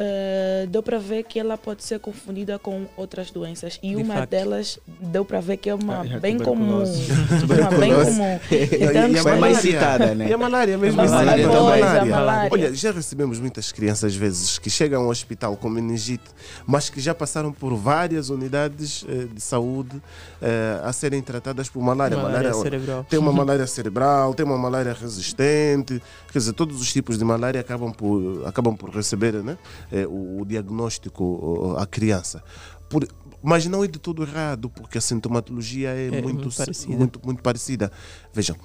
uh, 0.00 0.66
deu 0.68 0.82
para 0.82 0.98
ver 0.98 1.24
que 1.24 1.38
ela 1.38 1.56
pode 1.58 1.82
ser 1.84 1.98
confundida 1.98 2.58
com 2.58 2.86
outras 2.96 3.30
doenças. 3.30 3.78
E 3.82 3.90
De 3.94 4.02
uma 4.02 4.14
facto. 4.14 4.30
delas 4.30 4.78
deu 5.00 5.24
para 5.24 5.40
ver 5.40 5.56
que 5.56 5.70
é 5.70 5.74
uma 5.74 6.00
Ah, 6.00 6.18
bem 6.18 6.38
comum. 6.38 6.82
uma 6.84 7.70
bem 7.78 7.92
comum. 7.94 8.40
Então, 8.76 9.08
E 9.10 9.18
a 9.18 9.22
foi- 9.22 9.38
mais 9.38 9.58
citada, 9.58 10.14
né? 10.14 10.28
E 10.28 10.32
a 10.32 10.38
malária 10.38 10.76
mesmo. 10.78 11.00
A 11.00 11.04
assim, 11.04 11.14
malária 11.14 11.46
a 11.46 11.50
também. 11.50 11.82
a 11.82 12.04
malária. 12.04 12.50
Olha, 12.52 12.74
já 12.74 12.90
recebemos 12.92 13.38
muitas 13.40 13.72
crianças, 13.72 14.12
às 14.12 14.16
vezes, 14.16 14.58
que 14.58 14.68
chegam 14.70 15.02
ao 15.04 15.08
hospital 15.08 15.56
com 15.56 15.68
meningite, 15.68 16.24
mas 16.66 16.88
que 16.90 17.00
já 17.00 17.14
passaram 17.14 17.52
por 17.52 17.74
várias 17.76 18.30
unidades 18.30 19.04
eh, 19.08 19.26
de 19.32 19.40
saúde 19.40 20.00
eh, 20.40 20.80
a 20.84 20.92
serem 20.92 21.22
tratadas 21.22 21.68
por 21.68 21.82
malária. 21.82 22.16
Malária 22.16 22.50
Malária- 22.50 22.62
cerebral. 22.62 23.04
Tem 23.08 23.18
uma 23.18 23.32
malária 23.32 23.66
cerebral, 23.66 24.34
tem 24.34 24.44
uma 24.46 24.58
malária 24.58 24.92
resistente, 24.92 26.02
quer 26.32 26.38
dizer, 26.38 26.52
todos 26.52 26.80
os 26.80 26.92
tipos 26.92 27.18
de 27.18 27.24
malária 27.24 27.60
acabam 27.60 27.92
por, 27.92 28.42
acabam 28.46 28.76
por 28.76 28.90
receber 28.90 29.34
né, 29.42 29.56
eh, 29.92 30.06
o, 30.06 30.40
o 30.42 30.44
diagnóstico 30.44 31.74
à 31.78 31.86
criança. 31.86 32.42
Por- 32.88 33.06
mas 33.42 33.66
não 33.66 33.84
é 33.84 33.86
de 33.86 33.98
todo 33.98 34.22
errado, 34.22 34.68
porque 34.70 34.98
a 34.98 35.00
sintomatologia 35.00 35.90
é, 35.90 36.06
É 36.06 36.10
muito, 36.22 36.42
muito 36.44 36.56
parecida. 36.56 36.96
muito, 36.96 37.20
muito 37.24 37.42
parecida. 37.42 37.92
Vejam, 38.32 38.56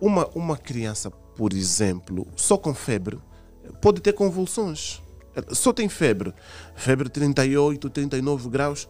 uma, 0.00 0.26
uma 0.34 0.56
criança, 0.56 1.10
por 1.10 1.52
exemplo, 1.52 2.26
só 2.36 2.56
com 2.56 2.72
febre, 2.74 3.18
pode 3.82 4.00
ter 4.00 4.12
convulsões. 4.12 5.00
Só 5.52 5.72
tem 5.72 5.88
febre, 5.88 6.34
febre 6.74 7.08
38, 7.08 7.88
39 7.90 8.48
graus, 8.48 8.88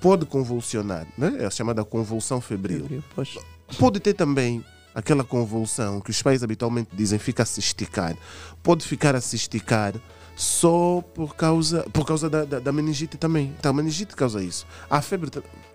pode 0.00 0.24
convulsionar, 0.26 1.06
né? 1.16 1.36
é 1.38 1.46
a 1.46 1.50
chamada 1.50 1.84
convulsão 1.84 2.40
febril. 2.40 3.02
Pois. 3.14 3.36
Pode 3.78 4.00
ter 4.00 4.14
também 4.14 4.64
aquela 4.94 5.22
convulsão 5.22 6.00
que 6.00 6.10
os 6.10 6.20
pais 6.22 6.42
habitualmente 6.42 6.90
dizem 6.94 7.18
fica 7.18 7.42
a 7.44 7.46
se 7.46 7.60
esticar. 7.60 8.16
Pode 8.62 8.84
ficar 8.86 9.14
a 9.14 9.20
se 9.20 9.36
esticar 9.36 9.94
só 10.42 11.00
por 11.14 11.36
causa, 11.36 11.84
por 11.92 12.04
causa 12.04 12.28
da, 12.28 12.44
da, 12.44 12.58
da 12.58 12.72
meningite 12.72 13.16
também. 13.16 13.54
Então, 13.56 13.70
a 13.70 13.74
meningite 13.74 14.16
causa 14.16 14.42
isso. 14.42 14.66
A 14.90 15.00
febre, 15.00 15.30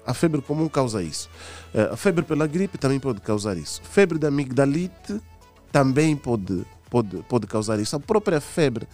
a 0.05 0.13
febre 0.13 0.41
comum 0.41 0.67
causa 0.67 1.01
isso. 1.01 1.29
Eh, 1.73 1.89
A 1.89 1.95
febre 1.95 2.25
pela 2.25 2.45
gripe 2.45 2.77
também 2.77 2.99
pode 2.99 3.21
causar 3.21 3.55
isso. 3.55 3.81
Febre 3.81 4.19
da 4.19 4.27
amigdalite 4.27 5.21
também 5.71 6.17
pode, 6.17 6.65
pode, 6.89 7.23
pode 7.29 7.47
causar 7.47 7.79
isso. 7.79 7.95
A 7.95 7.99
própria 7.99 8.41
febre 8.41 8.85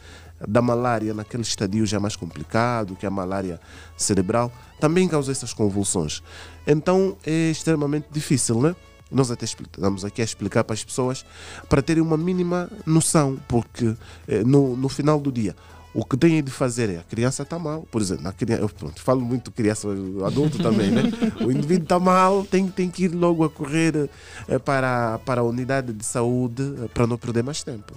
da 0.47 0.61
malária, 0.61 1.11
naquele 1.11 1.41
estadio 1.41 1.87
já 1.87 1.99
mais 1.99 2.15
complicado, 2.15 2.95
que 2.95 3.05
é 3.05 3.07
a 3.07 3.11
malária 3.11 3.59
cerebral, 3.97 4.51
também 4.79 5.07
causa 5.07 5.31
essas 5.31 5.53
convulsões. 5.53 6.21
Então 6.67 7.17
é 7.25 7.49
extremamente 7.49 8.07
difícil, 8.11 8.61
né? 8.61 8.75
Nós 9.13 9.31
até 9.31 9.45
estamos 9.45 10.03
aqui 10.03 10.21
a 10.21 10.25
explicar 10.25 10.63
para 10.63 10.73
as 10.73 10.83
pessoas 10.83 11.25
para 11.69 11.81
terem 11.81 12.01
uma 12.01 12.17
mínima 12.17 12.69
noção, 12.85 13.39
porque 13.47 13.95
eh, 14.27 14.43
no, 14.43 14.75
no 14.75 14.89
final 14.89 15.19
do 15.19 15.31
dia 15.31 15.55
o 15.93 16.03
que 16.03 16.17
têm 16.17 16.43
de 16.43 16.49
fazer 16.49 16.89
é 16.89 16.97
a 16.97 17.03
criança 17.03 17.43
está 17.43 17.59
mal, 17.59 17.87
por 17.91 18.01
exemplo, 18.01 18.27
a 18.27 18.33
criança, 18.33 18.63
eu 18.63 18.69
pronto, 18.69 18.99
falo 18.99 19.21
muito 19.21 19.51
criança, 19.51 19.87
adulto 20.25 20.57
também, 20.57 20.89
né? 20.89 21.03
O 21.39 21.51
indivíduo 21.51 21.83
está 21.83 21.99
mal, 21.99 22.43
tem, 22.43 22.67
tem 22.67 22.89
que 22.89 23.03
ir 23.03 23.09
logo 23.09 23.43
a 23.43 23.49
correr 23.49 24.09
eh, 24.47 24.57
para, 24.57 25.19
para 25.19 25.41
a 25.41 25.43
unidade 25.43 25.93
de 25.93 26.03
saúde 26.03 26.63
eh, 26.83 26.87
para 26.91 27.05
não 27.05 27.15
perder 27.15 27.43
mais 27.43 27.61
tempo. 27.61 27.93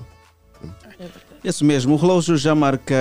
Isso 1.43 1.65
mesmo, 1.65 1.95
o 1.95 1.97
relógio 1.97 2.37
já 2.37 2.55
marca 2.55 2.95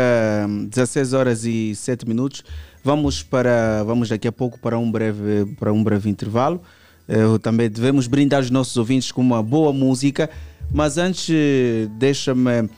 hum, 0.47 0.65
16 0.65 1.13
horas 1.13 1.45
e 1.45 1.75
7 1.75 2.07
minutos. 2.07 2.43
Vamos 2.83 3.23
para 3.23 3.83
vamos 3.83 4.09
daqui 4.09 4.27
a 4.27 4.31
pouco 4.31 4.59
para 4.59 4.77
um 4.77 4.91
breve 4.91 5.45
para 5.59 5.73
um 5.73 5.83
breve 5.83 6.09
intervalo. 6.09 6.61
Eh, 7.07 7.37
também 7.41 7.69
devemos 7.69 8.07
brindar 8.07 8.41
os 8.41 8.49
nossos 8.49 8.75
ouvintes 8.77 9.11
com 9.11 9.21
uma 9.21 9.41
boa 9.43 9.71
música, 9.71 10.29
mas 10.71 10.97
antes 10.97 11.29
eh, 11.29 11.87
deixa-me 11.97 12.69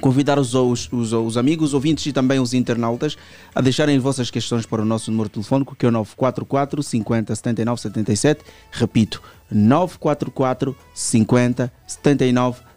convidar 0.00 0.38
os, 0.38 0.54
os, 0.54 0.88
os, 0.90 1.12
os 1.12 1.36
amigos, 1.36 1.74
ouvintes 1.74 2.06
e 2.06 2.12
também 2.12 2.40
os 2.40 2.54
internautas 2.54 3.16
a 3.54 3.60
deixarem 3.60 3.96
as 3.96 4.02
vossas 4.02 4.30
questões 4.30 4.64
para 4.64 4.82
o 4.82 4.84
nosso 4.84 5.10
número 5.10 5.28
telefónico 5.28 5.76
que 5.76 5.84
é 5.84 5.88
o 5.88 5.92
944 5.92 6.82
50 6.82 7.34
79 7.34 7.80
77. 7.80 8.44
Repito, 8.70 9.22
944 9.50 10.76
50 10.94 11.72
79 11.86 12.56
77. 12.56 12.71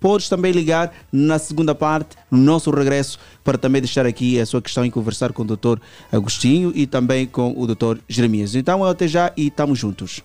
Podes 0.00 0.28
também 0.28 0.52
ligar 0.52 0.92
na 1.12 1.38
segunda 1.38 1.74
parte, 1.74 2.16
no 2.30 2.38
nosso 2.38 2.70
regresso, 2.70 3.18
para 3.44 3.56
também 3.56 3.80
deixar 3.80 4.04
aqui 4.04 4.38
a 4.40 4.46
sua 4.46 4.60
questão 4.60 4.84
e 4.84 4.90
conversar 4.90 5.32
com 5.32 5.42
o 5.42 5.44
Dr. 5.44 5.78
Agostinho 6.10 6.72
e 6.74 6.86
também 6.86 7.26
com 7.26 7.54
o 7.56 7.66
Dr. 7.66 7.98
Jeremias. 8.08 8.54
Então, 8.54 8.84
até 8.84 9.06
já 9.06 9.32
e 9.36 9.46
estamos 9.46 9.78
juntos. 9.78 10.22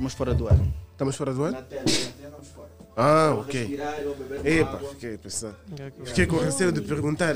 Estamos 0.00 0.14
fora 0.14 0.32
do 0.32 0.48
ar. 0.48 0.58
Estamos 0.92 1.14
fora 1.14 1.34
do 1.34 1.44
ar? 1.44 1.66
Ah, 2.96 3.34
ok. 3.38 3.78
Epa, 4.42 4.78
fiquei 4.92 5.18
pensando. 5.18 5.54
Fiquei 6.06 6.26
com 6.26 6.38
receio 6.38 6.72
de 6.72 6.80
perguntar. 6.80 7.34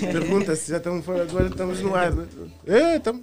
Pergunta 0.00 0.56
se 0.56 0.72
já 0.72 0.78
estamos 0.78 1.04
fora 1.04 1.24
do 1.24 1.38
ar, 1.38 1.46
estamos 1.46 1.80
no 1.80 1.94
ar. 1.94 2.12
Né? 2.12 2.26
É, 2.66 2.96
estamos. 2.96 3.22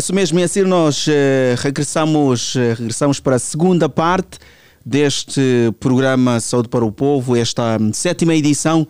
Isso 0.00 0.12
mesmo, 0.14 0.40
e 0.40 0.42
assim 0.42 0.62
nós 0.62 1.06
eh, 1.06 1.54
regressamos, 1.58 2.56
eh, 2.56 2.72
regressamos 2.72 3.20
para 3.20 3.36
a 3.36 3.38
segunda 3.38 3.86
parte 3.86 4.38
deste 4.84 5.70
programa 5.78 6.40
Saúde 6.40 6.68
para 6.70 6.82
o 6.82 6.90
Povo, 6.90 7.36
esta 7.36 7.78
sétima 7.92 8.34
edição, 8.34 8.88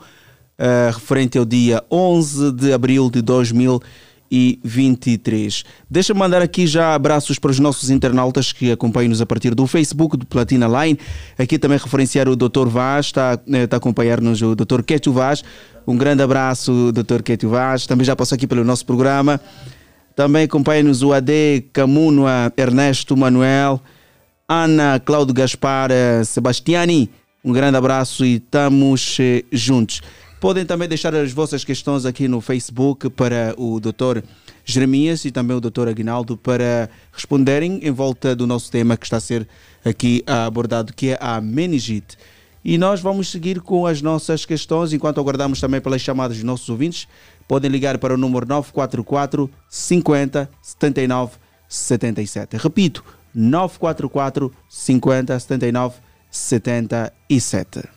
eh, 0.56 0.92
referente 0.94 1.36
ao 1.36 1.44
dia 1.44 1.82
11 1.90 2.52
de 2.52 2.72
abril 2.72 3.10
de 3.10 3.22
2023. 3.22 5.64
Deixa-me 5.90 6.20
mandar 6.20 6.42
aqui 6.42 6.64
já 6.64 6.94
abraços 6.94 7.40
para 7.40 7.50
os 7.50 7.58
nossos 7.58 7.90
internautas 7.90 8.52
que 8.52 8.70
acompanham-nos 8.70 9.20
a 9.20 9.26
partir 9.26 9.52
do 9.52 9.66
Facebook 9.66 10.16
do 10.16 10.24
Platina 10.24 10.68
Line. 10.68 10.96
Aqui 11.36 11.58
também 11.58 11.76
referenciar 11.76 12.28
o 12.28 12.36
Dr. 12.36 12.68
Vaz, 12.68 13.06
está, 13.06 13.36
está 13.48 13.74
a 13.74 13.78
acompanhar-nos 13.78 14.40
o 14.42 14.54
Dr. 14.54 14.82
Ketio 14.82 15.12
Vaz. 15.12 15.42
Um 15.88 15.96
grande 15.96 16.22
abraço, 16.22 16.92
Dr. 16.92 17.20
Ketio 17.24 17.48
Vaz. 17.48 17.84
Também 17.84 18.04
já 18.04 18.14
passou 18.14 18.36
aqui 18.36 18.46
pelo 18.46 18.62
nosso 18.62 18.86
programa. 18.86 19.40
Também 20.14 20.44
acompanha-nos 20.44 21.02
o 21.02 21.12
AD 21.12 21.66
Camunua 21.72 22.52
Ernesto 22.56 23.16
Manuel, 23.16 23.80
Ana 24.48 25.00
Cláudio 25.00 25.34
Gaspar 25.34 25.90
eh, 25.90 26.24
Sebastiani. 26.24 27.10
Um 27.44 27.52
grande 27.52 27.76
abraço 27.76 28.24
e 28.24 28.36
estamos 28.36 29.16
eh, 29.20 29.44
juntos. 29.52 30.02
Podem 30.40 30.64
também 30.64 30.88
deixar 30.88 31.14
as 31.14 31.32
vossas 31.32 31.64
questões 31.64 32.04
aqui 32.04 32.26
no 32.26 32.40
Facebook 32.40 33.10
para 33.10 33.54
o 33.58 33.78
Dr. 33.78 34.22
Jeremias 34.64 35.24
e 35.24 35.30
também 35.30 35.56
o 35.56 35.60
Dr. 35.60 35.88
Aguinaldo 35.88 36.36
para 36.36 36.88
responderem 37.12 37.78
em 37.82 37.90
volta 37.90 38.34
do 38.34 38.46
nosso 38.46 38.70
tema 38.70 38.96
que 38.96 39.04
está 39.04 39.18
a 39.18 39.20
ser 39.20 39.46
aqui 39.84 40.24
abordado, 40.26 40.92
que 40.94 41.10
é 41.10 41.18
a 41.20 41.40
meningite. 41.40 42.16
E 42.64 42.76
nós 42.76 43.00
vamos 43.00 43.30
seguir 43.30 43.60
com 43.60 43.86
as 43.86 44.02
nossas 44.02 44.44
questões 44.44 44.92
enquanto 44.92 45.20
aguardamos 45.20 45.60
também 45.60 45.80
pelas 45.80 46.00
chamadas 46.00 46.36
dos 46.36 46.44
nossos 46.44 46.68
ouvintes 46.68 47.06
podem 47.50 47.68
ligar 47.68 47.98
para 47.98 48.14
o 48.14 48.16
número 48.16 48.46
944 48.46 49.50
50 49.68 50.48
79 50.62 51.32
77. 51.68 52.56
Repito, 52.56 53.04
944 53.34 54.52
50 54.68 55.40
79 55.40 55.96
77. 56.30 57.88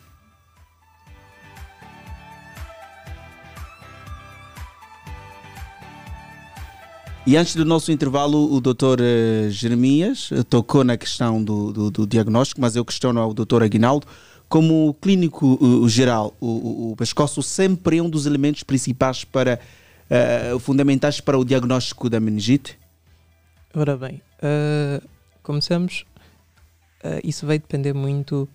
E 7.24 7.36
antes 7.36 7.54
do 7.54 7.64
nosso 7.64 7.92
intervalo, 7.92 8.52
o 8.52 8.60
Dr. 8.60 9.00
Eh, 9.00 9.50
Jeremias 9.50 10.30
tocou 10.50 10.82
na 10.82 10.96
questão 10.96 11.42
do, 11.42 11.72
do, 11.72 11.90
do 11.92 12.06
diagnóstico, 12.08 12.60
mas 12.60 12.74
eu 12.74 12.84
questiono 12.84 13.20
ao 13.20 13.32
Dr. 13.32 13.62
Aguinaldo 13.62 14.04
como 14.54 14.94
clínico 15.00 15.58
uh, 15.60 15.88
geral, 15.88 16.32
o, 16.40 16.92
o, 16.92 16.96
pescoço 16.96 17.42
sempre 17.42 17.98
é 17.98 18.02
um 18.02 18.08
dos 18.08 18.24
elementos 18.24 18.62
principais 18.62 19.24
para 19.24 19.58
uh, 20.08 20.60
fundamentais 20.60 21.20
para 21.20 21.36
o 21.36 21.44
diagnóstico 21.44 22.08
da 22.08 22.20
meningite? 22.20 22.78
Ora 23.74 23.96
bem, 23.96 24.22
uh, 24.38 25.04
começamos. 25.42 26.04
Uh, 27.02 27.18
isso 27.24 27.44
vai 27.44 27.58
depender 27.58 27.92
muito 27.92 28.48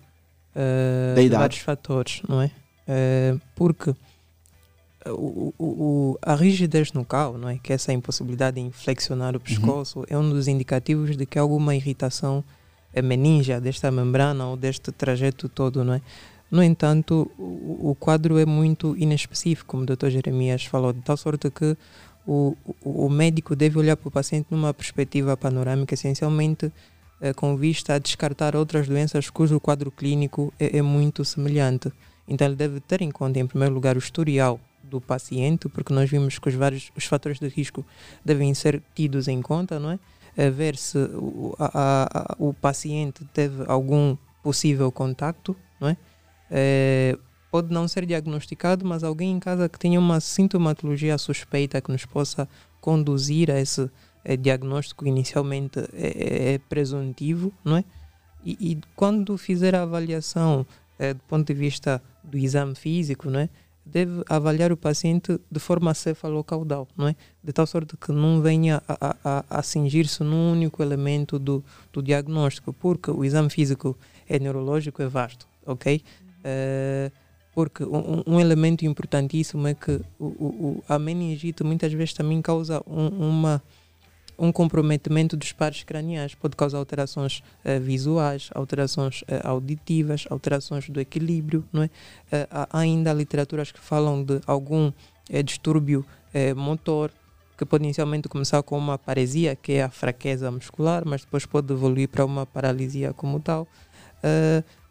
de 0.54 1.28
vários 1.28 1.58
fatores, 1.58 2.22
não 2.26 2.40
é? 2.40 2.50
porque 3.54 3.94
o, 5.06 5.52
o, 5.58 6.18
a 6.22 6.34
rigidez 6.34 6.94
nucal, 6.94 7.36
não 7.36 7.50
é? 7.50 7.58
que 7.58 7.72
é 7.72 7.74
essa 7.74 7.92
impossibilidade 7.92 8.58
de 8.58 8.70
flexionar 8.70 9.34
o 9.34 9.36
uhum. 9.36 9.44
pescoço, 9.44 9.98
uhum. 9.98 10.06
é 10.08 10.16
um 10.16 10.30
dos 10.30 10.48
indicativos 10.48 11.14
de 11.14 11.26
que 11.26 11.38
há 11.38 11.42
alguma 11.42 11.74
irritação 11.74 12.42
meninja 13.02 13.60
desta 13.60 13.90
membrana 13.90 14.46
ou 14.46 14.56
deste 14.56 14.90
trajeto 14.90 15.48
todo, 15.48 15.84
não 15.84 15.94
é? 15.94 16.00
No 16.50 16.62
entanto, 16.62 17.30
o, 17.38 17.90
o 17.90 17.94
quadro 17.94 18.36
é 18.36 18.44
muito 18.44 18.96
inespecífico, 18.96 19.68
como 19.68 19.84
o 19.84 19.86
Dr. 19.86 20.08
Jeremias 20.08 20.64
falou, 20.64 20.92
de 20.92 21.00
tal 21.00 21.16
sorte 21.16 21.48
que 21.50 21.76
o, 22.26 22.56
o, 22.82 23.08
médico 23.08 23.54
deve 23.54 23.78
olhar 23.78 23.96
para 23.96 24.08
o 24.08 24.10
paciente 24.10 24.48
numa 24.50 24.74
perspectiva 24.74 25.36
panorâmica, 25.36 25.94
essencialmente 25.94 26.72
eh, 27.20 27.32
com 27.32 27.56
vista 27.56 27.94
a 27.94 27.98
descartar 27.98 28.56
outras 28.56 28.88
doenças 28.88 29.30
cujo 29.30 29.60
quadro 29.60 29.90
clínico 29.90 30.52
é, 30.58 30.78
é 30.78 30.82
muito 30.82 31.24
semelhante. 31.24 31.92
Então, 32.26 32.46
ele 32.46 32.56
deve 32.56 32.80
ter 32.80 33.00
em 33.00 33.10
conta, 33.10 33.38
em 33.38 33.46
primeiro 33.46 33.72
lugar, 33.72 33.96
o 33.96 33.98
historial 33.98 34.60
do 34.82 35.00
paciente, 35.00 35.68
porque 35.68 35.94
nós 35.94 36.10
vimos 36.10 36.38
que 36.38 36.48
os 36.48 36.54
vários 36.54 36.90
os 36.96 37.04
fatores 37.04 37.38
de 37.38 37.48
risco 37.48 37.86
devem 38.24 38.52
ser 38.54 38.82
tidos 38.94 39.28
em 39.28 39.40
conta, 39.40 39.78
não 39.78 39.92
é? 39.92 39.98
A 40.46 40.50
ver 40.50 40.76
se 40.76 40.98
o, 40.98 41.54
a, 41.58 42.32
a, 42.32 42.36
o 42.38 42.54
paciente 42.54 43.24
teve 43.32 43.64
algum 43.66 44.16
possível 44.42 44.90
contacto, 44.90 45.54
não 45.78 45.88
é? 45.88 45.96
é? 46.50 47.18
Pode 47.50 47.72
não 47.72 47.88
ser 47.88 48.06
diagnosticado, 48.06 48.86
mas 48.86 49.02
alguém 49.02 49.32
em 49.32 49.40
casa 49.40 49.68
que 49.68 49.78
tenha 49.78 49.98
uma 49.98 50.20
sintomatologia 50.20 51.18
suspeita 51.18 51.80
que 51.80 51.90
nos 51.90 52.06
possa 52.06 52.48
conduzir 52.80 53.50
a 53.50 53.60
esse 53.60 53.90
é, 54.24 54.36
diagnóstico 54.36 55.06
inicialmente 55.06 55.80
é, 55.92 56.54
é, 56.54 56.58
presuntivo, 56.58 57.52
não 57.64 57.76
é? 57.76 57.84
E, 58.44 58.72
e, 58.72 58.78
quando 58.96 59.36
fizer 59.36 59.74
a 59.74 59.82
avaliação 59.82 60.66
do 60.98 61.22
ponto 61.28 61.46
de 61.46 61.54
vista 61.54 62.02
do 62.22 62.36
exame 62.36 62.74
físico, 62.74 63.30
não 63.30 63.40
é? 63.40 63.48
Deve 63.90 64.22
avaliar 64.28 64.72
o 64.72 64.76
paciente 64.76 65.38
de 65.50 65.60
forma 65.60 65.92
cefalocaudal, 65.94 66.86
não 66.96 67.08
é? 67.08 67.16
De 67.42 67.52
tal 67.52 67.66
sorte 67.66 67.96
que 67.96 68.12
não 68.12 68.40
venha 68.40 68.82
a, 68.88 69.16
a, 69.24 69.44
a 69.50 69.62
cingir-se 69.62 70.22
num 70.22 70.52
único 70.52 70.82
elemento 70.82 71.38
do, 71.38 71.64
do 71.92 72.02
diagnóstico, 72.02 72.72
porque 72.72 73.10
o 73.10 73.24
exame 73.24 73.50
físico 73.50 73.96
é 74.28 74.38
neurológico, 74.38 75.02
é 75.02 75.08
vasto, 75.08 75.46
ok? 75.66 76.02
Uh, 76.40 77.12
porque 77.52 77.84
um, 77.84 78.22
um, 78.26 78.40
elemento 78.40 78.84
importantíssimo 78.84 79.66
é 79.66 79.74
que 79.74 80.00
o, 80.18 80.26
o, 80.26 80.84
a 80.88 80.98
meningite 80.98 81.64
muitas 81.64 81.92
vezes 81.92 82.14
também 82.14 82.40
causa 82.40 82.82
um, 82.86 83.08
uma 83.08 83.62
um 84.40 84.50
comprometimento 84.50 85.36
dos 85.36 85.52
pares 85.52 85.82
craniais 85.82 86.34
pode 86.34 86.56
causar 86.56 86.78
alterações 86.78 87.42
uh, 87.62 87.78
visuais, 87.78 88.48
alterações 88.54 89.20
uh, 89.22 89.26
auditivas, 89.44 90.24
alterações 90.30 90.88
do 90.88 90.98
equilíbrio, 90.98 91.62
não 91.70 91.82
é? 91.82 91.86
Uh, 91.86 92.48
há 92.50 92.78
ainda 92.78 93.12
literaturas 93.12 93.70
que 93.70 93.78
falam 93.78 94.24
de 94.24 94.40
algum 94.46 94.90
distúrbio 95.44 96.04
motor 96.56 97.12
que 97.56 97.64
pode 97.64 97.84
inicialmente 97.84 98.28
começar 98.28 98.60
com 98.64 98.76
uma 98.76 98.98
paresia, 98.98 99.54
que 99.54 99.74
é 99.74 99.84
a 99.84 99.88
fraqueza 99.88 100.50
muscular, 100.50 101.04
mas 101.06 101.20
depois 101.20 101.46
pode 101.46 101.72
evoluir 101.72 102.08
para 102.08 102.24
uma 102.24 102.44
paralisia 102.44 103.12
como 103.12 103.38
tal. 103.38 103.68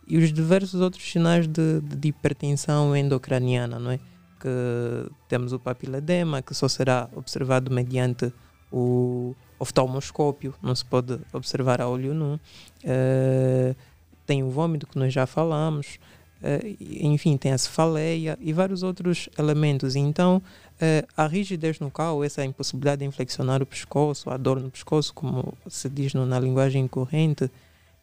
e 0.08 0.18
os 0.18 0.32
diversos 0.32 0.80
outros 0.80 1.12
sinais 1.12 1.46
de, 1.46 1.82
de 1.82 2.08
hipertensão 2.08 2.96
endocraniana, 2.96 3.80
não 3.80 3.92
é? 3.92 4.00
Que 4.40 5.12
temos 5.28 5.52
o 5.52 5.60
papiledema, 5.60 6.42
que 6.42 6.54
só 6.56 6.70
será 6.70 7.10
observado 7.14 7.70
mediante 7.70 8.32
o 8.72 9.36
oftalmoscópio, 9.60 10.56
não 10.62 10.74
se 10.74 10.86
pode 10.86 11.20
observar 11.34 11.82
a 11.82 11.88
olho 11.88 12.14
nu. 12.14 12.40
Uh, 12.84 13.76
tem 14.26 14.44
o 14.44 14.50
vômito, 14.50 14.88
que 14.88 14.98
nós 14.98 15.14
já 15.14 15.26
falamos. 15.26 16.00
Uh, 16.42 16.78
enfim, 16.80 17.36
tem 17.36 17.52
a 17.52 17.58
cefaleia 17.58 18.38
e 18.40 18.54
vários 18.54 18.82
outros 18.82 19.28
elementos. 19.38 19.96
Então, 19.96 20.38
uh, 20.38 21.08
a 21.18 21.28
rigidez 21.28 21.80
no 21.80 21.92
cal, 21.92 22.24
essa 22.24 22.46
impossibilidade 22.46 23.00
de 23.00 23.06
inflexionar 23.06 23.62
o 23.62 23.66
pescoço, 23.66 24.30
a 24.30 24.38
dor 24.38 24.62
no 24.62 24.72
pescoço, 24.72 25.14
como 25.14 25.54
se 25.68 25.90
diz 25.90 26.14
no, 26.14 26.26
na 26.26 26.40
linguagem 26.40 26.88
corrente, 26.88 27.52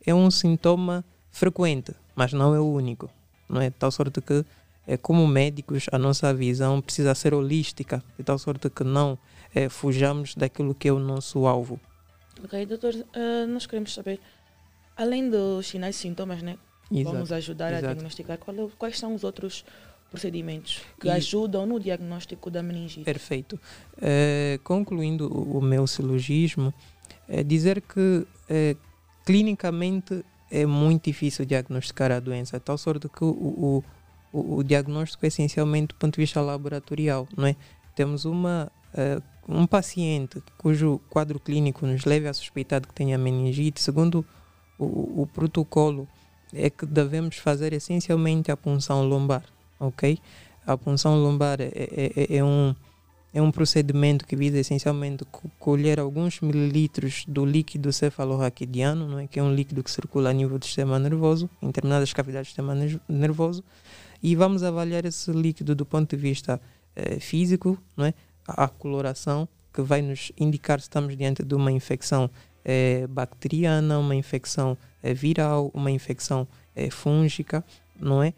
é 0.04 0.14
um 0.14 0.30
sintoma 0.30 1.04
frequente, 1.30 1.92
mas 2.14 2.32
não 2.32 2.54
é 2.54 2.60
o 2.60 2.66
único. 2.66 3.10
Não 3.48 3.60
é? 3.60 3.70
Tal 3.70 3.90
sorte 3.90 4.20
que, 4.20 4.44
como 5.02 5.26
médicos, 5.26 5.86
a 5.90 5.98
nossa 5.98 6.32
visão 6.34 6.80
precisa 6.80 7.14
ser 7.14 7.32
holística, 7.34 8.02
de 8.16 8.24
tal 8.24 8.38
sorte 8.38 8.68
que 8.68 8.84
não 8.84 9.18
é, 9.54 9.68
fujamos 9.68 10.34
daquilo 10.34 10.74
que 10.74 10.88
é 10.88 10.92
o 10.92 10.98
nosso 10.98 11.46
alvo. 11.46 11.80
Ok, 12.44 12.66
doutor, 12.66 12.94
uh, 12.94 13.46
nós 13.48 13.66
queremos 13.66 13.94
saber, 13.94 14.20
além 14.96 15.30
dos 15.30 15.66
sinais 15.66 15.96
e 15.96 15.98
sintomas, 15.98 16.42
né? 16.42 16.58
Exato, 16.90 17.12
vamos 17.12 17.32
ajudar 17.32 17.72
exato. 17.72 17.86
a 17.86 17.88
diagnosticar 17.88 18.38
qual, 18.38 18.56
é 18.56 18.70
quais 18.78 18.98
são 18.98 19.14
os 19.14 19.24
outros 19.24 19.64
procedimentos 20.10 20.82
que 21.00 21.08
e, 21.08 21.10
ajudam 21.10 21.66
no 21.66 21.80
diagnóstico 21.80 22.50
da 22.50 22.62
meningite. 22.62 23.04
Perfeito. 23.04 23.58
É, 24.00 24.58
concluindo 24.62 25.28
o, 25.28 25.60
meu 25.60 25.86
silogismo, 25.86 26.72
é 27.28 27.42
dizer 27.42 27.80
que 27.80 28.26
é, 28.48 28.76
clinicamente 29.24 30.24
é 30.50 30.64
muito 30.64 31.04
difícil 31.04 31.44
diagnosticar 31.44 32.12
a 32.12 32.20
doença, 32.20 32.60
tal 32.60 32.78
sorte 32.78 33.08
que 33.08 33.24
o, 33.24 33.28
o, 33.28 33.84
o, 34.32 34.56
o 34.58 34.62
diagnóstico 34.62 35.26
é 35.26 35.28
essencialmente 35.28 35.88
do 35.88 35.94
ponto 35.96 36.14
de 36.14 36.20
vista 36.20 36.40
laboratorial, 36.40 37.26
não 37.36 37.46
é? 37.46 37.56
Temos 37.96 38.24
uma 38.24 38.70
uh, 38.92 39.22
um 39.48 39.66
paciente 39.66 40.42
cujo 40.58 41.00
quadro 41.08 41.38
clínico 41.38 41.86
nos 41.86 42.04
leve 42.04 42.28
a 42.28 42.34
suspeitar 42.34 42.80
de 42.80 42.88
que 42.88 42.94
tenha 42.94 43.16
meningite, 43.16 43.80
segundo 43.80 44.24
o, 44.78 45.22
o 45.22 45.26
protocolo, 45.26 46.08
é 46.52 46.70
que 46.70 46.86
devemos 46.86 47.36
fazer 47.36 47.72
essencialmente 47.72 48.50
a 48.50 48.56
punção 48.56 49.06
lombar, 49.06 49.44
ok? 49.78 50.18
A 50.66 50.76
punção 50.76 51.16
lombar 51.16 51.60
é, 51.60 51.70
é, 51.74 52.12
é, 52.16 52.36
é 52.38 52.44
um, 52.44 52.74
é 53.32 53.40
um 53.40 53.50
procedimento 53.50 54.26
que 54.26 54.34
visa 54.34 54.58
essencialmente 54.58 55.24
colher 55.58 56.00
alguns 56.00 56.40
mililitros 56.40 57.24
do 57.28 57.44
líquido 57.44 57.92
cefalorraquidiano, 57.92 59.08
não 59.08 59.18
é? 59.18 59.26
que 59.26 59.38
é 59.38 59.42
um 59.42 59.54
líquido 59.54 59.82
que 59.82 59.90
circula 59.90 60.30
a 60.30 60.32
nível 60.32 60.58
do 60.58 60.64
sistema 60.64 60.98
nervoso, 60.98 61.48
em 61.62 61.66
determinadas 61.66 62.12
cavidades 62.12 62.48
do 62.48 62.50
sistema 62.50 62.74
nervoso, 63.08 63.62
e 64.22 64.34
vamos 64.34 64.62
avaliar 64.62 65.04
esse 65.04 65.30
líquido 65.30 65.74
do 65.74 65.84
ponto 65.84 66.16
de 66.16 66.16
vista 66.16 66.60
eh, 66.96 67.20
físico, 67.20 67.78
não 67.96 68.06
é? 68.06 68.14
A 68.48 68.68
coloração, 68.68 69.48
que 69.72 69.82
vai 69.82 70.00
nos 70.00 70.32
indicar 70.38 70.80
se 70.80 70.84
estamos 70.84 71.16
diante 71.16 71.42
de 71.42 71.54
uma 71.54 71.70
infecção 71.70 72.30
é, 72.64 73.06
bacteriana, 73.06 73.98
uma 73.98 74.14
infecção 74.14 74.76
é, 75.02 75.14
viral, 75.14 75.70
uma 75.72 75.90
infecção 75.90 76.48
é, 76.74 76.90
fúngica, 76.90 77.64
não 77.98 78.22
é? 78.22 78.32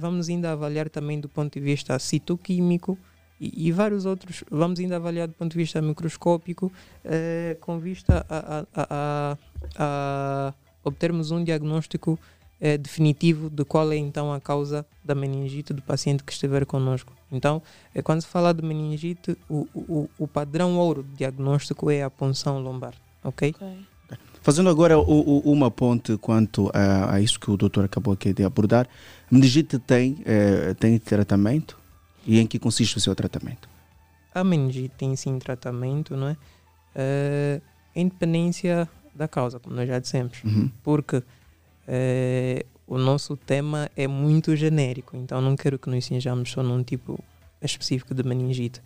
vamos 0.00 0.30
ainda 0.30 0.50
avaliar 0.50 0.88
também 0.88 1.20
do 1.20 1.28
ponto 1.28 1.52
de 1.52 1.60
vista 1.60 1.98
citoquímico 1.98 2.98
e, 3.38 3.68
e, 3.68 3.70
vários 3.70 4.06
outros. 4.06 4.42
Vamos 4.50 4.80
ainda 4.80 4.96
avaliar 4.96 5.28
do 5.28 5.34
ponto 5.34 5.52
de 5.52 5.58
vista 5.58 5.82
microscópico, 5.82 6.72
com 7.60 7.78
vista 7.78 8.24
a, 8.26 8.60
a, 8.60 8.66
a, 8.74 9.38
a 9.78 10.54
obtermos 10.82 11.30
um 11.30 11.44
diagnóstico 11.44 12.18
é, 12.64 12.78
definitivo 12.78 13.50
de 13.50 13.62
qual 13.62 13.92
é 13.92 13.96
então 13.98 14.32
a 14.32 14.40
causa 14.40 14.86
da 15.04 15.14
meningite 15.14 15.74
do 15.74 15.82
paciente 15.82 16.24
que 16.24 16.32
estiver 16.32 16.64
conosco. 16.64 17.12
Então, 17.30 17.60
é, 17.94 18.00
quando 18.00 18.22
se 18.22 18.26
fala 18.26 18.54
de 18.54 18.62
meningite, 18.62 19.36
o, 19.50 19.68
o, 19.74 20.08
o 20.18 20.26
padrão 20.26 20.78
ouro 20.78 21.02
de 21.02 21.18
diagnóstico 21.18 21.90
é 21.90 22.02
a 22.02 22.08
punção 22.08 22.58
lombar, 22.58 22.94
ok? 23.22 23.50
okay. 23.50 23.78
Fazendo 24.40 24.70
agora 24.70 24.98
o, 24.98 25.02
o, 25.02 25.52
uma 25.52 25.70
ponte 25.70 26.16
quanto 26.16 26.70
a, 26.72 27.16
a, 27.16 27.20
isso 27.20 27.38
que 27.38 27.50
o 27.50 27.56
doutor 27.58 27.84
acabou 27.84 28.14
aqui 28.14 28.32
de 28.32 28.42
abordar, 28.42 28.88
a 29.30 29.34
meningite 29.34 29.78
tem, 29.78 30.16
é, 30.24 30.72
tem 30.72 30.98
tratamento 30.98 31.76
e 32.26 32.40
em 32.40 32.46
que 32.46 32.58
consiste 32.58 32.96
o 32.96 33.00
seu 33.00 33.14
tratamento? 33.14 33.68
A 34.34 34.42
meningite 34.42 34.94
tem 34.96 35.14
sim 35.16 35.38
tratamento, 35.38 36.16
não 36.16 36.28
é? 36.28 36.36
é 36.94 37.60
independência 37.94 38.88
da 39.14 39.28
causa, 39.28 39.60
como 39.60 39.76
nós 39.76 39.86
já 39.86 39.98
dissemos, 39.98 40.42
uhum. 40.42 40.70
porque 40.82 41.22
é, 41.86 42.64
o 42.86 42.98
nosso 42.98 43.36
tema 43.36 43.90
é 43.96 44.06
muito 44.06 44.54
genérico, 44.54 45.16
então 45.16 45.40
não 45.40 45.56
quero 45.56 45.78
que 45.78 45.88
nos 45.88 46.04
cinjamos 46.04 46.50
só 46.50 46.62
num 46.62 46.82
tipo 46.82 47.22
específico 47.62 48.14
de 48.14 48.22
meningite. 48.22 48.80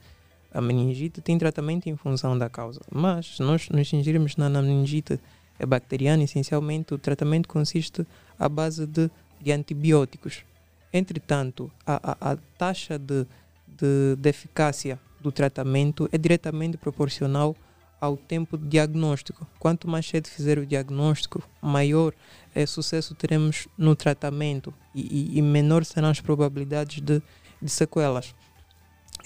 A 0.53 0.61
meningite 0.61 1.21
tem 1.21 1.37
tratamento 1.37 1.89
em 1.89 1.97
função 1.97 2.39
da 2.39 2.49
causa, 2.49 2.81
mas 2.91 3.37
se 3.37 3.43
nós 3.43 3.69
nos 3.69 3.89
cingirmos 3.89 4.37
na 4.37 4.49
meningite 4.49 5.21
bacteriana, 5.67 6.23
essencialmente 6.23 6.95
o 6.95 6.99
tratamento 6.99 7.49
consiste 7.49 8.07
à 8.39 8.49
base 8.49 8.87
de, 8.87 9.11
de 9.41 9.53
antibióticos. 9.53 10.45
Entretanto, 10.93 11.71
a, 11.87 12.13
a, 12.13 12.33
a 12.33 12.37
taxa 12.57 12.99
de, 12.99 13.27
de, 13.67 14.17
de 14.17 14.29
eficácia 14.29 14.99
do 15.21 15.33
tratamento 15.33 16.09
é 16.13 16.17
diretamente 16.17 16.77
proporcional 16.77 17.55
ao 18.01 18.17
tempo 18.17 18.57
de 18.57 18.67
diagnóstico. 18.67 19.47
Quanto 19.59 19.89
mais 19.89 20.07
cedo 20.07 20.29
fizer 20.29 20.59
o 20.59 20.67
diagnóstico, 20.67 21.43
maior 21.61 22.13
é, 22.55 22.65
sucesso 22.67 23.15
teremos 23.15 23.69
no 23.77 23.95
tratamento 23.95 24.73
e, 24.95 25.35
e, 25.35 25.39
e 25.39 25.43
menor 25.43 25.85
serão 25.85 26.09
as 26.09 26.21
probabilidades 26.21 27.01
de, 27.01 27.23
de, 27.61 27.71
sequelas. 27.71 28.35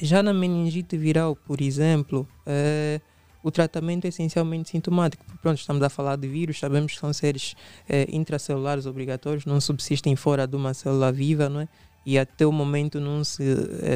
Já 0.00 0.22
na 0.22 0.32
meningite 0.32 0.96
viral, 0.96 1.36
por 1.36 1.60
exemplo, 1.60 2.26
é, 2.46 3.00
o 3.42 3.50
tratamento 3.50 4.06
é 4.06 4.08
essencialmente 4.08 4.70
sintomático. 4.70 5.24
Pronto, 5.42 5.58
estamos 5.58 5.82
a 5.82 5.88
falar 5.88 6.16
de 6.16 6.26
vírus, 6.26 6.58
sabemos 6.58 6.92
que 6.92 6.98
são 6.98 7.12
seres 7.12 7.54
é, 7.88 8.06
intracelulares 8.10 8.86
obrigatórios, 8.86 9.44
não 9.44 9.60
subsistem 9.60 10.16
fora 10.16 10.46
de 10.46 10.56
uma 10.56 10.72
célula 10.72 11.12
viva, 11.12 11.48
não 11.48 11.60
é? 11.60 11.68
E 12.04 12.18
até 12.18 12.44
o 12.44 12.50
momento 12.50 12.98
não 12.98 13.22
se 13.22 13.44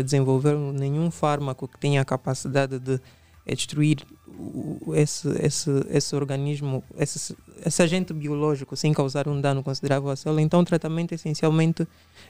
desenvolveu 0.04 0.72
nenhum 0.72 1.10
fármaco 1.10 1.66
que 1.66 1.76
tenha 1.76 2.00
a 2.00 2.04
capacidade 2.04 2.78
de 2.78 3.00
é 3.46 3.54
destruir 3.54 3.98
esse, 4.94 5.28
esse, 5.42 5.70
esse 5.88 6.16
organismo, 6.16 6.82
esse, 6.98 7.36
esse 7.64 7.82
agente 7.82 8.12
biológico 8.12 8.76
sem 8.76 8.92
causar 8.92 9.28
um 9.28 9.40
dano 9.40 9.62
considerável 9.62 10.10
à 10.10 10.16
célula. 10.16 10.42
Então, 10.42 10.60
o 10.60 10.64
tratamento 10.64 11.12
essencialmente 11.12 11.86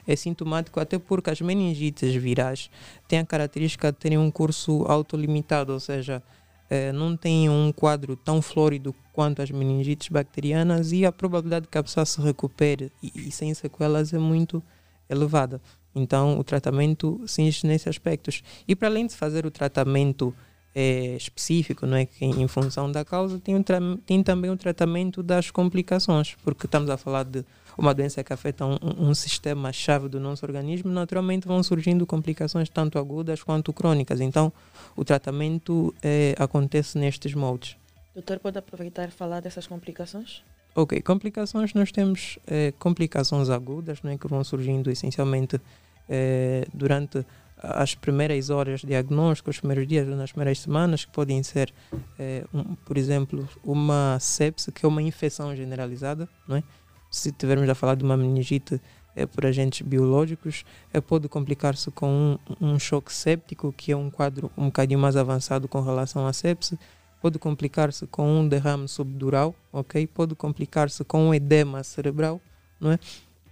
é 0.07 0.15
sintomático, 0.15 0.79
até 0.79 0.97
porque 0.99 1.29
as 1.29 1.41
meningites 1.41 2.13
virais 2.15 2.69
têm 3.07 3.19
a 3.19 3.25
característica 3.25 3.91
de 3.91 3.97
terem 3.97 4.17
um 4.17 4.31
curso 4.31 4.83
autolimitado, 4.87 5.73
ou 5.73 5.79
seja, 5.79 6.23
eh, 6.69 6.91
não 6.91 7.17
têm 7.17 7.49
um 7.49 7.71
quadro 7.71 8.15
tão 8.15 8.41
flórido 8.41 8.93
quanto 9.11 9.41
as 9.41 9.49
meningites 9.49 10.09
bacterianas 10.09 10.91
e 10.91 11.05
a 11.05 11.11
probabilidade 11.11 11.67
que 11.67 11.77
a 11.77 11.83
pessoa 11.83 12.05
se 12.05 12.21
recupere 12.21 12.91
e, 13.01 13.27
e 13.27 13.31
sem 13.31 13.53
sequelas 13.53 14.13
é 14.13 14.19
muito 14.19 14.61
elevada. 15.09 15.61
Então, 15.95 16.37
o 16.37 16.43
tratamento 16.43 17.19
cinge 17.25 17.65
nesses 17.65 17.87
aspectos. 17.87 18.43
E 18.67 18.75
para 18.75 18.87
além 18.87 19.07
de 19.07 19.15
fazer 19.15 19.45
o 19.45 19.51
tratamento 19.51 20.33
é, 20.79 21.17
específico, 21.17 21.87
não 21.87 21.97
é? 21.97 22.05
que 22.05 22.23
em 22.23 22.47
função 22.47 22.91
da 22.91 23.03
causa 23.03 23.39
tem, 23.39 23.55
um 23.55 23.63
tem 24.05 24.21
também 24.21 24.51
o 24.51 24.53
um 24.53 24.57
tratamento 24.57 25.23
das 25.23 25.49
complicações, 25.49 26.35
porque 26.43 26.67
estamos 26.67 26.87
a 26.91 26.97
falar 26.97 27.23
de 27.23 27.43
uma 27.75 27.95
doença 27.95 28.23
que 28.23 28.31
afeta 28.31 28.63
um, 28.63 28.77
um 29.09 29.13
sistema-chave 29.15 30.07
do 30.07 30.19
nosso 30.19 30.45
organismo, 30.45 30.91
naturalmente 30.91 31.47
vão 31.47 31.63
surgindo 31.63 32.05
complicações 32.05 32.69
tanto 32.69 32.99
agudas 32.99 33.41
quanto 33.41 33.73
crônicas. 33.73 34.21
Então, 34.21 34.53
o 34.95 35.03
tratamento 35.03 35.95
é, 36.03 36.35
acontece 36.37 36.95
nestes 36.99 37.33
moldes. 37.33 37.75
Doutor, 38.13 38.37
pode 38.37 38.59
aproveitar 38.59 39.07
e 39.07 39.11
falar 39.11 39.39
dessas 39.39 39.65
complicações? 39.65 40.43
Ok, 40.75 41.01
complicações, 41.01 41.73
nós 41.73 41.91
temos 41.91 42.37
é, 42.45 42.71
complicações 42.77 43.49
agudas, 43.49 44.03
não 44.03 44.11
é, 44.11 44.17
que 44.17 44.27
vão 44.27 44.43
surgindo 44.43 44.91
essencialmente 44.91 45.59
é, 46.07 46.67
durante 46.71 47.25
as 47.61 47.95
primeiras 47.95 48.49
horas 48.49 48.81
de 48.81 48.87
diagnóstico, 48.87 49.49
os 49.49 49.59
primeiros 49.59 49.87
dias, 49.87 50.07
nas 50.07 50.31
primeiras 50.31 50.59
semanas, 50.59 51.05
que 51.05 51.11
podem 51.11 51.41
ser, 51.41 51.73
eh, 52.19 52.43
um, 52.53 52.75
por 52.75 52.97
exemplo, 52.97 53.47
uma 53.63 54.17
sepse, 54.19 54.71
que 54.71 54.85
é 54.85 54.89
uma 54.89 55.01
infecção 55.01 55.55
generalizada, 55.55 56.29
não 56.47 56.57
é? 56.57 56.63
Se 57.09 57.31
tivermos 57.31 57.67
a 57.69 57.73
falar 57.73 57.95
de 57.95 58.03
uma 58.03 58.17
meningite 58.17 58.79
é, 59.15 59.25
por 59.25 59.45
agentes 59.47 59.81
biológicos, 59.81 60.63
é, 60.93 61.01
pode 61.01 61.27
complicar-se 61.27 61.89
com 61.89 62.37
um, 62.61 62.67
um, 62.73 62.79
choque 62.79 63.11
séptico, 63.11 63.73
que 63.75 63.91
é 63.91 63.97
um 63.97 64.11
quadro 64.11 64.51
um 64.55 64.65
bocadinho 64.65 64.99
mais 64.99 65.15
avançado 65.15 65.67
com 65.67 65.81
relação 65.81 66.27
à 66.27 66.33
sepse, 66.33 66.77
pode 67.19 67.39
complicar-se 67.39 68.05
com 68.05 68.39
um 68.39 68.47
derrame 68.47 68.87
subdural, 68.87 69.55
ok? 69.73 70.05
Pode 70.05 70.35
complicar-se 70.35 71.03
com 71.03 71.29
um 71.29 71.33
edema 71.33 71.83
cerebral, 71.83 72.39
não 72.79 72.91
é? 72.91 72.99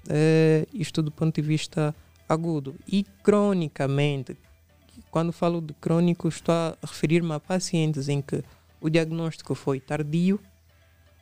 é 0.08 0.68
isto 0.72 1.02
do 1.02 1.10
ponto 1.10 1.42
de 1.42 1.42
vista 1.42 1.96
agudo. 2.28 2.76
E 2.88 3.04
cronicamente, 3.24 4.38
quando 5.12 5.32
falo 5.32 5.62
de 5.62 5.74
crônico, 5.74 6.28
estou 6.28 6.54
a 6.54 6.78
referir-me 6.82 7.34
a 7.34 7.40
pacientes 7.40 8.10
em 8.10 8.22
que 8.22 8.44
o 8.82 8.90
diagnóstico 8.90 9.56
foi 9.56 9.80
tardio, 9.80 10.40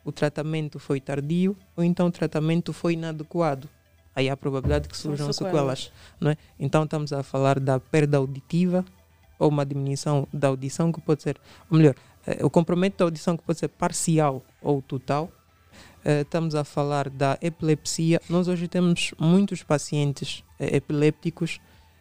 o 0.04 0.12
tratamento 0.12 0.78
foi 0.78 1.00
tardio, 1.00 1.56
ou 1.76 1.82
então 1.82 2.08
o 2.08 2.10
tratamento 2.10 2.72
foi 2.72 2.92
inadequado. 2.94 3.68
Aí 4.14 4.28
há 4.28 4.34
a 4.34 4.36
probabilidade 4.36 4.88
que 4.88 4.96
surjam 4.96 5.32
sequelas. 5.32 5.90
Não 6.20 6.30
é? 6.30 6.36
Então 6.58 6.84
estamos 6.84 7.12
a 7.12 7.22
falar 7.22 7.58
da 7.58 7.80
perda 7.80 8.18
auditiva 8.18 8.84
ou 9.38 9.48
uma 9.48 9.66
diminuição 9.66 10.28
da 10.32 10.48
audição 10.48 10.92
que 10.92 11.00
pode 11.00 11.22
ser, 11.22 11.36
ou 11.70 11.76
melhor, 11.76 11.94
eh, 12.26 12.44
o 12.44 12.50
comprometimento 12.50 12.98
da 12.98 13.04
audição 13.04 13.36
que 13.36 13.42
pode 13.42 13.58
ser 13.58 13.68
parcial 13.68 14.44
ou 14.62 14.80
total, 14.80 15.30
eh, 16.04 16.20
estamos 16.20 16.54
a 16.54 16.64
falar 16.64 17.08
da 17.08 17.38
epilepsia. 17.40 18.20
Nós 18.28 18.46
hoje 18.46 18.68
temos 18.68 19.14
muitos 19.18 19.62
pacientes 19.62 20.44
eh, 20.60 20.76
epilépticos 20.76 21.60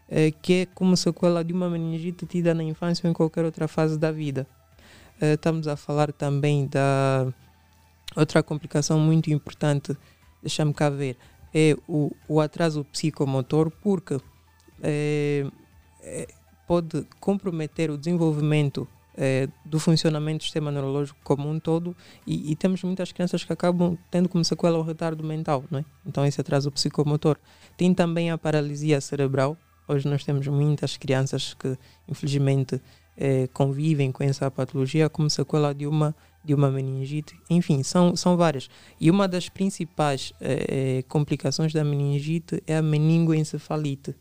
eh, 0.09 0.31
que 0.31 0.53
é 0.53 0.65
como 0.65 0.97
sequela 0.97 1.43
de 1.43 1.53
uma 1.53 1.69
meningite 1.69 2.25
tida 2.25 2.53
na 2.53 2.63
infância 2.63 3.07
ou 3.07 3.11
em 3.11 3.13
qualquer 3.13 3.45
outra 3.45 3.67
fase 3.67 3.97
da 3.97 4.11
vida. 4.11 4.45
estamos 5.21 5.67
a 5.67 5.77
falar 5.77 6.11
também 6.11 6.67
da 6.67 7.31
outra 8.15 8.43
complicação 8.43 8.99
muito 8.99 9.31
importante, 9.31 9.95
deixa-me 10.41 10.73
cá 10.73 10.89
ver, 10.89 11.15
é 11.53 11.77
o, 11.87 12.11
o 12.27 12.41
atraso 12.41 12.83
psicomotor, 12.91 13.71
porque 13.81 14.19
pode 16.67 17.07
comprometer 17.21 17.89
o 17.89 17.97
desenvolvimento 17.97 18.85
é, 19.15 19.47
do 19.63 19.79
funcionamento 19.79 20.39
do 20.39 20.43
sistema 20.43 20.71
neurológico 20.71 21.19
como 21.23 21.49
um 21.49 21.59
todo 21.59 21.95
e, 22.25 22.51
e, 22.51 22.55
temos 22.55 22.83
muitas 22.83 23.11
crianças 23.11 23.43
que 23.43 23.53
acabam 23.53 23.97
tendo 24.09 24.27
como 24.27 24.43
sequela 24.43 24.77
o 24.77 24.81
retardo 24.81 25.23
mental, 25.23 25.63
não 25.69 25.79
é? 25.79 25.85
Então 26.05 26.25
esse 26.25 26.41
atraso 26.41 26.71
psicomotor. 26.71 27.37
Tem 27.77 27.93
também 27.93 28.31
a 28.31 28.37
paralisia 28.37 28.99
cerebral. 28.99 29.57
Hoje 29.87 30.07
nós 30.07 30.23
temos 30.23 30.47
muitas 30.47 30.97
crianças 30.97 31.53
que 31.53 31.77
infelizmente 32.07 32.81
é, 33.15 33.47
convivem 33.47 34.11
com 34.11 34.23
essa 34.23 34.49
patologia 34.49 35.09
como 35.09 35.29
sequela 35.29 35.73
de 35.73 35.85
uma 35.85 36.15
de 36.43 36.53
uma 36.53 36.69
meningite. 36.69 37.39
Enfim, 37.49 37.83
são, 37.83 38.15
são 38.15 38.35
várias. 38.35 38.69
E 38.99 39.09
uma 39.09 39.27
das 39.27 39.47
principais 39.47 40.33
é, 40.41 41.01
complicações 41.07 41.71
da 41.71 41.85
meningite 41.85 42.61
é 42.67 42.75
a 42.75 42.81
meningoencefalite. 42.81 44.13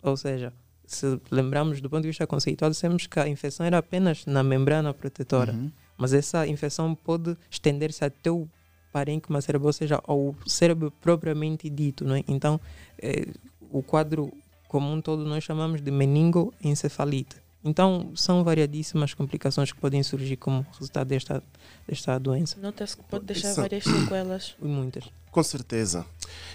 Ou 0.00 0.16
seja, 0.16 0.52
se 0.94 1.20
lembramos 1.30 1.80
do 1.80 1.88
ponto 1.88 2.02
de 2.02 2.08
vista 2.08 2.26
conceitual, 2.26 2.70
dissemos 2.70 3.06
que 3.06 3.18
a 3.18 3.28
infecção 3.28 3.64
era 3.64 3.78
apenas 3.78 4.26
na 4.26 4.42
membrana 4.42 4.92
protetora, 4.92 5.52
uhum. 5.52 5.70
mas 5.96 6.12
essa 6.12 6.46
infecção 6.46 6.94
pode 6.94 7.36
estender-se 7.50 8.04
até 8.04 8.30
o 8.30 8.48
parênquima 8.92 9.40
cerebral, 9.40 9.68
ou 9.68 9.72
seja, 9.72 10.00
ao 10.04 10.34
cérebro 10.46 10.92
propriamente 11.00 11.70
dito. 11.70 12.04
Não 12.04 12.16
é? 12.16 12.24
Então, 12.26 12.60
eh, 13.00 13.28
o 13.70 13.82
quadro 13.82 14.32
como 14.68 14.92
um 14.92 15.00
todo 15.00 15.24
nós 15.24 15.42
chamamos 15.42 15.80
de 15.80 15.90
meningoencefalite. 15.90 17.36
Então, 17.62 18.12
são 18.14 18.42
variadíssimas 18.42 19.12
complicações 19.12 19.70
que 19.72 19.78
podem 19.78 20.02
surgir 20.02 20.36
como 20.36 20.64
resultado 20.72 21.08
desta, 21.08 21.42
desta 21.86 22.18
doença. 22.18 22.58
Nota-se 22.60 22.96
que 22.96 23.02
pode 23.02 23.26
deixar 23.26 23.52
várias 23.54 23.84
sequelas. 23.84 24.56
E 24.62 24.64
muitas. 24.64 25.04
Com 25.30 25.42
certeza. 25.44 26.04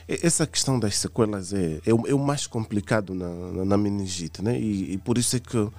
Essa 0.07 0.45
questão 0.45 0.78
das 0.78 0.97
sequelas 0.97 1.53
é, 1.53 1.80
é, 1.86 1.93
o, 1.93 2.05
é 2.07 2.13
o 2.13 2.19
mais 2.19 2.45
complicado 2.45 3.15
na, 3.15 3.30
na, 3.30 3.65
na 3.65 3.78
meningite, 3.78 4.41
né? 4.43 4.59
E, 4.59 4.93
e 4.93 4.97
por 4.97 5.17
isso 5.17 5.38
é 5.38 5.39
que, 5.39 5.69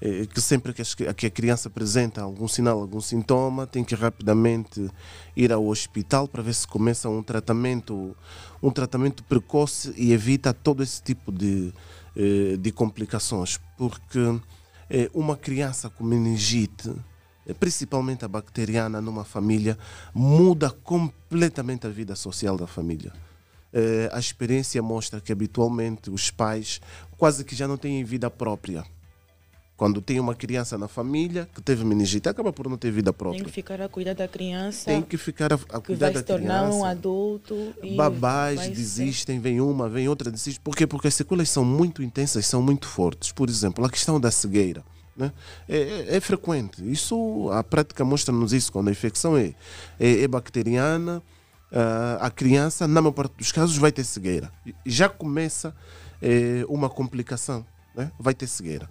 é 0.00 0.26
que 0.26 0.40
sempre 0.40 0.72
que, 0.72 0.80
as- 0.80 0.94
que 0.94 1.26
a 1.26 1.30
criança 1.30 1.68
apresenta 1.68 2.22
algum 2.22 2.48
sinal, 2.48 2.80
algum 2.80 3.00
sintoma, 3.00 3.66
tem 3.66 3.84
que 3.84 3.94
rapidamente 3.94 4.90
ir 5.36 5.52
ao 5.52 5.66
hospital 5.66 6.26
para 6.26 6.42
ver 6.42 6.54
se 6.54 6.66
começa 6.66 7.10
um 7.10 7.22
tratamento, 7.22 8.16
um 8.62 8.70
tratamento 8.70 9.22
precoce 9.24 9.92
e 9.94 10.12
evita 10.12 10.54
todo 10.54 10.82
esse 10.82 11.02
tipo 11.02 11.30
de, 11.30 11.72
eh, 12.16 12.56
de 12.58 12.72
complicações, 12.72 13.60
porque 13.76 14.18
eh, 14.88 15.10
uma 15.12 15.36
criança 15.36 15.90
com 15.90 16.02
meningite 16.04 16.90
principalmente 17.54 18.24
a 18.24 18.28
bacteriana 18.28 19.00
numa 19.00 19.24
família, 19.24 19.78
muda 20.14 20.70
completamente 20.70 21.86
a 21.86 21.90
vida 21.90 22.14
social 22.16 22.56
da 22.56 22.66
família. 22.66 23.12
Eh, 23.72 24.08
a 24.12 24.18
experiência 24.18 24.82
mostra 24.82 25.20
que 25.20 25.32
habitualmente 25.32 26.10
os 26.10 26.30
pais 26.30 26.80
quase 27.18 27.44
que 27.44 27.54
já 27.54 27.66
não 27.68 27.76
têm 27.76 28.02
vida 28.04 28.30
própria. 28.30 28.84
Quando 29.76 30.00
tem 30.00 30.18
uma 30.18 30.34
criança 30.34 30.78
na 30.78 30.88
família 30.88 31.46
que 31.54 31.60
teve 31.60 31.84
meningite, 31.84 32.26
acaba 32.30 32.50
por 32.50 32.66
não 32.66 32.78
ter 32.78 32.90
vida 32.90 33.12
Tem 33.12 33.18
própria. 33.18 33.44
que 33.44 33.50
ficar 33.52 33.78
a 33.82 33.88
cuidar 33.90 34.14
da 34.14 34.26
criança, 34.26 34.86
Tem 34.86 35.02
que 35.02 35.18
ficar 35.18 35.52
a, 35.52 35.56
a 35.56 35.58
que 35.58 35.88
cuidar 35.88 36.06
vai 36.06 36.14
da 36.14 36.20
se 36.20 36.24
tornar 36.24 36.60
criança. 36.60 36.76
um 36.78 36.84
adulto. 36.86 37.74
Babás 37.94 38.56
vai 38.56 38.68
ser- 38.68 38.74
desistem, 38.74 39.38
vem 39.38 39.60
uma, 39.60 39.86
vem 39.86 40.08
outra, 40.08 40.30
desiste. 40.30 40.58
Por 40.60 40.74
quê? 40.74 40.86
Porque 40.86 41.08
as 41.08 41.14
sequelas 41.14 41.50
são 41.50 41.62
muito 41.62 42.02
intensas, 42.02 42.46
são 42.46 42.62
muito 42.62 42.88
fortes. 42.88 43.32
Por 43.32 43.50
exemplo, 43.50 43.84
a 43.84 43.90
questão 43.90 44.18
da 44.18 44.30
cegueira. 44.30 44.82
Né? 45.16 45.32
É, 45.68 45.76
é- 45.78 46.16
é 46.16 46.20
frequente. 46.20 46.82
Isso, 46.90 47.48
a 47.52 47.64
prática 47.64 48.04
mostra-nos 48.04 48.52
isso. 48.52 48.70
Quando 48.72 48.88
a 48.88 48.90
infecção 48.90 49.36
é, 49.36 49.54
é, 49.98 50.22
é 50.22 50.28
bacteriana, 50.28 51.22
ah, 51.72 52.18
a 52.20 52.30
criança, 52.30 52.86
na 52.86 53.00
maior 53.00 53.12
parte 53.12 53.34
dos 53.38 53.50
casos, 53.50 53.76
vai 53.78 53.90
ter 53.90 54.04
cegueira. 54.04 54.50
Já 54.84 55.08
começa 55.08 55.74
eh, 56.22 56.64
uma 56.68 56.88
complicação, 56.88 57.64
né? 57.94 58.10
vai 58.18 58.34
ter 58.34 58.46
cegueira. 58.46 58.88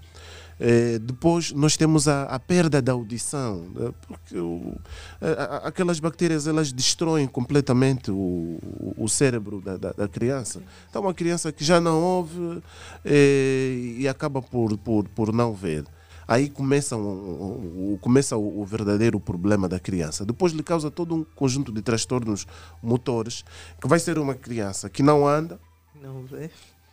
Eh, 0.60 1.00
depois 1.00 1.52
nós 1.52 1.76
temos 1.76 2.08
a, 2.08 2.24
a 2.24 2.40
perda 2.40 2.82
da 2.82 2.92
audição, 2.94 3.68
né? 3.76 3.92
porque 4.08 4.38
o- 4.40 4.76
a- 5.22 5.68
aquelas 5.68 6.00
bactérias 6.00 6.48
elas 6.48 6.72
destroem 6.72 7.28
completamente 7.28 8.10
o, 8.10 8.16
o- 8.16 8.94
o 8.98 9.10
cérebro 9.10 9.60
da, 9.62 9.76
da- 9.78 9.92
da 9.92 10.08
criança. 10.08 10.62
Então 10.90 11.02
uma 11.02 11.14
criança 11.14 11.52
que 11.52 11.64
já 11.64 11.82
não 11.82 12.02
ouve 12.02 12.62
eh, 13.04 13.96
e 14.00 14.08
acaba 14.08 14.42
por, 14.42 14.78
por, 14.78 15.08
por 15.10 15.34
não 15.34 15.54
ver. 15.54 15.84
Aí 16.28 16.50
começa, 16.50 16.96
um- 16.96 17.02
um- 17.02 17.94
um- 17.94 17.98
começa 17.98 18.36
o, 18.36 18.62
o 18.62 18.66
verdadeiro 18.66 19.20
problema 19.20 19.68
da 19.70 19.80
criança. 19.80 20.26
Depois 20.26 20.54
lhe 20.54 20.64
causa 20.64 20.90
todo 20.90 21.14
um 21.16 21.24
conjunto 21.24 21.72
de 21.72 21.82
transtornos 21.82 22.48
motores, 22.82 23.44
que 23.82 23.88
vai 23.88 24.00
ser 24.00 24.18
uma 24.18 24.34
criança 24.36 24.90
que 24.90 25.04
não 25.04 25.28
anda, 25.28 25.60
Não 26.02 26.24
vê? 26.26 26.50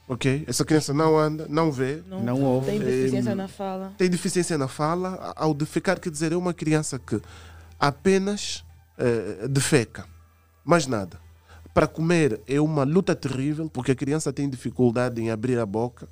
ok? 0.08 0.44
Essa 0.46 0.64
criança 0.64 0.92
não 0.92 1.18
anda, 1.18 1.46
não 1.48 1.72
vê, 1.72 2.02
Não, 2.08 2.22
Não 2.22 2.42
ouve. 2.42 2.66
Tem 2.66 2.78
deficiência 2.78 3.34
na 3.34 3.48
fala. 3.48 3.92
tem 3.96 4.10
deficiência 4.10 4.58
na 4.58 4.68
fala, 4.68 5.32
ao 5.36 5.54
defecar, 5.54 5.98
quer 5.98 6.10
dizer, 6.10 6.32
é 6.32 6.36
uma 6.36 6.52
criança 6.52 6.98
que 6.98 7.20
apenas 7.80 8.64
eh, 8.98 9.48
defeca, 9.48 10.04
mais 10.64 10.86
nada. 10.86 11.18
Para 11.74 11.86
comer 11.86 12.40
é 12.46 12.60
uma 12.60 12.84
luta 12.84 13.16
terrível, 13.16 13.68
porque 13.70 13.92
a 13.92 13.94
criança 13.96 14.30
tem 14.32 14.48
dificuldade 14.48 15.20
em 15.22 15.30
abrir 15.30 15.58
a 15.58 15.64
boca. 15.64 16.06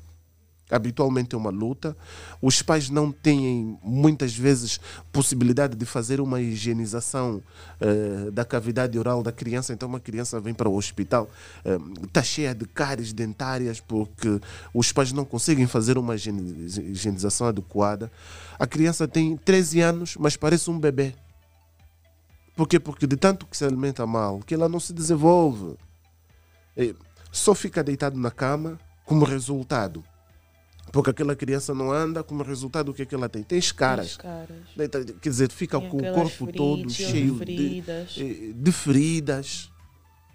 Habitualmente 0.71 1.35
é 1.35 1.39
uma 1.39 1.51
luta. 1.51 1.97
Os 2.41 2.62
pais 2.62 2.89
não 2.89 3.11
têm, 3.11 3.79
muitas 3.83 4.35
vezes, 4.37 4.81
possibilidade 5.12 5.77
de 5.77 5.85
fazer 5.85 6.21
uma 6.21 6.41
higienização 6.41 7.43
eh, 7.81 8.31
da 8.31 8.45
cavidade 8.45 8.99
oral 8.99 9.23
da 9.23 9.33
criança. 9.33 9.73
Então, 9.73 9.89
uma 9.89 10.01
criança 10.01 10.41
vem 10.41 10.55
para 10.55 10.68
o 10.68 10.77
hospital, 10.77 11.29
está 12.03 12.23
cheia 12.23 12.55
de 12.55 12.64
cáries 12.66 13.12
dentárias, 13.12 13.81
porque 13.81 14.41
os 14.73 14.93
pais 14.93 15.12
não 15.12 15.25
conseguem 15.25 15.66
fazer 15.66 15.99
uma 15.99 16.14
higienização 16.14 17.47
adequada. 17.49 18.11
A 18.59 18.66
criança 18.66 19.09
tem 19.09 19.37
13 19.37 19.81
anos, 19.81 20.16
mas 20.18 20.37
parece 20.37 20.71
um 20.71 20.79
bebê. 20.79 21.14
Por 22.57 22.68
quê? 22.68 22.79
Porque 22.79 23.07
de 23.07 23.16
tanto 23.16 23.47
que 23.47 23.57
se 23.57 23.64
alimenta 23.64 24.07
mal, 24.07 24.41
que 24.41 24.55
ela 24.55 24.68
não 24.68 24.79
se 24.79 24.93
desenvolve. 24.93 25.77
Eh, 26.77 26.95
Só 27.33 27.55
fica 27.55 27.83
deitado 27.83 28.18
na 28.18 28.31
cama 28.31 28.79
como 29.05 29.25
resultado. 29.25 30.05
Porque 30.93 31.11
aquela 31.11 31.36
criança 31.36 31.72
não 31.74 31.93
anda, 31.93 32.22
como 32.22 32.43
resultado 32.43 32.91
o 32.91 32.95
que 32.95 33.03
é 33.03 33.07
que 33.07 33.14
ela 33.14 33.28
tem? 33.28 33.43
Tem 33.43 33.59
escaras. 33.59 34.07
As 34.07 34.16
caras. 34.16 34.57
Deita- 34.76 35.05
Quer 35.05 35.28
dizer, 35.28 35.51
fica 35.53 35.78
Tem 35.78 35.88
com 35.88 35.97
o 35.99 36.12
corpo 36.12 36.53
todo 36.53 36.91
cheio 36.91 37.32
de, 37.34 37.38
feridas. 37.38 38.16
eh, 38.18 38.53
de 38.55 38.72
feridas. 38.72 39.70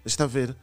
Está 0.04 0.24
a 0.24 0.26
ver? 0.28 0.56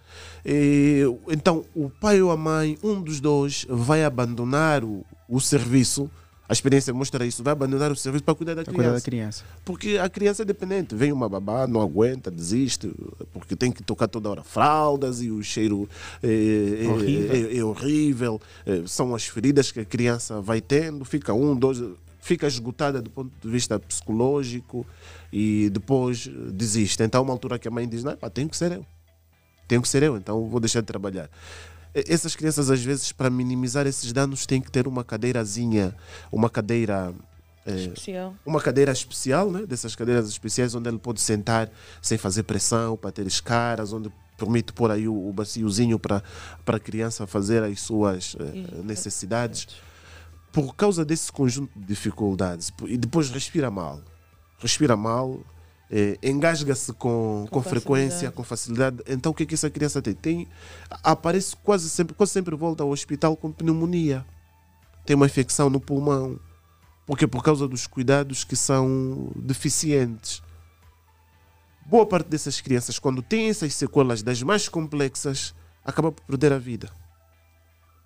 Eh, 0.45 1.03
Então, 1.29 1.65
o 1.75 1.89
pai 1.89 2.21
ou 2.21 2.31
a 2.31 2.37
mãe, 2.37 2.77
um 2.83 3.01
dos 3.01 3.19
dois, 3.19 3.65
vai 3.69 4.03
abandonar 4.03 4.83
o, 4.83 5.05
o 5.29 5.39
serviço. 5.39 6.09
A 6.54 6.56
experiência 6.56 6.93
mostra 6.93 7.26
isso. 7.26 7.41
Vai 7.43 7.51
abandonar 7.54 7.91
o 7.91 7.95
serviço 7.95 8.24
para 8.24 8.36
cuidar 8.36 8.54
da 8.54 8.64
Para 8.64 8.72
criança. 8.72 8.89
cuidar 8.89 8.99
da 8.99 9.01
criança. 9.04 9.43
Porque 9.66 9.97
a 9.97 10.08
criança 10.08 10.43
é 10.43 10.45
dependente. 10.45 10.93
Vem 10.93 11.12
uma 11.12 11.28
babá, 11.28 11.66
não 11.66 11.82
aguenta, 11.82 12.30
desiste, 12.30 12.91
porque 13.32 13.56
tem 13.56 13.72
que 13.72 13.82
tocar 13.82 14.08
toda 14.08 14.30
hora 14.30 14.43
fraldas 14.43 15.20
e 15.24 15.32
o 15.32 15.41
cheiro 15.41 15.89
é, 16.22 16.84
é- 16.84 16.88
Horrível. 16.88 17.36
é- 17.36 17.58
é 17.58 17.64
horrível. 17.64 18.41
É, 18.68 18.84
são 18.86 19.16
as 19.16 19.26
feridas 19.26 19.72
que 19.72 19.80
a 19.80 19.86
criança 19.86 20.39
vai 20.41 20.62
tendo, 20.62 21.04
fica 21.04 21.34
um, 21.34 21.56
dois, 21.56 21.82
fica 22.22 22.45
esgotada 22.45 23.01
do 23.01 23.10
ponto 23.10 23.32
de 23.41 23.49
vista 23.49 23.80
psicológico 23.80 24.86
e 25.32 25.72
depois 25.72 26.28
desiste. 26.51 27.01
Então, 27.01 27.24
uma 27.24 27.34
altura 27.34 27.58
que 27.58 27.68
a 27.68 27.72
mãe 27.72 27.88
diz: 27.89 28.04
Não, 28.04 28.16
pá, 28.16 28.30
tenho 28.30 28.47
que 28.47 28.56
ser 28.56 28.72
eu. 28.74 28.86
Tenho 29.68 29.82
que 29.82 29.88
ser 29.89 30.04
eu, 30.04 30.18
então 30.18 30.47
vou 30.47 30.60
deixar 30.60 30.82
de 30.82 30.86
trabalhar. 30.86 31.32
Essas 31.93 32.35
crianças, 32.35 32.71
às 32.71 32.83
vezes, 32.83 33.11
para 33.11 33.29
minimizar 33.29 33.85
esses 33.85 34.11
danos, 34.11 34.45
têm 34.45 34.59
que 34.61 34.71
ter 34.71 34.87
uma 34.87 35.03
cadeirazinha, 35.03 35.95
uma 36.31 36.49
cadeira. 36.49 37.13
Especial. 37.65 38.35
uma 38.45 38.59
cadeira 38.59 38.91
especial, 38.91 39.49
né? 39.49 39.65
dessas 39.65 39.95
cadeiras 39.95 40.27
especiais 40.27 40.75
onde 40.75 40.89
ele 40.89 40.99
pode 40.99 41.21
sentar 41.21 41.71
sem 42.01 42.17
fazer 42.17 42.43
pressão, 42.43 42.97
para 42.97 43.09
ter 43.09 43.25
escaras, 43.25 43.93
onde 43.93 44.11
permite 44.37 44.73
pôr 44.73 44.91
aí 44.91 45.07
o, 45.07 45.29
o 45.29 45.31
baciozinho 45.31 45.97
para 45.97 46.21
a 46.65 46.79
criança 46.79 47.25
fazer 47.25 47.63
as 47.63 47.79
suas 47.79 48.35
eh, 48.37 48.83
necessidades. 48.83 49.67
Por 50.51 50.75
causa 50.75 51.05
desse 51.05 51.31
conjunto 51.31 51.71
de 51.79 51.85
dificuldades, 51.85 52.71
e 52.85 52.97
depois 52.97 53.29
respira 53.29 53.71
mal, 53.71 54.01
respira 54.59 54.97
mal, 54.97 55.39
eh, 55.95 56.17
engasga-se 56.23 56.91
com, 56.93 57.45
com, 57.51 57.61
Com 57.61 57.61
frequência, 57.61 58.31
com 58.31 58.43
facilidade. 58.43 58.97
Então 59.05 59.31
o 59.31 59.35
que 59.35 59.43
é 59.43 59.45
que 59.45 59.53
essa 59.53 59.69
criança 59.69 60.01
tem? 60.01 60.15
tem 60.15 60.47
aparece 61.03 61.55
quase 61.57 61.87
sempre, 61.87 62.15
quase 62.15 62.31
sempre 62.31 62.55
volta 62.55 62.81
ao 62.81 62.89
hospital 62.89 63.37
com 63.37 63.51
pneumonia. 63.51 64.25
Tem 65.05 65.15
uma 65.15 65.27
infecção 65.27 65.69
no 65.69 65.79
pulmão. 65.79 66.39
Porque 67.05 67.27
por 67.27 67.43
causa 67.43 67.67
dos 67.67 67.85
cuidados 67.85 68.43
que 68.43 68.55
são 68.55 69.31
deficientes. 69.35 70.41
Boa 71.85 72.07
parte 72.07 72.27
dessas 72.27 72.59
crianças, 72.59 72.97
quando 72.97 73.21
têm 73.21 73.49
essas 73.49 73.75
sequelas 73.75 74.23
das 74.23 74.41
mais 74.41 74.67
complexas, 74.67 75.53
acaba 75.85 76.11
por 76.11 76.23
perder 76.25 76.53
a 76.53 76.57
vida. 76.57 76.89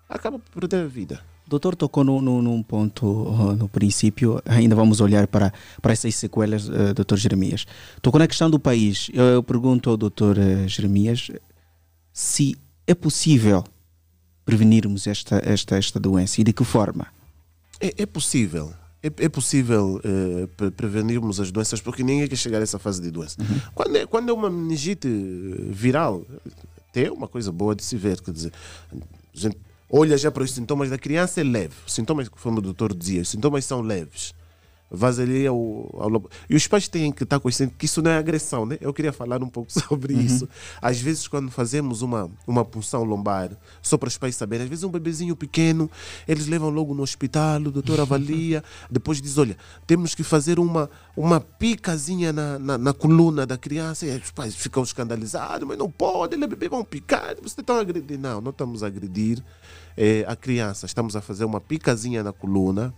Acaba 0.06 0.38
por 0.38 0.50
perder 0.50 0.84
a 0.84 0.88
vida. 0.88 1.24
Doutor 1.48 1.74
tocou 1.74 2.04
no, 2.04 2.20
no, 2.20 2.42
num 2.42 2.62
ponto 2.62 3.06
uh, 3.06 3.56
no 3.56 3.70
princípio, 3.70 4.38
ainda 4.44 4.74
vamos 4.74 5.00
olhar 5.00 5.26
para, 5.26 5.50
para 5.80 5.94
essas 5.94 6.14
sequelas, 6.14 6.68
uh, 6.68 6.92
doutor 6.94 7.16
Jeremias. 7.16 7.64
Tocou 8.02 8.18
na 8.18 8.28
questão 8.28 8.50
do 8.50 8.60
país. 8.60 9.10
Eu, 9.14 9.24
eu 9.24 9.42
pergunto 9.42 9.88
ao 9.88 9.96
doutor 9.96 10.36
uh, 10.36 10.68
Jeremias 10.68 11.30
se 12.12 12.54
é 12.86 12.94
possível 12.94 13.64
prevenirmos 14.44 15.06
esta, 15.06 15.40
esta, 15.42 15.78
esta 15.78 15.98
doença 15.98 16.38
e 16.42 16.44
de 16.44 16.52
que 16.52 16.64
forma. 16.64 17.06
É, 17.80 18.02
é 18.02 18.06
possível. 18.06 18.74
É, 19.02 19.06
é 19.06 19.28
possível 19.28 20.00
pre- 20.56 20.70
prevenirmos 20.72 21.40
as 21.40 21.52
doenças 21.52 21.80
porque 21.80 22.02
ninguém 22.02 22.26
quer 22.28 22.36
chegar 22.36 22.58
a 22.58 22.62
essa 22.62 22.78
fase 22.78 23.00
de 23.00 23.10
doença. 23.10 23.36
Quando, 23.74 23.96
é, 23.96 24.04
quando 24.06 24.28
é 24.28 24.32
uma 24.32 24.50
meningite 24.50 25.08
viral, 25.70 26.26
até 26.90 27.06
é 27.06 27.10
uma 27.10 27.28
coisa 27.28 27.52
boa 27.52 27.74
de 27.76 27.84
se 27.84 27.96
ver. 27.96 28.20
Quer 28.20 28.32
dizer, 28.32 28.52
a 28.92 29.38
gente 29.38 29.56
olha 29.90 30.16
já 30.16 30.30
para 30.30 30.42
os 30.42 30.52
sintomas 30.52 30.90
da 30.90 30.98
criança, 30.98 31.40
é 31.40 31.44
leve. 31.44 31.74
Os 31.86 31.92
sintomas, 31.92 32.28
conforme 32.28 32.58
o 32.58 32.62
doutor 32.62 32.94
dizia, 32.94 33.22
os 33.22 33.28
sintomas 33.28 33.64
são 33.64 33.80
leves. 33.80 34.34
Vas 34.90 35.18
ali 35.18 35.46
ao, 35.46 35.56
ao. 35.98 36.30
E 36.48 36.56
os 36.56 36.66
pais 36.66 36.88
têm 36.88 37.12
que 37.12 37.22
estar 37.22 37.38
conscientes 37.38 37.76
que 37.76 37.84
isso 37.84 38.00
não 38.00 38.10
é 38.10 38.16
agressão, 38.16 38.64
né? 38.64 38.78
Eu 38.80 38.92
queria 38.94 39.12
falar 39.12 39.42
um 39.42 39.48
pouco 39.48 39.70
sobre 39.78 40.14
isso. 40.14 40.48
Às 40.80 40.98
vezes, 40.98 41.28
quando 41.28 41.50
fazemos 41.50 42.00
uma, 42.00 42.30
uma 42.46 42.64
punção 42.64 43.04
lombar, 43.04 43.50
só 43.82 43.98
para 43.98 44.08
os 44.08 44.16
pais 44.16 44.34
saberem, 44.34 44.64
às 44.64 44.70
vezes 44.70 44.84
um 44.84 44.90
bebezinho 44.90 45.36
pequeno, 45.36 45.90
eles 46.26 46.46
levam 46.46 46.70
logo 46.70 46.94
no 46.94 47.02
hospital, 47.02 47.60
o 47.60 47.70
doutor 47.70 48.00
avalia, 48.00 48.64
depois 48.90 49.20
diz: 49.20 49.36
olha, 49.36 49.58
temos 49.86 50.14
que 50.14 50.22
fazer 50.22 50.58
uma, 50.58 50.88
uma 51.14 51.38
picazinha 51.38 52.32
na, 52.32 52.58
na, 52.58 52.78
na 52.78 52.94
coluna 52.94 53.44
da 53.44 53.58
criança. 53.58 54.06
E 54.06 54.16
os 54.16 54.30
pais 54.30 54.56
ficam 54.56 54.82
escandalizados, 54.82 55.68
mas 55.68 55.76
não 55.76 55.90
pode, 55.90 56.34
ele 56.34 56.44
é 56.44 56.46
bebê, 56.46 56.66
vão 56.66 56.82
picar, 56.82 57.34
vocês 57.36 57.58
estão 57.58 57.76
a 57.76 57.80
agredir. 57.80 58.18
Não, 58.18 58.40
não 58.40 58.52
estamos 58.52 58.82
a 58.82 58.86
agredir 58.86 59.44
eh, 59.96 60.24
a 60.26 60.36
criança, 60.36 60.86
estamos 60.86 61.16
a 61.16 61.20
fazer 61.20 61.44
uma 61.44 61.60
picazinha 61.60 62.22
na 62.22 62.32
coluna 62.32 62.94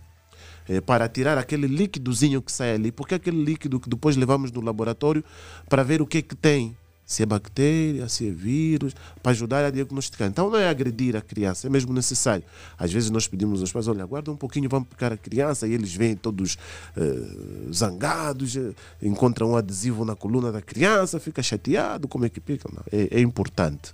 eh, 0.67 0.79
para 0.79 1.07
tirar 1.09 1.37
aquele 1.37 1.67
líquidozinho 1.67 2.41
que 2.41 2.51
sai 2.51 2.73
ali, 2.73 2.91
porque 2.91 3.13
é 3.13 3.17
aquele 3.17 3.43
líquido 3.43 3.79
que 3.79 3.89
depois 3.89 4.15
levamos 4.15 4.51
no 4.51 4.61
laboratório 4.61 5.23
para 5.67 5.83
ver 5.83 6.01
o 6.01 6.07
que 6.07 6.19
é 6.19 6.21
que 6.21 6.35
tem. 6.35 6.75
Se 7.03 7.23
é 7.23 7.25
bactéria, 7.25 8.07
se 8.07 8.29
é 8.29 8.31
vírus, 8.31 8.95
para 9.21 9.33
ajudar 9.33 9.65
a 9.65 9.69
diagnosticar. 9.69 10.29
Então 10.29 10.49
não 10.49 10.57
é 10.57 10.69
agredir 10.69 11.13
a 11.17 11.21
criança, 11.21 11.67
é 11.67 11.69
mesmo 11.69 11.91
necessário. 11.91 12.45
Às 12.77 12.93
vezes 12.93 13.09
nós 13.09 13.27
pedimos 13.27 13.59
aos 13.59 13.69
pais, 13.69 13.85
olha, 13.89 14.01
aguarda 14.01 14.31
um 14.31 14.37
pouquinho, 14.37 14.69
vamos 14.69 14.87
picar 14.87 15.11
a 15.11 15.17
criança, 15.17 15.67
e 15.67 15.73
eles 15.73 15.93
vêm 15.93 16.15
todos 16.15 16.57
uh, 16.95 17.73
zangados, 17.73 18.55
uh, 18.55 18.73
encontram 19.01 19.51
um 19.51 19.55
adesivo 19.57 20.05
na 20.05 20.15
coluna 20.15 20.53
da 20.53 20.61
criança, 20.61 21.19
fica 21.19 21.43
chateado, 21.43 22.07
como 22.07 22.23
é 22.23 22.29
que 22.29 22.39
pica? 22.39 22.69
Não, 22.73 22.83
é, 22.89 23.17
é 23.17 23.19
importante. 23.19 23.93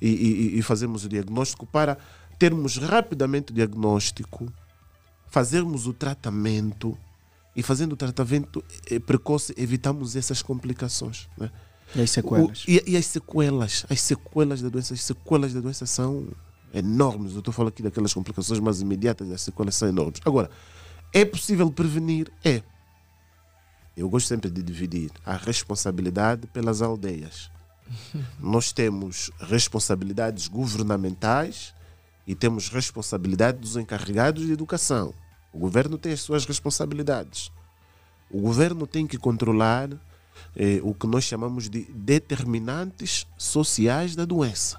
E, 0.00 0.08
e, 0.08 0.58
e 0.58 0.62
fazermos 0.62 1.04
o 1.04 1.08
diagnóstico 1.08 1.66
para 1.66 1.96
termos 2.38 2.76
rapidamente 2.76 3.52
o 3.52 3.54
diagnóstico, 3.54 4.52
fazermos 5.28 5.86
o 5.86 5.92
tratamento 5.92 6.96
e 7.54 7.62
fazendo 7.62 7.94
o 7.94 7.96
tratamento 7.96 8.62
eh, 8.90 8.98
precoce 8.98 9.54
evitamos 9.56 10.14
essas 10.14 10.42
complicações. 10.42 11.28
Né? 11.38 11.50
E 11.94 12.02
as 12.02 12.10
sequelas? 12.10 12.64
O, 12.64 12.70
e, 12.70 12.82
e, 12.86 12.96
as 12.96 13.06
sequelas, 13.06 13.86
as 13.88 14.00
sequelas 14.00 14.60
da 14.60 14.68
doença, 14.68 14.92
as 14.92 15.00
sequelas 15.00 15.54
da 15.54 15.60
doença 15.60 15.86
são 15.86 16.28
enormes. 16.74 17.32
Eu 17.32 17.38
estou 17.38 17.54
falando 17.54 17.70
aqui 17.70 17.82
daquelas 17.82 18.12
complicações 18.12 18.60
mais 18.60 18.80
imediatas, 18.82 19.30
as 19.30 19.40
sequelas 19.40 19.74
são 19.74 19.88
enormes. 19.88 20.20
Agora, 20.24 20.50
é 21.12 21.24
possível 21.24 21.70
prevenir? 21.70 22.30
É. 22.44 22.62
Eu 23.96 24.10
gosto 24.10 24.26
sempre 24.26 24.50
de 24.50 24.62
dividir 24.62 25.10
a 25.24 25.36
responsabilidade 25.36 26.46
pelas 26.48 26.82
aldeias. 26.82 27.50
Nós 28.38 28.72
temos 28.72 29.30
responsabilidades 29.38 30.48
governamentais 30.48 31.74
e 32.26 32.34
temos 32.34 32.68
responsabilidade 32.68 33.58
dos 33.58 33.76
encarregados 33.76 34.46
de 34.46 34.52
educação. 34.52 35.14
O 35.52 35.58
governo 35.58 35.96
tem 35.96 36.12
as 36.12 36.20
suas 36.20 36.44
responsabilidades. 36.44 37.50
O 38.30 38.40
governo 38.40 38.86
tem 38.86 39.06
que 39.06 39.16
controlar 39.16 39.88
eh, 40.54 40.80
o 40.82 40.92
que 40.92 41.06
nós 41.06 41.24
chamamos 41.24 41.68
de 41.68 41.84
determinantes 41.92 43.26
sociais 43.38 44.16
da 44.16 44.24
doença. 44.24 44.78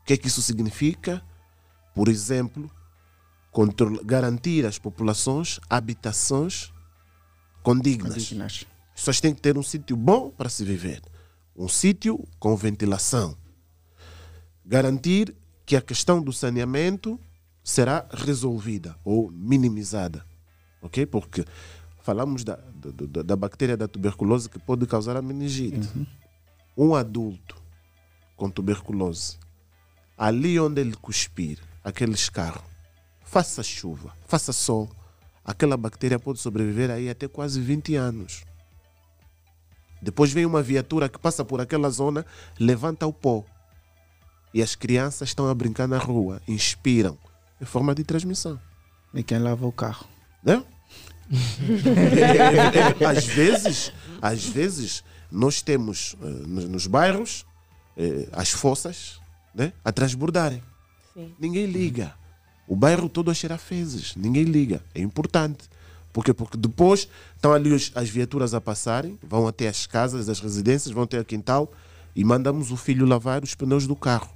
O 0.00 0.04
que 0.06 0.14
é 0.14 0.16
que 0.16 0.28
isso 0.28 0.42
significa? 0.42 1.22
Por 1.94 2.08
exemplo, 2.08 2.70
garantir 4.04 4.66
às 4.66 4.78
populações 4.78 5.60
habitações 5.70 6.72
condignas. 7.62 8.14
condignas. 8.14 8.66
As 8.94 9.00
pessoas 9.00 9.20
têm 9.20 9.34
que 9.34 9.40
ter 9.40 9.56
um 9.56 9.62
sítio 9.62 9.96
bom 9.96 10.30
para 10.30 10.48
se 10.48 10.64
viver, 10.64 11.02
um 11.56 11.68
sítio 11.68 12.26
com 12.38 12.56
ventilação. 12.56 13.36
Garantir 14.64 15.34
que 15.64 15.76
a 15.76 15.80
questão 15.80 16.22
do 16.22 16.32
saneamento 16.32 17.18
será 17.62 18.06
resolvida 18.10 18.96
ou 19.04 19.30
minimizada. 19.30 20.24
Ok? 20.82 21.06
Porque 21.06 21.44
falamos 22.02 22.44
da, 22.44 22.56
da, 22.56 23.22
da, 23.22 23.36
bactéria 23.36 23.76
da 23.76 23.88
tuberculose 23.88 24.50
que 24.50 24.58
pode 24.58 24.86
causar 24.86 25.16
a 25.16 25.22
meningite. 25.22 25.88
Uhum. 25.96 26.06
Um 26.76 26.94
adulto 26.94 27.56
com 28.36 28.50
tuberculose, 28.50 29.38
ali 30.18 30.58
onde 30.58 30.80
ele 30.80 30.96
cuspir 30.96 31.58
aquele 31.84 32.12
escarro, 32.14 32.62
faça 33.22 33.62
chuva, 33.62 34.12
faça 34.26 34.52
sol, 34.52 34.90
aquela 35.44 35.76
bactéria 35.76 36.18
pode 36.18 36.40
sobreviver 36.40 36.90
aí 36.90 37.08
até 37.08 37.28
quase 37.28 37.60
20 37.60 37.94
anos. 37.94 38.44
Depois 40.04 40.30
vem 40.30 40.44
uma 40.44 40.62
viatura 40.62 41.08
que 41.08 41.18
passa 41.18 41.42
por 41.44 41.62
aquela 41.62 41.88
zona, 41.88 42.26
levanta 42.60 43.06
o 43.06 43.12
pó. 43.12 43.42
E 44.52 44.62
as 44.62 44.74
crianças 44.74 45.30
estão 45.30 45.48
a 45.48 45.54
brincar 45.54 45.88
na 45.88 45.96
rua, 45.96 46.42
inspiram. 46.46 47.16
É 47.58 47.64
forma 47.64 47.94
de 47.94 48.04
transmissão. 48.04 48.60
E 49.14 49.22
quem 49.22 49.38
lava 49.38 49.66
o 49.66 49.72
carro? 49.72 50.06
Né? 50.44 50.62
às 53.08 53.24
vezes, 53.24 53.92
às 54.20 54.44
vezes, 54.44 55.02
nós 55.32 55.62
temos 55.62 56.14
uh, 56.20 56.26
nos, 56.26 56.86
bairros 56.86 57.46
uh, 57.96 58.28
as 58.32 58.50
fossas 58.50 59.18
né, 59.54 59.72
a 59.82 59.90
transbordarem. 59.90 60.62
Sim. 61.14 61.34
Ninguém 61.40 61.64
liga. 61.64 62.14
O 62.68 62.76
bairro 62.76 63.08
todo 63.08 63.30
a 63.30 63.34
cheirar 63.34 63.58
fezes. 63.58 64.14
Ninguém 64.16 64.44
liga. 64.44 64.82
É 64.94 65.00
importante. 65.00 65.68
Por 66.14 66.24
quê? 66.24 66.32
Porque 66.32 66.56
depois 66.56 67.08
estão 67.34 67.52
ali 67.52 67.72
os, 67.72 67.90
as 67.92 68.08
viaturas 68.08 68.54
a 68.54 68.60
passarem, 68.60 69.18
vão 69.20 69.48
até 69.48 69.66
as 69.66 69.84
casas, 69.84 70.28
as 70.28 70.38
residências, 70.38 70.94
vão 70.94 71.02
até 71.02 71.18
o 71.18 71.24
quintal 71.24 71.68
e 72.14 72.24
mandamos 72.24 72.70
o 72.70 72.76
filho 72.76 73.04
lavar 73.04 73.42
os 73.42 73.56
pneus 73.56 73.84
do 73.84 73.96
carro, 73.96 74.30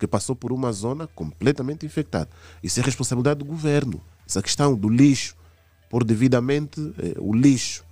que 0.00 0.06
passou 0.06 0.34
por 0.34 0.50
uma 0.52 0.72
zona 0.72 1.06
completamente 1.06 1.84
infectada. 1.84 2.30
Isso 2.62 2.80
é 2.80 2.82
responsabilidade 2.82 3.40
do 3.40 3.44
governo. 3.44 4.00
Essa 4.26 4.40
questão 4.40 4.74
do 4.74 4.88
lixo, 4.88 5.36
por 5.90 6.02
devidamente 6.02 6.80
eh, 6.98 7.14
o 7.18 7.34
lixo, 7.34 7.84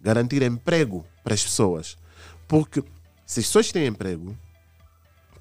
garantir 0.00 0.40
emprego 0.40 1.04
para 1.22 1.34
as 1.34 1.42
pessoas. 1.42 1.98
Porque 2.48 2.82
se 3.26 3.40
as 3.40 3.46
pessoas 3.46 3.70
têm 3.70 3.86
emprego, 3.86 4.34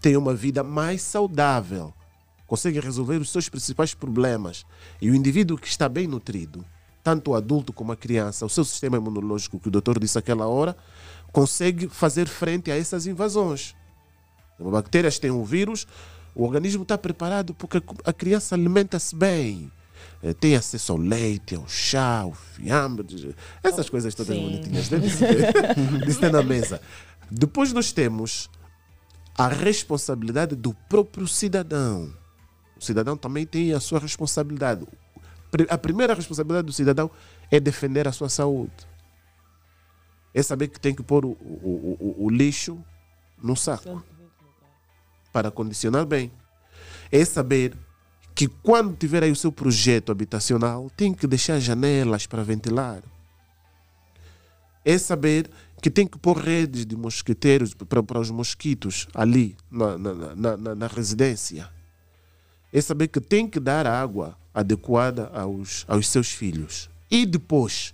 têm 0.01 0.17
uma 0.17 0.33
vida 0.33 0.65
mais 0.65 1.01
saudável, 1.01 1.93
conseguem 2.45 2.81
resolver 2.81 3.21
os 3.21 3.31
seus 3.31 3.47
principais 3.47 3.93
problemas. 3.93 4.65
E 5.01 5.09
o 5.09 5.15
indivíduo 5.15 5.57
que 5.57 5.69
está 5.69 5.87
bem 5.87 6.07
nutrido, 6.07 6.65
tanto 7.03 7.31
o 7.31 7.35
adulto 7.35 7.73
como 7.73 7.91
a 7.91 7.95
criança, 7.95 8.45
o 8.45 8.49
seu 8.49 8.63
sistema 8.63 8.97
imunológico, 8.97 9.59
que 9.59 9.67
o 9.67 9.71
doutor 9.71 9.99
disse 9.99 10.17
aquela 10.17 10.47
hora, 10.47 10.75
consegue 11.31 11.87
fazer 11.87 12.27
frente 12.27 12.71
a 12.71 12.77
essas 12.77 13.07
invasões. 13.07 13.75
As 14.59 14.67
bactérias 14.67 15.17
têm 15.17 15.31
um 15.31 15.43
vírus, 15.43 15.87
o 16.35 16.43
organismo 16.43 16.83
está 16.83 16.97
preparado 16.97 17.53
porque 17.53 17.81
a 18.05 18.13
criança 18.13 18.55
alimenta-se 18.55 19.15
bem. 19.15 19.71
Eh, 20.23 20.33
tem 20.33 20.55
acesso 20.55 20.91
ao 20.91 20.97
leite, 20.97 21.55
ao 21.55 21.67
chá, 21.67 22.19
ao 22.19 22.33
fiambre, 22.33 23.35
essas 23.63 23.89
coisas 23.89 24.13
todas 24.13 24.35
Sim. 24.35 24.43
bonitinhas. 24.43 24.89
Né? 24.89 24.99
Tem 26.19 26.31
na 26.31 26.43
mesa. 26.43 26.81
Depois 27.29 27.73
nós 27.73 27.91
temos 27.91 28.49
a 29.37 29.47
responsabilidade 29.47 30.55
do 30.55 30.73
próprio 30.89 31.27
cidadão. 31.27 32.13
O 32.77 32.83
cidadão 32.83 33.15
também 33.15 33.45
tem 33.45 33.73
a 33.73 33.79
sua 33.79 33.99
responsabilidade. 33.99 34.85
A 35.69 35.77
primeira 35.77 36.13
responsabilidade 36.13 36.65
do 36.65 36.73
cidadão 36.73 37.11
é 37.49 37.59
defender 37.59 38.07
a 38.07 38.11
sua 38.11 38.29
saúde. 38.29 38.71
É 40.33 40.41
saber 40.41 40.69
que 40.69 40.79
tem 40.79 40.95
que 40.95 41.03
pôr 41.03 41.25
o, 41.25 41.31
o, 41.31 41.97
o, 41.99 42.25
o 42.25 42.29
lixo 42.29 42.81
no 43.41 43.55
saco 43.55 44.01
para 45.33 45.51
condicionar 45.51 46.05
bem. 46.05 46.31
É 47.11 47.23
saber 47.25 47.75
que 48.33 48.47
quando 48.47 48.95
tiver 48.95 49.23
aí 49.23 49.31
o 49.31 49.35
seu 49.35 49.51
projeto 49.51 50.11
habitacional, 50.11 50.89
tem 50.95 51.13
que 51.13 51.27
deixar 51.27 51.59
janelas 51.59 52.25
para 52.25 52.43
ventilar. 52.43 53.03
É 54.85 54.97
saber 54.97 55.49
que 55.81 55.89
tem 55.89 56.07
que 56.07 56.17
pôr 56.17 56.37
redes 56.37 56.85
de 56.85 56.95
mosquiteiros 56.95 57.73
para, 57.73 58.19
os 58.19 58.31
mosquitos 58.31 59.07
ali 59.13 59.57
na, 59.69 59.97
na, 59.97 60.57
na, 60.57 60.75
na, 60.75 60.87
residência. 60.87 61.69
É 62.71 62.79
saber 62.79 63.07
que 63.07 63.19
tem 63.19 63.47
que 63.47 63.59
dar 63.59 63.85
água 63.85 64.37
adequada 64.53 65.29
aos, 65.33 65.85
aos 65.87 66.07
seus 66.07 66.29
filhos. 66.31 66.89
E 67.09 67.25
depois, 67.25 67.93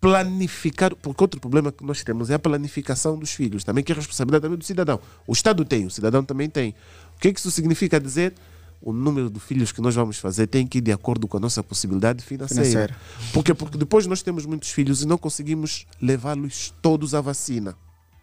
planificar, 0.00 0.94
porque 0.96 1.22
outro 1.22 1.40
problema 1.40 1.70
que 1.70 1.84
nós 1.84 2.02
temos 2.02 2.30
é 2.30 2.34
a 2.34 2.38
planificação 2.38 3.18
dos 3.18 3.32
filhos, 3.32 3.64
também 3.64 3.84
que 3.84 3.92
é 3.92 3.94
responsabilidade 3.94 4.42
também 4.42 4.58
do 4.58 4.64
cidadão. 4.64 5.00
O 5.26 5.32
Estado 5.32 5.64
tem, 5.64 5.86
o 5.86 5.90
cidadão 5.90 6.24
também 6.24 6.48
tem. 6.48 6.74
O 7.16 7.20
que, 7.20 7.28
é 7.28 7.32
que 7.32 7.38
isso 7.38 7.50
significa 7.50 8.00
dizer? 8.00 8.34
o 8.82 8.92
número 8.92 9.28
de 9.28 9.38
filhos 9.38 9.72
que 9.72 9.80
nós 9.80 9.94
vamos 9.94 10.18
fazer 10.18 10.46
tem 10.46 10.66
que 10.66 10.78
ir 10.78 10.80
de 10.80 10.92
acordo 10.92 11.28
com 11.28 11.36
a 11.36 11.40
nossa 11.40 11.62
possibilidade 11.62 12.24
financeira. 12.24 12.64
financeira. 12.64 12.96
Porque, 13.32 13.52
porque 13.52 13.76
depois 13.76 14.06
nós 14.06 14.22
temos 14.22 14.46
muitos 14.46 14.70
filhos 14.70 15.02
e 15.02 15.06
não 15.06 15.18
conseguimos 15.18 15.86
levá-los 16.00 16.72
todos 16.80 17.14
à 17.14 17.20
vacina. 17.20 17.76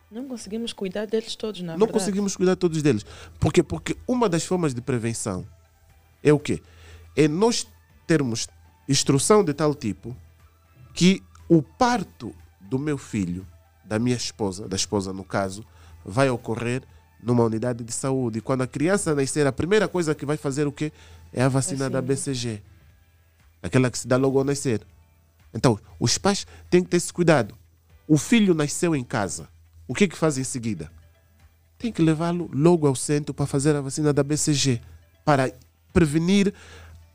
Não 0.09 0.25
conseguimos 0.28 0.73
cuidar 0.73 1.05
deles 1.05 1.36
todos, 1.36 1.61
na 1.61 1.73
Não 1.73 1.80
verdade. 1.80 1.93
conseguimos 1.93 2.36
cuidar 2.36 2.55
todos 2.55 2.82
deles. 2.82 3.05
Porque, 3.39 3.61
porque 3.61 3.95
uma 4.07 4.28
das 4.28 4.43
formas 4.45 4.73
de 4.73 4.82
prevenção 4.82 5.45
é 6.23 6.34
o 6.34 6.39
quê? 6.39 6.61
É 7.18 7.28
nós 7.28 7.68
termos 8.05 8.47
instrução 8.88 9.43
de 9.43 9.53
tal 9.53 9.74
tipo 9.74 10.15
que 10.93 11.22
o 11.49 11.61
parto 11.61 12.34
do 12.61 12.78
meu 12.78 12.97
filho, 12.97 13.45
da 13.84 13.97
minha 13.97 14.15
esposa, 14.15 14.68
da 14.68 14.76
esposa 14.76 15.11
no 15.11 15.24
caso, 15.24 15.65
vai 16.05 16.30
ocorrer 16.30 16.84
numa 17.22 17.43
unidade 17.43 17.84
de 17.84 17.91
saúde. 17.91 18.39
E 18.39 18.41
quando 18.41 18.61
a 18.61 18.68
criança 18.68 19.15
nascer, 19.15 19.47
a 19.47 19.51
primeira 19.51 19.88
coisa 19.88 20.13
que 20.13 20.26
vai 20.26 20.38
fazer 20.38 20.68
o 20.68 20.72
quê? 20.72 20.91
É 21.34 21.41
a 21.41 21.49
vacina 21.49 21.86
é 21.86 21.89
da 21.89 22.01
BCG. 22.01 22.61
Aquela 23.61 23.89
que 23.89 23.97
se 23.97 24.07
dá 24.07 24.15
logo 24.15 24.38
ao 24.38 24.45
nascer. 24.45 24.86
Então, 25.53 25.80
os 25.99 26.18
pais 26.18 26.45
têm 26.70 26.84
que 26.84 26.89
ter 26.89 26.97
esse 26.97 27.11
cuidado. 27.11 27.55
O 28.07 28.18
filho 28.18 28.53
nasceu 28.53 28.95
em 28.95 29.03
casa. 29.03 29.49
O 29.88 29.93
que 29.93 30.03
é 30.03 30.07
que 30.07 30.18
faz 30.18 30.38
em 30.38 30.43
seguida? 30.43 30.91
Tem 31.78 31.91
que 31.91 32.01
levá-lo 32.01 32.49
logo 32.53 32.88
ao 32.88 32.95
centro 32.95 33.34
para 33.34 33.45
fazer 33.45 33.76
a 33.76 33.82
vacina 33.82 34.13
da 34.13 34.24
BCG, 34.24 34.82
para 35.26 35.51
prevenir 35.93 36.53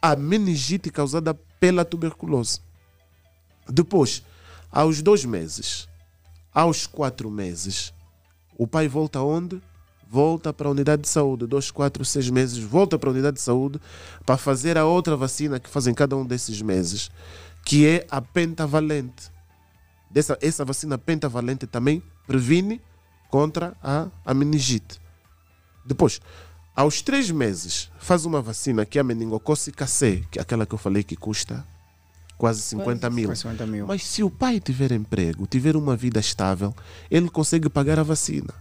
a 0.02 0.16
meningite 0.16 0.90
causada 0.90 1.32
pela 1.60 1.84
tuberculose. 1.84 2.60
Depois, 3.68 4.22
aos 4.70 5.00
dois 5.00 5.24
meses, 5.24 5.88
aos 6.52 6.86
quatro 6.86 7.30
meses, 7.30 7.94
o 8.58 8.66
pai 8.66 8.88
volta 8.88 9.20
onde? 9.20 9.62
volta 10.12 10.52
para 10.52 10.68
a 10.68 10.70
unidade 10.70 11.00
de 11.00 11.08
saúde, 11.08 11.46
dois, 11.46 11.70
quatro, 11.70 12.04
seis 12.04 12.28
meses, 12.28 12.58
volta 12.58 12.98
para 12.98 13.08
a 13.08 13.12
unidade 13.12 13.36
de 13.36 13.40
saúde 13.40 13.80
para 14.26 14.36
fazer 14.36 14.76
a 14.76 14.84
outra 14.84 15.16
vacina 15.16 15.58
que 15.58 15.70
fazem 15.70 15.94
cada 15.94 16.14
um 16.14 16.26
desses 16.26 16.60
meses, 16.60 17.10
que 17.64 17.86
é 17.86 18.06
a 18.10 18.20
pentavalente. 18.20 19.32
Dessa, 20.10 20.36
essa 20.42 20.66
vacina 20.66 20.98
pentavalente 20.98 21.66
também 21.66 22.02
previne 22.26 22.78
contra 23.30 23.74
a, 23.82 24.08
a 24.22 24.34
meningite. 24.34 25.00
Depois, 25.82 26.20
aos 26.74 27.02
três 27.02 27.30
meses, 27.30 27.90
faz 27.98 28.24
uma 28.24 28.40
vacina 28.40 28.86
que 28.86 28.98
é 28.98 29.00
a 29.00 29.04
meningocócica 29.04 29.86
C, 29.86 30.24
que 30.30 30.38
é 30.38 30.42
aquela 30.42 30.64
que 30.64 30.74
eu 30.74 30.78
falei 30.78 31.02
que 31.02 31.16
custa 31.16 31.64
quase 32.38 32.62
50 32.62 33.08
mil. 33.10 33.28
Quase 33.28 33.42
50 33.42 33.66
mil. 33.66 33.86
Mas 33.86 34.04
se 34.04 34.22
o 34.22 34.30
pai 34.30 34.58
tiver 34.58 34.90
emprego, 34.90 35.46
tiver 35.46 35.76
uma 35.76 35.94
vida 35.94 36.18
estável, 36.18 36.74
ele 37.10 37.28
consegue 37.28 37.68
pagar 37.68 37.98
a 37.98 38.02
vacina. 38.02 38.52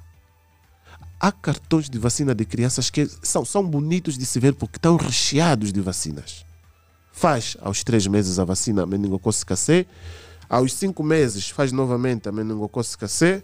Há 1.19 1.31
cartões 1.31 1.89
de 1.89 1.97
vacina 1.97 2.35
de 2.35 2.45
crianças 2.45 2.89
que 2.89 3.09
são, 3.23 3.45
são 3.45 3.65
bonitos 3.65 4.17
de 4.17 4.25
se 4.25 4.39
ver 4.39 4.53
porque 4.55 4.77
estão 4.77 4.97
recheados 4.97 5.71
de 5.71 5.79
vacinas. 5.81 6.45
Faz 7.11 7.55
aos 7.61 7.83
três 7.83 8.05
meses 8.07 8.39
a 8.39 8.45
vacina 8.45 8.85
meningocócica 8.85 9.55
C, 9.55 9.87
aos 10.49 10.73
cinco 10.73 11.01
meses 11.01 11.49
faz 11.49 11.71
novamente 11.71 12.27
a 12.27 12.31
meningocócica 12.31 13.07
C, 13.07 13.43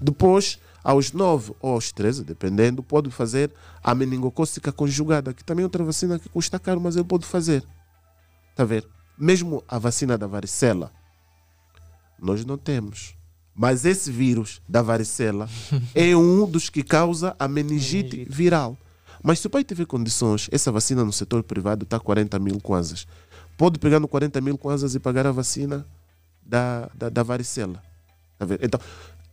depois 0.00 0.58
aos 0.86 1.10
9 1.10 1.52
ou 1.60 1.72
aos 1.72 1.90
13, 1.90 2.22
dependendo, 2.22 2.80
pode 2.80 3.10
fazer 3.10 3.52
a 3.82 3.92
meningocócica 3.92 4.70
conjugada, 4.70 5.34
que 5.34 5.42
também 5.42 5.64
é 5.64 5.66
outra 5.66 5.82
vacina 5.82 6.16
que 6.16 6.28
custa 6.28 6.60
caro, 6.60 6.80
mas 6.80 6.94
ele 6.94 7.04
pode 7.04 7.26
fazer. 7.26 7.64
Está 8.52 8.62
a 8.62 8.66
ver? 8.66 8.86
Mesmo 9.18 9.64
a 9.66 9.80
vacina 9.80 10.16
da 10.16 10.28
varicela, 10.28 10.92
nós 12.16 12.44
não 12.44 12.56
temos. 12.56 13.16
Mas 13.52 13.84
esse 13.84 14.12
vírus 14.12 14.62
da 14.68 14.80
varicela 14.80 15.48
é 15.92 16.16
um 16.16 16.48
dos 16.48 16.70
que 16.70 16.84
causa 16.84 17.34
a 17.36 17.48
meningite 17.48 18.24
viral. 18.30 18.78
Mas 19.20 19.40
se 19.40 19.48
o 19.48 19.50
pai 19.50 19.64
tiver 19.64 19.86
condições, 19.86 20.48
essa 20.52 20.70
vacina 20.70 21.04
no 21.04 21.12
setor 21.12 21.42
privado 21.42 21.82
está 21.82 21.98
40 21.98 22.38
mil 22.38 22.60
kwanzas. 22.60 23.08
Pode 23.58 23.80
pegar 23.80 23.98
no 23.98 24.06
40 24.06 24.40
mil 24.40 24.56
kwanzas 24.56 24.94
e 24.94 25.00
pagar 25.00 25.26
a 25.26 25.32
vacina 25.32 25.84
da, 26.44 26.88
da, 26.94 27.08
da 27.08 27.24
varicela. 27.24 27.82
Tá 28.38 28.44
vendo? 28.44 28.64
Então, 28.64 28.78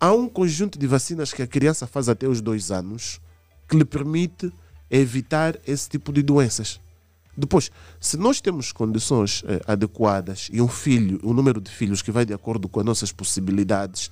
há 0.04 0.12
um 0.12 0.28
conjunto 0.28 0.78
de 0.78 0.86
vacinas 0.86 1.32
que 1.32 1.42
a 1.42 1.48
criança 1.48 1.88
faz 1.88 2.10
até 2.10 2.28
os 2.28 2.42
dois 2.42 2.72
anos 2.72 3.22
que 3.70 3.78
lhe 3.78 3.86
permite 3.86 4.52
evitar 4.92 5.58
esse 5.66 5.88
tipo 5.88 6.12
de 6.12 6.22
doenças. 6.22 6.78
Depois, 7.38 7.72
se 8.02 8.18
nós 8.18 8.42
temos 8.42 8.74
condições 8.74 9.46
eh, 9.48 9.62
adequadas 9.66 10.50
e 10.52 10.62
um 10.62 10.68
filho, 10.68 11.22
um 11.24 11.32
número 11.32 11.62
de 11.62 11.72
filhos 11.72 12.02
que 12.02 12.12
vai 12.12 12.26
de 12.26 12.34
acordo 12.34 12.68
com 12.68 12.82
as 12.82 12.86
nossas 12.86 13.14
possibilidades, 13.14 14.12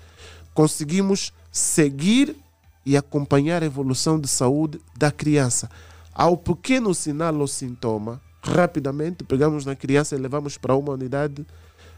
conseguimos 0.54 1.34
seguir 1.52 2.38
e 2.86 2.96
acompanhar 2.96 3.62
a 3.62 3.66
evolução 3.66 4.18
de 4.18 4.30
saúde 4.30 4.80
da 4.98 5.12
criança. 5.12 5.70
Ao 6.14 6.38
pequeno 6.38 6.94
sinal 6.94 7.36
ou 7.36 7.48
sintoma, 7.48 8.22
rapidamente 8.42 9.26
pegamos 9.26 9.66
na 9.66 9.76
criança 9.76 10.16
e 10.16 10.20
levamos 10.20 10.58
para 10.58 10.74
uma 10.74 10.94
unidade 10.94 11.46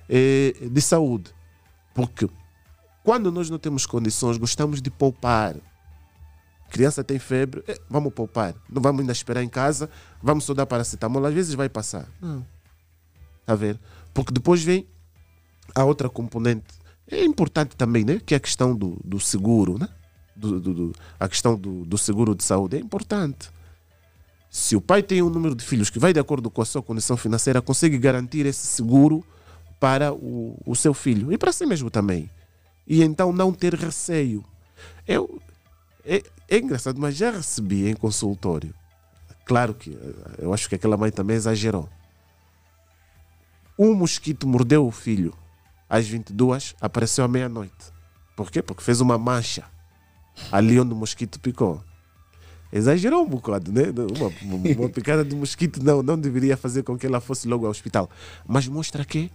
eh, 0.09 0.55
de 0.59 0.81
saúde. 0.81 1.29
Porque 1.93 2.27
quando 3.03 3.31
nós 3.31 3.49
não 3.49 3.57
temos 3.59 3.85
condições, 3.85 4.37
gostamos 4.37 4.81
de 4.81 4.89
poupar. 4.89 5.55
Criança 6.69 7.03
tem 7.03 7.19
febre, 7.19 7.63
eh, 7.67 7.77
vamos 7.89 8.13
poupar. 8.13 8.55
Não 8.69 8.81
vamos 8.81 9.01
ainda 9.01 9.11
esperar 9.11 9.43
em 9.43 9.49
casa, 9.49 9.89
vamos 10.21 10.43
só 10.43 10.53
dar 10.53 10.65
paracetamol. 10.65 11.23
Às 11.25 11.33
vezes 11.33 11.53
vai 11.53 11.69
passar. 11.69 12.07
Não. 12.19 12.45
Está 13.41 13.53
a 13.53 13.55
ver? 13.55 13.79
Porque 14.13 14.31
depois 14.33 14.63
vem 14.63 14.87
a 15.75 15.83
outra 15.83 16.09
componente. 16.09 16.65
É 17.07 17.23
importante 17.23 17.75
também, 17.75 18.03
né? 18.03 18.19
Que 18.25 18.33
é 18.33 18.37
a 18.37 18.39
questão 18.39 18.75
do, 18.75 18.99
do 19.03 19.19
seguro, 19.19 19.77
né? 19.77 19.87
Do, 20.35 20.59
do- 20.59 20.73
do- 20.73 20.95
a 21.19 21.27
questão 21.29 21.55
do, 21.55 21.85
do 21.85 21.97
seguro 21.97 22.33
de 22.33 22.43
saúde 22.43 22.77
é 22.77 22.79
importante. 22.79 23.51
Se 24.49 24.75
o 24.75 24.81
pai 24.81 25.03
tem 25.03 25.21
um 25.21 25.29
número 25.29 25.53
de 25.53 25.63
filhos 25.63 25.89
que 25.91 25.99
vai 25.99 26.11
de 26.13 26.19
acordo 26.19 26.49
com 26.49 26.61
a 26.61 26.65
sua 26.65 26.81
condição 26.81 27.15
financeira, 27.17 27.61
consegue 27.61 27.97
garantir 27.99 28.45
esse 28.47 28.65
seguro 28.65 29.23
para 29.79 30.11
o, 30.13 30.57
o 30.65 30.75
seu 30.75 30.93
filho 30.93 31.31
e 31.31 31.37
para 31.37 31.51
si 31.51 31.65
mesmo 31.67 31.89
também. 31.91 32.29
E 32.87 33.01
então 33.01 33.31
não 33.31 33.53
ter 33.53 33.73
receio. 33.73 34.43
Eu, 35.07 35.41
é, 36.05 36.23
é 36.49 36.57
engraçado, 36.57 36.99
mas 36.99 37.15
já 37.15 37.31
recebi 37.31 37.87
em 37.87 37.95
consultório. 37.95 38.73
Claro 39.45 39.73
que 39.73 39.97
eu 40.37 40.53
acho 40.53 40.69
que 40.69 40.75
aquela 40.75 40.97
mãe 40.97 41.11
também 41.11 41.35
exagerou. 41.35 41.89
Um 43.77 43.93
mosquito 43.93 44.47
mordeu 44.47 44.85
o 44.85 44.91
filho 44.91 45.33
às 45.89 46.07
22, 46.07 46.75
apareceu 46.79 47.23
à 47.23 47.27
meia-noite. 47.27 47.91
Por 48.35 48.49
quê? 48.51 48.61
Porque 48.61 48.83
fez 48.83 49.01
uma 49.01 49.17
mancha 49.17 49.63
ali 50.51 50.79
onde 50.79 50.93
o 50.93 50.95
mosquito 50.95 51.39
picou. 51.39 51.83
Exagerou 52.71 53.23
um 53.23 53.29
bocado, 53.29 53.71
né? 53.71 53.83
Uma, 54.17 54.73
uma 54.75 54.89
picada 54.89 55.23
de 55.23 55.35
mosquito 55.35 55.83
não, 55.83 56.01
não 56.01 56.17
deveria 56.17 56.57
fazer 56.57 56.81
com 56.81 56.97
que 56.97 57.05
ela 57.05 57.21
fosse 57.21 57.47
logo 57.47 57.65
ao 57.65 57.71
hospital. 57.71 58.09
Mas 58.47 58.67
mostra 58.67 59.05
que 59.05 59.31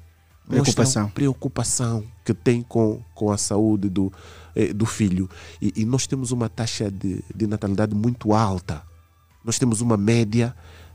Preocupação. 0.49 1.11
preocupação 1.11 2.05
que 2.25 2.33
tem 2.33 2.63
com, 2.63 3.03
com 3.15 3.31
a 3.31 3.37
saúde 3.37 3.89
do, 3.89 4.13
eh, 4.55 4.73
do 4.73 4.87
filho. 4.87 5.29
E, 5.61 5.73
e 5.77 5.85
nós 5.85 6.07
temos 6.07 6.31
uma 6.33 6.49
taxa 6.49 6.91
de, 6.91 7.23
de 7.35 7.47
natalidade 7.47 7.95
muito 7.95 8.33
alta. 8.33 8.83
Nós 9.45 9.59
temos 9.59 9.81
uma 9.81 9.97
média 9.97 10.55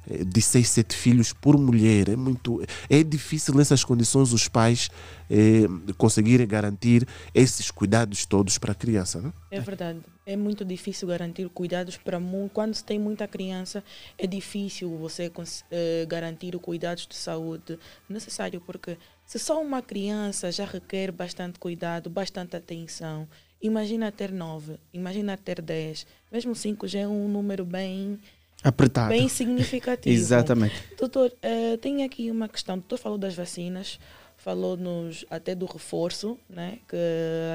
eh, 0.10 0.24
de 0.24 0.42
6, 0.42 0.68
7 0.68 0.96
filhos 0.96 1.34
por 1.34 1.58
mulher. 1.58 2.10
É, 2.10 2.16
muito, 2.16 2.62
é 2.90 3.04
difícil 3.04 3.54
nessas 3.54 3.84
condições 3.84 4.34
os 4.34 4.48
pais 4.48 4.90
eh, 5.30 5.68
conseguirem 5.98 6.48
garantir 6.48 7.08
esses 7.34 7.72
cuidados 7.72 8.26
todos 8.26 8.58
para 8.58 8.72
a 8.72 8.76
criança. 8.76 9.22
Né? 9.22 9.32
É 9.52 9.60
verdade. 9.60 10.00
É 10.26 10.38
muito 10.38 10.64
difícil 10.64 11.08
garantir 11.08 11.50
cuidados 11.50 11.98
para 11.98 12.18
quando 12.54 12.74
se 12.74 12.84
tem 12.84 12.98
muita 12.98 13.28
criança. 13.28 13.84
É 14.18 14.26
difícil 14.26 14.98
você 14.98 15.30
cons- 15.30 15.66
eh, 15.70 16.06
garantir 16.08 16.58
cuidados 16.60 17.06
de 17.06 17.16
saúde 17.16 17.78
necessário 18.08 18.62
porque 18.62 18.98
se 19.26 19.38
só 19.38 19.62
uma 19.62 19.82
criança 19.82 20.50
já 20.50 20.64
requer 20.66 21.12
bastante 21.12 21.60
cuidado, 21.60 22.10
bastante 22.10 22.56
atenção. 22.56 23.28
Imagina 23.62 24.12
ter 24.14 24.32
nove, 24.32 24.78
imagina 24.94 25.36
ter 25.38 25.62
dez, 25.62 26.06
mesmo 26.32 26.56
cinco 26.56 26.88
já 26.88 27.00
é 27.00 27.08
um 27.08 27.28
número 27.28 27.66
bem, 27.66 28.18
Apertado. 28.64 29.10
bem 29.10 29.28
significativo. 29.30 30.16
Exatamente. 30.16 30.76
Doutor, 30.98 31.34
eh, 31.42 31.76
tem 31.78 32.04
aqui 32.06 32.32
uma 32.32 32.48
questão. 32.48 32.76
O 32.76 32.78
doutor 32.80 32.98
falou 32.98 33.18
das 33.18 33.36
vacinas, 33.36 34.00
falou-nos 34.38 35.26
até 35.30 35.54
do 35.56 35.66
reforço 35.66 36.38
né, 36.50 36.80
que 36.88 36.96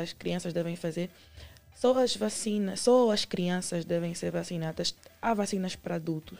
as 0.03 0.13
crianças 0.13 0.53
devem 0.53 0.77
fazer. 0.77 1.09
Só 1.81 1.97
as 1.99 2.17
vacinas, 2.17 2.81
só 2.81 3.11
as 3.13 3.25
crianças 3.25 3.85
devem 3.85 4.15
ser 4.15 4.33
vacinadas. 4.33 4.95
Há 5.23 5.33
vacinas 5.35 5.77
para 5.77 5.95
adultos. 5.95 6.39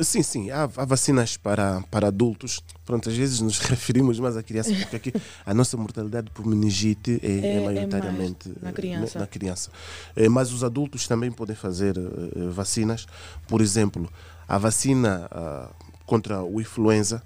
Sim, 0.00 0.22
sim, 0.22 0.50
há, 0.50 0.64
há 0.64 0.84
vacinas 0.84 1.36
para, 1.36 1.82
para 1.90 2.08
adultos. 2.08 2.60
Pronto, 2.84 3.08
às 3.08 3.16
vezes 3.16 3.40
nos 3.40 3.58
referimos 3.62 4.18
mais 4.18 4.36
à 4.36 4.42
criança, 4.42 4.72
porque 4.74 4.96
aqui 4.96 5.12
a 5.44 5.54
nossa 5.54 5.76
mortalidade 5.76 6.30
por 6.32 6.44
meningite 6.46 7.20
é, 7.22 7.26
É- 7.26 7.30
é 7.30 7.56
é 7.56 7.60
maioritariamente 7.60 8.48
mais 8.48 8.62
na 8.62 8.72
criança. 8.72 9.18
na 9.18 9.26
criança. 9.26 9.70
Eh, 10.16 10.28
Mas 10.28 10.52
os 10.52 10.64
adultos 10.64 11.06
também 11.06 11.30
podem 11.30 11.54
fazer 11.56 11.96
eh, 11.96 12.48
vacinas. 12.50 13.06
Por 13.46 13.60
exemplo, 13.60 14.10
a 14.48 14.58
vacina 14.58 15.28
ah, 15.30 15.70
contra 16.06 16.42
o 16.42 16.60
influenza, 16.60 17.22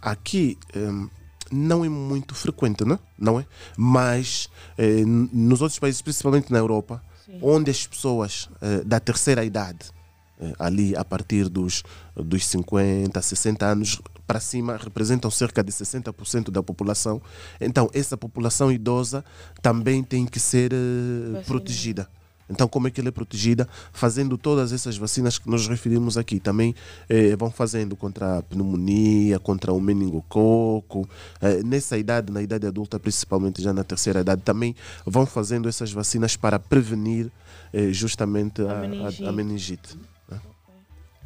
aqui 0.00 0.58
eh, 0.74 1.08
não 1.50 1.84
é 1.84 1.88
muito 1.88 2.34
frequente, 2.34 2.84
não, 2.84 2.98
não 3.18 3.40
é? 3.40 3.46
Mas 3.76 4.48
eh, 4.76 5.04
nos 5.04 5.60
outros 5.60 5.78
países, 5.78 6.02
principalmente 6.02 6.52
na 6.52 6.58
Europa, 6.58 7.02
Sim. 7.24 7.38
onde 7.42 7.70
as 7.70 7.86
pessoas 7.86 8.48
eh, 8.60 8.82
da 8.84 9.00
terceira 9.00 9.44
idade, 9.44 9.90
eh, 10.38 10.52
ali 10.58 10.94
a 10.94 11.04
partir 11.04 11.48
dos, 11.48 11.82
dos 12.14 12.46
50, 12.46 13.20
60 13.20 13.64
anos 13.66 14.00
para 14.26 14.40
cima, 14.40 14.76
representam 14.76 15.30
cerca 15.30 15.62
de 15.62 15.72
60% 15.72 16.50
da 16.50 16.62
população. 16.62 17.22
Então, 17.60 17.88
essa 17.94 18.16
população 18.16 18.70
idosa 18.70 19.24
também 19.62 20.02
tem 20.02 20.26
que 20.26 20.38
ser 20.38 20.72
eh, 20.72 21.42
protegida. 21.46 22.08
Então, 22.48 22.68
como 22.68 22.86
é 22.86 22.90
que 22.90 23.00
ela 23.00 23.08
é 23.08 23.12
protegida? 23.12 23.68
Fazendo 23.92 24.38
todas 24.38 24.72
essas 24.72 24.96
vacinas 24.96 25.36
que 25.38 25.50
nós 25.50 25.66
referimos 25.66 26.16
aqui. 26.16 26.38
Também 26.38 26.74
eh, 27.08 27.34
vão 27.36 27.50
fazendo 27.50 27.96
contra 27.96 28.38
a 28.38 28.42
pneumonia, 28.42 29.38
contra 29.40 29.72
o 29.72 29.80
meningococo. 29.80 31.08
Eh, 31.40 31.62
nessa 31.64 31.98
idade, 31.98 32.32
na 32.32 32.40
idade 32.40 32.66
adulta, 32.66 33.00
principalmente 33.00 33.60
já 33.60 33.72
na 33.72 33.82
terceira 33.82 34.20
idade, 34.20 34.42
também 34.42 34.76
vão 35.04 35.26
fazendo 35.26 35.68
essas 35.68 35.90
vacinas 35.92 36.36
para 36.36 36.58
prevenir 36.58 37.30
eh, 37.72 37.92
justamente 37.92 38.62
A 38.62 38.64
a, 38.64 38.78
a- 38.78 38.80
meningite. 38.88 39.24
a 39.24 39.32
meningite. 39.32 39.98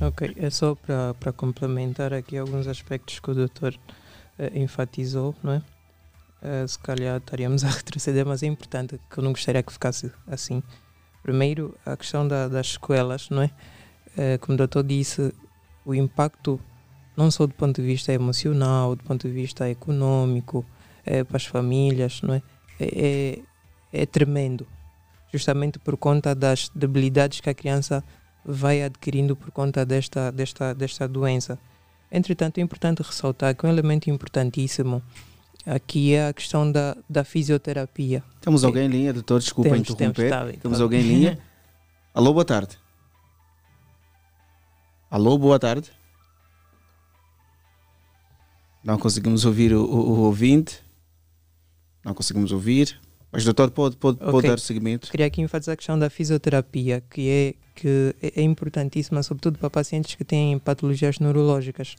Ok, 0.02 0.32
é 0.38 0.48
só 0.48 0.74
para 0.74 1.12
para 1.12 1.30
complementar 1.32 2.14
aqui 2.14 2.38
alguns 2.38 2.66
aspectos 2.66 3.18
que 3.20 3.30
o 3.30 3.34
doutor 3.34 3.78
eh, 4.38 4.50
enfatizou, 4.58 5.34
não 5.42 5.52
é? 5.52 5.62
Eh, 6.42 6.66
se 6.66 6.78
calhar 6.78 7.18
estaríamos 7.18 7.62
a 7.64 7.68
retroceder, 7.68 8.24
mas 8.24 8.42
é 8.42 8.46
importante 8.46 8.98
que 9.10 9.18
eu 9.18 9.22
não 9.22 9.32
gostaria 9.32 9.62
que 9.62 9.70
ficasse 9.70 10.10
assim. 10.26 10.62
Primeiro, 11.22 11.74
a 11.84 11.96
questão 11.96 12.26
da- 12.26 12.48
das 12.48 12.68
escolas, 12.68 13.28
não 13.30 13.42
é? 13.42 13.50
Eh, 14.16 14.38
como 14.38 14.54
o 14.54 14.56
doutor 14.58 14.82
disse, 14.82 15.32
o 15.84 15.94
impacto 15.94 16.60
não 17.16 17.30
só 17.30 17.46
do 17.46 17.54
ponto 17.54 17.80
de 17.80 17.86
vista 17.86 18.12
emocional, 18.12 18.96
do 18.96 19.04
ponto 19.04 19.28
de 19.28 19.34
vista 19.34 19.68
econômico, 19.68 20.64
eh, 21.04 21.22
para 21.24 21.36
as 21.36 21.44
famílias, 21.46 22.22
não 22.22 22.34
é? 22.34 22.42
É, 22.80 23.38
é, 23.92 24.02
é 24.02 24.06
tremendo. 24.06 24.66
justamente 25.32 25.78
por 25.78 25.96
conta 25.96 26.34
das 26.34 26.68
debilidades 26.74 27.38
que 27.40 27.48
a 27.48 27.54
criança 27.54 28.02
vai 28.44 28.82
adquirindo 28.82 29.36
por 29.36 29.52
conta 29.52 29.86
desta, 29.86 30.32
desta, 30.32 30.74
desta 30.74 31.06
doença. 31.06 31.56
Entretanto, 32.10 32.58
é 32.58 32.62
importante 32.62 33.00
ressaltar 33.00 33.54
que 33.54 33.64
um 33.64 33.68
elemento 33.70 34.10
importantíssimo 34.10 35.00
aqui 35.66 36.14
é 36.14 36.28
a 36.28 36.32
questão 36.32 36.70
da, 36.70 36.96
da 37.08 37.24
fisioterapia. 37.24 38.22
Temos 38.40 38.64
alguém 38.64 38.86
em 38.86 38.88
linha, 38.88 39.12
doutor? 39.12 39.40
Desculpa 39.40 39.70
Temos, 39.70 39.88
interromper. 39.90 40.14
temos, 40.14 40.30
tá 40.30 40.44
bem, 40.44 40.58
Temos 40.58 40.78
tá 40.78 40.84
alguém 40.84 41.00
em 41.00 41.08
linha? 41.08 41.38
Alô, 42.14 42.32
boa 42.32 42.44
tarde. 42.44 42.78
Alô, 45.11 45.36
boa 45.38 45.58
tarde. 45.58 45.90
Não 48.82 48.98
conseguimos 48.98 49.44
ouvir 49.44 49.72
o, 49.74 49.82
o- 49.84 50.11
o 50.11 50.20
ouvinte. 50.20 50.80
Não 52.04 52.14
conseguimos 52.14 52.50
ouvir. 52.52 52.98
Mas, 53.30 53.44
doutor, 53.44 53.70
pode, 53.70 53.96
pode, 53.96 54.18
pode 54.18 54.36
Ok. 54.38 54.50
dar 54.50 54.58
seguimento? 54.58 55.11
Queria 55.11 55.26
aqui 55.26 55.40
enfatizar 55.40 55.74
a 55.74 55.76
questão 55.76 55.98
da 55.98 56.11
fisioterapia, 56.11 57.00
que 57.11 57.28
é, 57.28 57.54
que 57.74 58.14
é 58.36 58.42
importantíssima, 58.42 59.22
sobretudo 59.22 59.58
para 59.58 59.70
pacientes 59.70 60.14
que 60.16 60.24
têm 60.24 60.58
patologias 60.58 61.18
neurológicas. 61.20 61.94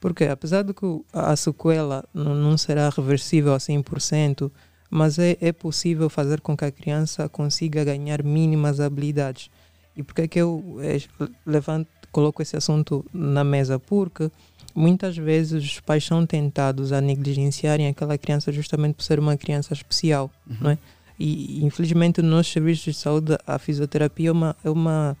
Porque, 0.00 0.24
apesar 0.24 0.62
de 0.62 0.74
que 0.74 0.86
a 1.12 1.34
sequela 1.36 2.04
não, 2.12 2.56
será 2.56 2.88
reversível 2.88 3.54
a 3.54 3.58
100%, 3.58 4.50
mas 4.90 5.18
é, 5.18 5.36
é 5.40 5.52
possível 5.52 6.08
fazer 6.08 6.40
com 6.40 6.56
que 6.56 6.64
a 6.64 6.70
criança 6.70 7.28
consiga 7.28 7.84
ganhar 7.84 8.22
mínimas 8.22 8.78
habilidades. 8.80 9.50
E 9.96 10.02
por 10.02 10.14
que 10.14 10.22
é 10.22 10.28
que 10.28 10.38
eu 10.38 10.78
eh, 10.80 10.98
levanto, 11.46 11.88
coloco 12.12 12.42
esse 12.42 12.56
assunto 12.56 13.04
na 13.12 13.42
mesa? 13.42 13.78
Porque 13.78 14.30
muitas 14.74 15.16
vezes 15.16 15.64
os 15.64 15.80
pais 15.80 16.04
são 16.04 16.26
tentados 16.26 16.92
a 16.92 17.00
negligenciarem 17.00 17.88
aquela 17.88 18.18
criança 18.18 18.52
justamente 18.52 18.94
por 18.94 19.02
ser 19.02 19.18
uma 19.18 19.36
criança 19.36 19.72
especial, 19.72 20.30
não 20.60 20.70
é? 20.70 20.78
E 21.18 21.64
infelizmente 21.64 22.20
nos 22.20 22.46
serviços 22.46 22.84
de 22.84 22.94
saúde 22.94 23.38
a 23.46 23.58
fisioterapia 23.58 24.28
é 24.28 24.32
uma, 24.32 24.56
é 24.62 24.70
uma 24.70 25.16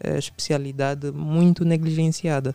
eh, 0.00 0.18
especialidade 0.18 1.10
muito 1.10 1.64
negligenciada. 1.64 2.54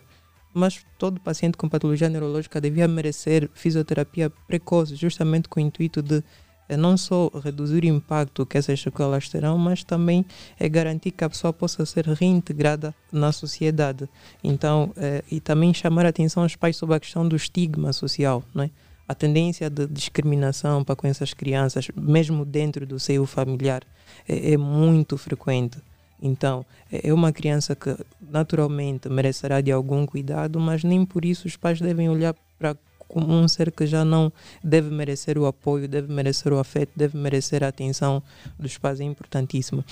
Mas 0.54 0.84
todo 0.98 1.20
paciente 1.20 1.56
com 1.56 1.68
patologia 1.68 2.08
neurológica 2.08 2.60
devia 2.60 2.86
merecer 2.86 3.50
fisioterapia 3.52 4.30
precoce, 4.30 4.94
justamente 4.94 5.48
com 5.48 5.60
o 5.60 5.62
intuito 5.62 6.00
de 6.00 6.22
eh, 6.68 6.76
não 6.76 6.96
só 6.96 7.28
reduzir 7.42 7.82
o 7.82 7.86
impacto 7.86 8.46
que 8.46 8.56
essas 8.56 8.80
sequelas 8.80 9.28
terão, 9.28 9.58
mas 9.58 9.82
também 9.82 10.24
é 10.58 10.68
garantir 10.68 11.10
que 11.10 11.24
a 11.24 11.28
pessoa 11.28 11.52
possa 11.52 11.84
ser 11.84 12.06
reintegrada 12.06 12.94
na 13.12 13.32
sociedade. 13.32 14.08
Então, 14.42 14.92
eh, 14.96 15.24
e 15.30 15.40
também 15.40 15.74
chamar 15.74 16.06
a 16.06 16.10
atenção 16.10 16.44
aos 16.44 16.56
pais 16.56 16.76
sobre 16.76 16.94
a 16.94 17.00
questão 17.00 17.26
do 17.28 17.34
estigma 17.34 17.92
social, 17.92 18.42
não 18.54 18.64
é? 18.64 18.70
a 19.06 19.14
tendência 19.14 19.68
de 19.68 19.86
discriminação 19.86 20.82
para 20.82 20.96
com 20.96 21.06
essas 21.06 21.34
crianças, 21.34 21.88
mesmo 21.94 22.44
dentro 22.44 22.86
do 22.86 22.98
seio 22.98 23.26
familiar, 23.26 23.82
é, 24.26 24.52
é 24.52 24.56
muito 24.56 25.18
frequente. 25.18 25.78
Então, 26.20 26.64
é 26.90 27.12
uma 27.12 27.32
criança 27.32 27.74
que 27.74 27.96
naturalmente 28.20 29.08
merecerá 29.08 29.60
de 29.60 29.70
algum 29.70 30.06
cuidado, 30.06 30.58
mas 30.58 30.82
nem 30.84 31.04
por 31.04 31.24
isso 31.24 31.46
os 31.46 31.56
pais 31.56 31.80
devem 31.80 32.08
olhar 32.08 32.34
para 32.58 32.76
como 33.06 33.32
um 33.32 33.46
ser 33.46 33.70
que 33.70 33.86
já 33.86 34.04
não 34.04 34.32
deve 34.62 34.90
merecer 34.90 35.38
o 35.38 35.46
apoio, 35.46 35.86
deve 35.86 36.12
merecer 36.12 36.52
o 36.52 36.58
afeto, 36.58 36.90
deve 36.96 37.16
merecer 37.16 37.62
a 37.62 37.68
atenção 37.68 38.22
dos 38.58 38.76
pais. 38.78 39.00
É 39.00 39.04
importantíssimo. 39.04 39.84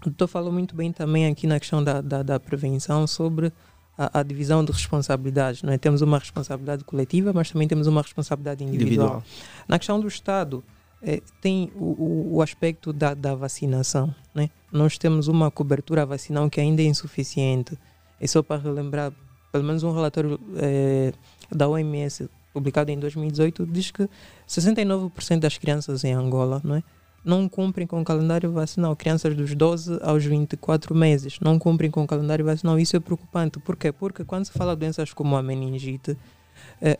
O 0.00 0.10
doutor 0.10 0.28
falou 0.28 0.52
muito 0.52 0.76
bem 0.76 0.92
também 0.92 1.26
aqui 1.26 1.46
na 1.46 1.58
questão 1.58 1.82
da, 1.82 2.00
da, 2.00 2.22
da 2.22 2.38
prevenção 2.38 3.06
sobre 3.06 3.52
a, 3.96 4.20
a 4.20 4.22
divisão 4.22 4.64
de 4.64 4.70
responsabilidades. 4.70 5.62
Não 5.62 5.72
é? 5.72 5.78
Temos 5.78 6.02
uma 6.02 6.18
responsabilidade 6.18 6.84
coletiva, 6.84 7.32
mas 7.32 7.50
também 7.50 7.66
temos 7.66 7.86
uma 7.86 8.02
responsabilidade 8.02 8.62
individual. 8.62 9.16
Individual. 9.16 9.24
Na 9.66 9.78
questão 9.78 9.98
do 9.98 10.06
Estado, 10.06 10.62
eh, 11.06 11.22
tem 11.40 11.70
o, 11.76 11.84
o, 11.84 12.34
o 12.34 12.42
aspecto 12.42 12.92
da, 12.92 13.14
da 13.14 13.34
vacinação. 13.36 14.12
Né? 14.34 14.50
Nós 14.72 14.98
temos 14.98 15.28
uma 15.28 15.52
cobertura 15.52 16.04
vacinal 16.04 16.50
que 16.50 16.60
ainda 16.60 16.82
é 16.82 16.86
insuficiente. 16.86 17.78
E 18.20 18.26
só 18.26 18.42
para 18.42 18.60
relembrar, 18.60 19.12
pelo 19.52 19.62
menos 19.62 19.84
um 19.84 19.94
relatório 19.94 20.40
eh, 20.56 21.12
da 21.50 21.68
OMS 21.68 22.28
publicado 22.52 22.90
em 22.90 22.98
2018 22.98 23.66
diz 23.66 23.90
que 23.90 24.08
69% 24.48 25.38
das 25.38 25.58
crianças 25.58 26.02
em 26.02 26.12
Angola 26.12 26.60
não, 26.64 26.76
é? 26.76 26.82
não 27.24 27.48
cumprem 27.48 27.86
com 27.86 28.00
o 28.00 28.04
calendário 28.04 28.50
vacinal. 28.50 28.96
Crianças 28.96 29.36
dos 29.36 29.54
12 29.54 30.00
aos 30.02 30.24
24 30.24 30.92
meses 30.92 31.38
não 31.40 31.56
cumprem 31.56 31.90
com 31.90 32.02
o 32.02 32.06
calendário 32.06 32.44
vacinal. 32.44 32.78
Isso 32.80 32.96
é 32.96 33.00
preocupante. 33.00 33.60
Por 33.60 33.76
quê? 33.76 33.92
Porque 33.92 34.24
quando 34.24 34.46
se 34.46 34.52
fala 34.52 34.74
de 34.74 34.80
doenças 34.80 35.12
como 35.12 35.36
a 35.36 35.42
meningite, 35.42 36.16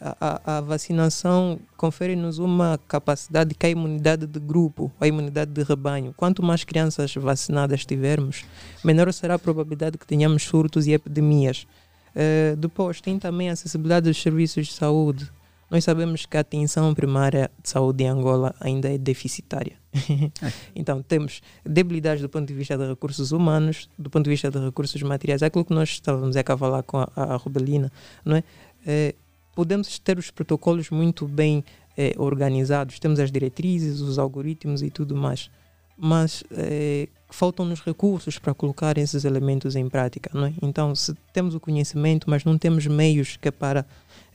a, 0.01 0.17
a- 0.47 0.57
a 0.59 0.61
vacinação 0.61 1.59
confere-nos 1.77 2.39
uma 2.39 2.79
capacidade 2.89 3.55
que 3.55 3.67
é 3.67 3.69
a 3.69 3.73
imunidade 3.73 4.27
de 4.27 4.41
grupo, 4.41 4.91
a 5.01 5.07
imunidade 5.07 5.51
de 5.53 5.63
rebanho. 5.63 6.15
Quanto 6.17 6.43
mais 6.43 6.65
crianças 6.65 7.15
vacinadas 7.15 7.85
tivermos, 7.85 8.45
menor 8.85 9.13
será 9.13 9.35
a 9.35 9.39
probabilidade 9.39 9.99
que 9.99 10.07
tenhamos 10.07 10.43
surtos 10.45 10.87
e 10.87 10.93
epidemias. 10.93 11.67
Eh, 12.15 12.57
depois, 12.59 13.01
tem 13.01 13.19
também 13.19 13.51
a 13.51 13.53
acessibilidade 13.53 14.09
dos 14.09 14.21
serviços 14.21 14.67
de 14.69 14.73
saúde. 14.73 15.31
Nós 15.71 15.83
sabemos 15.85 16.25
que 16.25 16.37
a 16.37 16.41
atenção 16.41 16.95
primária 16.95 17.51
de 17.63 17.69
saúde 17.69 18.05
em 18.05 18.09
Angola 18.09 18.55
ainda 18.61 18.89
é 18.89 18.97
deficitária. 18.97 19.77
então, 20.75 21.03
temos 21.03 21.43
debilidades 21.65 22.23
do 22.23 22.29
ponto 22.29 22.47
de 22.47 22.55
vista 22.55 22.79
de 22.79 22.87
recursos 22.89 23.33
humanos, 23.33 23.89
do 23.99 24.09
ponto 24.09 24.25
de 24.25 24.31
vista 24.31 24.51
de 24.51 24.59
recursos 24.59 25.03
materiais. 25.03 25.43
Aquilo 25.43 25.65
que 25.65 25.75
nós 25.75 25.89
estávamos 25.91 26.37
a 26.37 26.57
falar 26.57 26.83
com 26.85 26.99
a, 26.99 27.09
a 27.17 27.37
Rubelina, 27.37 27.91
não 28.25 28.37
é? 28.37 28.45
Eh, 28.87 29.15
podemos 29.57 29.99
ter 29.99 30.19
os 30.19 30.31
protocolos 30.31 30.91
muito 30.91 31.27
bem 31.27 31.65
eh, 31.97 32.15
organizados, 32.19 32.99
temos 33.01 33.19
as 33.19 33.33
diretrizes, 33.33 34.01
os 34.01 34.19
algoritmos 34.19 34.83
e 34.83 34.91
tudo 34.91 35.17
mais, 35.17 35.51
mas 35.99 36.45
eh, 36.51 37.09
faltam-nos 37.31 37.81
recursos 37.81 38.39
para 38.39 38.53
colocar 38.53 38.99
esses 38.99 39.25
elementos 39.25 39.75
em 39.75 39.89
prática. 39.89 40.31
Não 40.33 40.45
é? 40.47 40.53
Então, 40.63 40.95
se 40.95 41.15
temos 41.33 41.55
o 41.55 41.61
conhecimento, 41.61 42.29
mas 42.29 42.45
não 42.45 42.59
temos 42.59 42.87
meios 42.87 43.39
que 43.39 43.49
é 43.49 43.51
para 43.51 43.87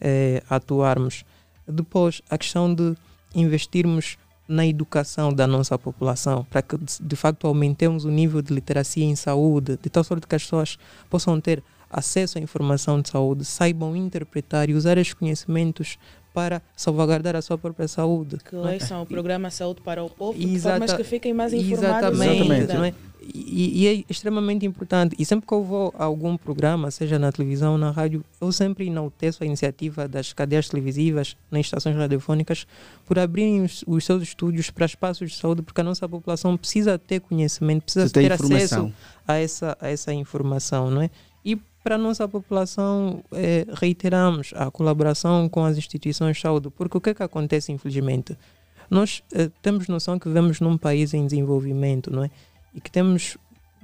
eh, 0.01 0.41
atuarmos. 0.49 1.23
Depois, 1.67 2.21
a 2.29 2.37
questão 2.37 2.73
de 2.73 2.95
investirmos 3.35 4.17
na 4.47 4.65
educação 4.65 5.31
da 5.31 5.45
nossa 5.45 5.77
população, 5.77 6.43
para 6.49 6.61
que 6.63 6.75
de- 6.77 7.15
facto 7.15 7.45
aumentemos 7.47 8.03
o 8.05 8.09
nível 8.09 8.41
de 8.41 8.53
literacia 8.53 9.05
em 9.05 9.15
saúde, 9.15 9.77
de 9.81 9.89
tal 9.89 10.03
sorte 10.03 10.27
que 10.27 10.35
as 10.35 10.43
pessoas 10.43 10.77
possam 11.09 11.39
ter 11.39 11.63
acesso 11.91 12.37
à 12.37 12.41
informação 12.41 13.01
de 13.01 13.09
saúde, 13.09 13.45
saibam 13.45 13.95
interpretar 13.95 14.69
e 14.69 14.73
usar 14.73 14.97
esses 14.97 15.13
conhecimentos 15.13 15.97
para 16.33 16.61
salvaguardar 16.75 17.35
a 17.35 17.41
sua 17.41 17.57
própria 17.57 17.87
saúde. 17.87 18.37
Que 18.37 18.55
é? 18.55 18.59
ouçam 18.59 19.01
o 19.01 19.05
programa 19.05 19.49
Saúde 19.51 19.81
para 19.81 20.03
o 20.03 20.09
Povo, 20.09 20.39
de 20.39 20.55
Exata- 20.55 20.77
formas 20.77 20.93
que 20.93 21.03
fiquem 21.03 21.33
mais 21.33 21.53
informados. 21.53 22.19
Exatamente. 22.19 22.41
Exatamente. 22.41 22.73
não 22.73 22.85
é? 22.85 22.93
E, 23.33 23.83
e 23.83 23.87
é 23.87 24.03
extremamente 24.09 24.65
importante. 24.65 25.15
E 25.19 25.23
sempre 25.23 25.45
que 25.45 25.53
eu 25.53 25.63
vou 25.63 25.93
a 25.97 26.05
algum 26.05 26.35
programa, 26.35 26.89
seja 26.89 27.19
na 27.19 27.31
televisão 27.31 27.73
ou 27.73 27.77
na 27.77 27.91
rádio, 27.91 28.23
eu 28.39 28.51
sempre 28.51 28.87
enalteço 28.87 29.43
a 29.43 29.45
iniciativa 29.45 30.07
das 30.07 30.33
cadeias 30.33 30.67
televisivas, 30.69 31.35
nas 31.51 31.61
estações 31.61 31.95
radiofônicas, 31.95 32.65
por 33.05 33.19
abrirem 33.19 33.61
os, 33.61 33.83
os 33.85 34.03
seus 34.05 34.23
estúdios 34.23 34.69
para 34.71 34.85
espaços 34.85 35.31
de 35.31 35.37
saúde, 35.37 35.61
porque 35.61 35.79
a 35.81 35.83
nossa 35.83 36.09
população 36.09 36.57
precisa 36.57 36.97
ter 36.97 37.19
conhecimento, 37.19 37.83
precisa 37.83 38.07
Você 38.07 38.13
ter 38.13 38.31
acesso 38.31 38.91
a 39.27 39.35
essa, 39.37 39.77
a 39.79 39.89
essa 39.89 40.13
informação, 40.13 40.89
não 40.89 41.01
é? 41.03 41.09
Para 41.83 41.95
a 41.95 41.97
nossa 41.97 42.27
população, 42.27 43.23
eh, 43.31 43.65
reiteramos 43.73 44.53
a 44.55 44.69
colaboração 44.69 45.49
com 45.49 45.65
as 45.65 45.77
instituições 45.77 46.35
de 46.37 46.41
saúde, 46.43 46.69
porque 46.69 46.97
o 46.97 47.01
que 47.01 47.09
é 47.09 47.13
que 47.13 47.23
acontece, 47.23 47.71
infelizmente? 47.71 48.37
Nós 48.89 49.23
eh, 49.33 49.49
temos 49.63 49.87
noção 49.87 50.19
que 50.19 50.27
vivemos 50.27 50.59
num 50.61 50.77
país 50.77 51.13
em 51.13 51.25
desenvolvimento, 51.25 52.11
não 52.11 52.23
é? 52.23 52.29
E 52.75 52.79
que 52.79 52.91
temos 52.91 53.35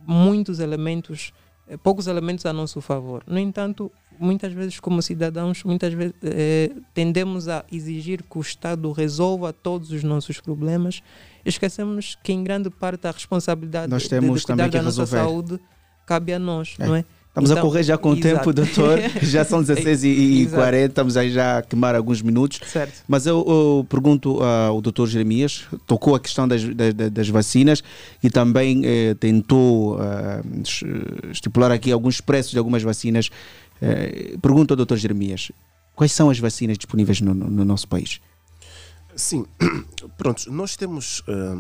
muitos 0.05 0.59
elementos, 0.59 1.33
eh, 1.67 1.75
poucos 1.77 2.05
elementos 2.05 2.45
a 2.45 2.53
nosso 2.53 2.79
favor. 2.81 3.23
No 3.25 3.39
entanto, 3.39 3.91
muitas 4.19 4.53
vezes, 4.53 4.79
como 4.79 5.01
cidadãos, 5.01 5.63
muitas 5.63 5.91
vezes 5.91 6.13
eh, 6.21 6.71
tendemos 6.93 7.47
a 7.47 7.65
exigir 7.71 8.21
que 8.21 8.37
o 8.37 8.41
Estado 8.41 8.91
resolva 8.91 9.51
todos 9.51 9.89
os 9.91 10.03
nossos 10.03 10.39
problemas 10.39 11.01
esquecemos 11.45 12.17
que, 12.21 12.33
em 12.33 12.43
grande 12.43 12.69
parte, 12.69 13.07
a 13.07 13.11
responsabilidade 13.11 13.87
de- 13.87 14.09
de, 14.19 14.27
cuidar 14.45 14.69
da 14.69 14.81
nossa 14.83 15.05
saúde 15.23 15.59
cabe 16.05 16.33
a 16.33 16.39
nós, 16.39 16.75
É. 16.77 16.85
não 16.85 16.95
é? 16.95 17.05
Estamos 17.37 17.51
a 17.51 17.53
Então, 17.53 17.65
correr 17.69 17.83
já 17.83 17.97
com 17.99 18.09
o 18.09 18.13
exato. 18.17 18.35
tempo, 18.35 18.51
doutor. 18.53 18.97
Já 19.21 19.45
são 19.45 19.61
16 19.61 20.03
e, 20.03 20.07
e 20.07 20.41
Exato. 20.41 20.55
40, 20.55 20.85
estamos 20.87 21.17
aí 21.17 21.31
já 21.31 21.59
a 21.59 21.61
queimar 21.61 21.93
alguns 21.93 22.19
minutos. 22.23 22.59
Certo. 22.67 23.03
Mas 23.07 23.27
eu, 23.27 23.45
eu 23.47 23.85
pergunto 23.87 24.41
ao 24.41 24.81
doutor 24.81 25.07
Jeremias, 25.07 25.65
tocou 25.85 26.15
a 26.15 26.19
questão 26.19 26.47
das, 26.47 26.63
das, 26.63 26.93
das 27.11 27.29
vacinas 27.29 27.83
e 28.23 28.29
também 28.31 28.81
eh, 28.83 29.13
tentou 29.13 29.99
ah, 30.01 30.41
es- 30.63 30.81
estipular 31.31 31.71
aqui 31.71 31.91
alguns 31.91 32.19
preços 32.19 32.51
de 32.53 32.57
algumas 32.57 32.81
vacinas. 32.81 33.29
Eh, 33.79 34.35
pergunto 34.41 34.73
ao 34.73 34.75
doutor 34.75 34.97
Jeremias, 34.97 35.51
quais 35.95 36.11
são 36.13 36.31
as 36.31 36.39
vacinas 36.39 36.75
disponíveis 36.75 37.21
no, 37.21 37.35
no- 37.35 37.51
no 37.51 37.63
nosso 37.63 37.87
país? 37.87 38.19
Sim, 39.15 39.45
pronto, 40.17 40.51
nós 40.51 40.75
temos, 40.75 41.21
ah, 41.27 41.55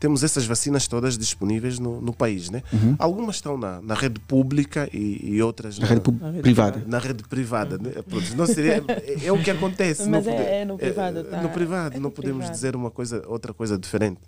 temos 0.00 0.22
essas 0.22 0.46
vacinas 0.46 0.86
todas 0.86 1.18
disponíveis 1.18 1.78
no, 1.78 2.00
no 2.00 2.12
país, 2.12 2.50
né? 2.50 2.62
Uhum. 2.72 2.94
Algumas 2.98 3.36
estão 3.36 3.56
na, 3.58 3.80
na 3.82 3.94
rede 3.94 4.20
pública 4.20 4.88
e, 4.92 5.34
e 5.34 5.42
outras 5.42 5.78
Na 5.78 5.86
rede 5.86 6.02
Na 6.20 6.28
rede 6.30 6.42
privada. 6.42 6.82
na 6.86 6.98
rede 6.98 7.22
privada. 7.24 7.78
Né? 7.78 7.90
Pronto, 8.08 8.36
não 8.36 8.46
seria, 8.46 8.82
é, 8.88 9.26
é 9.26 9.32
o 9.32 9.42
que 9.42 9.50
acontece. 9.50 10.08
Mas 10.08 10.24
não 10.26 10.32
é- 10.32 10.36
pode- 10.36 10.48
é 10.48 10.64
no 10.64 10.78
privado, 10.78 11.24
tá? 11.24 11.42
no 11.42 11.48
privado, 11.48 11.96
É 11.96 12.00
não 12.00 12.10
podemos 12.10 12.38
privado. 12.38 12.54
dizer 12.54 12.76
uma 12.76 12.90
coisa, 12.90 13.22
outra 13.26 13.52
coisa 13.52 13.76
diferente. 13.78 14.20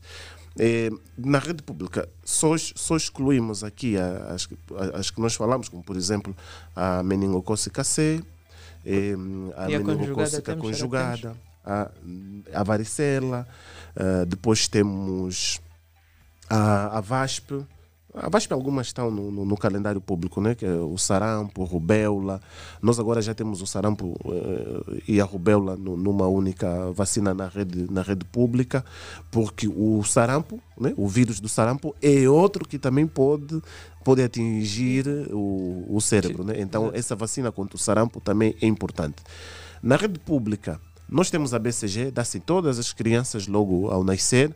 É, 0.59 0.91
na 1.17 1.39
rede 1.39 1.63
pública, 1.63 2.09
só, 2.25 2.57
só 2.59 2.97
excluímos 2.97 3.63
aqui 3.63 3.97
as, 3.97 4.49
as 4.95 5.11
que 5.11 5.21
nós 5.21 5.35
falamos, 5.37 5.69
como 5.69 5.83
por 5.83 5.97
exemplo 5.97 6.35
a 6.75 7.03
meningocócica 7.05 7.85
C, 7.85 8.21
é, 8.85 9.15
a, 9.57 9.65
a 9.67 9.69
meningocócica 9.69 10.57
conjugada 10.57 11.33
conjugada, 11.33 11.37
a, 11.65 11.89
a 12.53 12.63
varicela, 12.65 13.47
ah, 14.01 14.24
depois 14.24 14.66
temos 14.68 15.60
a, 16.48 16.98
a 16.98 17.01
VASP. 17.01 17.64
A 18.12 18.28
VASP 18.28 18.52
algumas 18.52 18.89
estão 18.89 19.09
no, 19.09 19.31
no- 19.31 19.44
no 19.44 19.56
calendário 19.56 20.01
público, 20.01 20.40
né? 20.40 20.56
que 20.56 20.66
é 20.66 20.72
o 20.72 20.98
sarampo, 20.98 21.62
rubéola. 21.62 22.40
Nós 22.82 22.98
agora 22.98 23.22
já 23.22 23.32
temos 23.32 23.62
o 23.62 23.66
sarampo 23.68 24.16
eh, 24.27 25.02
e 25.06 25.20
a 25.20 25.24
rubéola 25.24 25.77
no- 25.77 25.97
numa 25.97 26.27
única 26.27 26.90
vacina 26.90 27.32
na 27.32 27.47
rede, 27.47 27.86
na 27.89 28.02
rede 28.02 28.24
pública, 28.24 28.85
porque 29.31 29.68
o 29.68 30.02
sarampo, 30.02 30.60
né? 30.77 30.93
o 30.97 31.06
vírus 31.06 31.39
do 31.39 31.48
sarampo, 31.48 31.94
é 32.02 32.28
outro 32.28 32.66
que 32.66 32.81
também 32.81 33.06
pode, 33.06 33.62
pode 34.02 34.20
atingir 34.24 35.06
o, 35.31 35.86
o 35.89 36.01
cérebro. 36.01 36.43
Né? 36.43 36.55
Então, 36.60 36.90
essa 36.93 37.14
vacina 37.14 37.52
contra 37.52 37.77
o 37.77 37.78
sarampo 37.78 38.20
também 38.20 38.56
é 38.60 38.66
importante. 38.66 39.22
Na 39.81 39.94
rede 39.94 40.18
pública, 40.18 40.81
nós 41.11 41.31
temos 41.31 41.53
a 41.53 41.59
BCG, 41.59 42.11
dá-se 42.11 42.39
em 42.39 42.41
todas 42.41 42.78
as 42.78 42.93
crianças 42.93 43.47
logo 43.47 43.89
ao 43.91 44.05
nascer. 44.05 44.55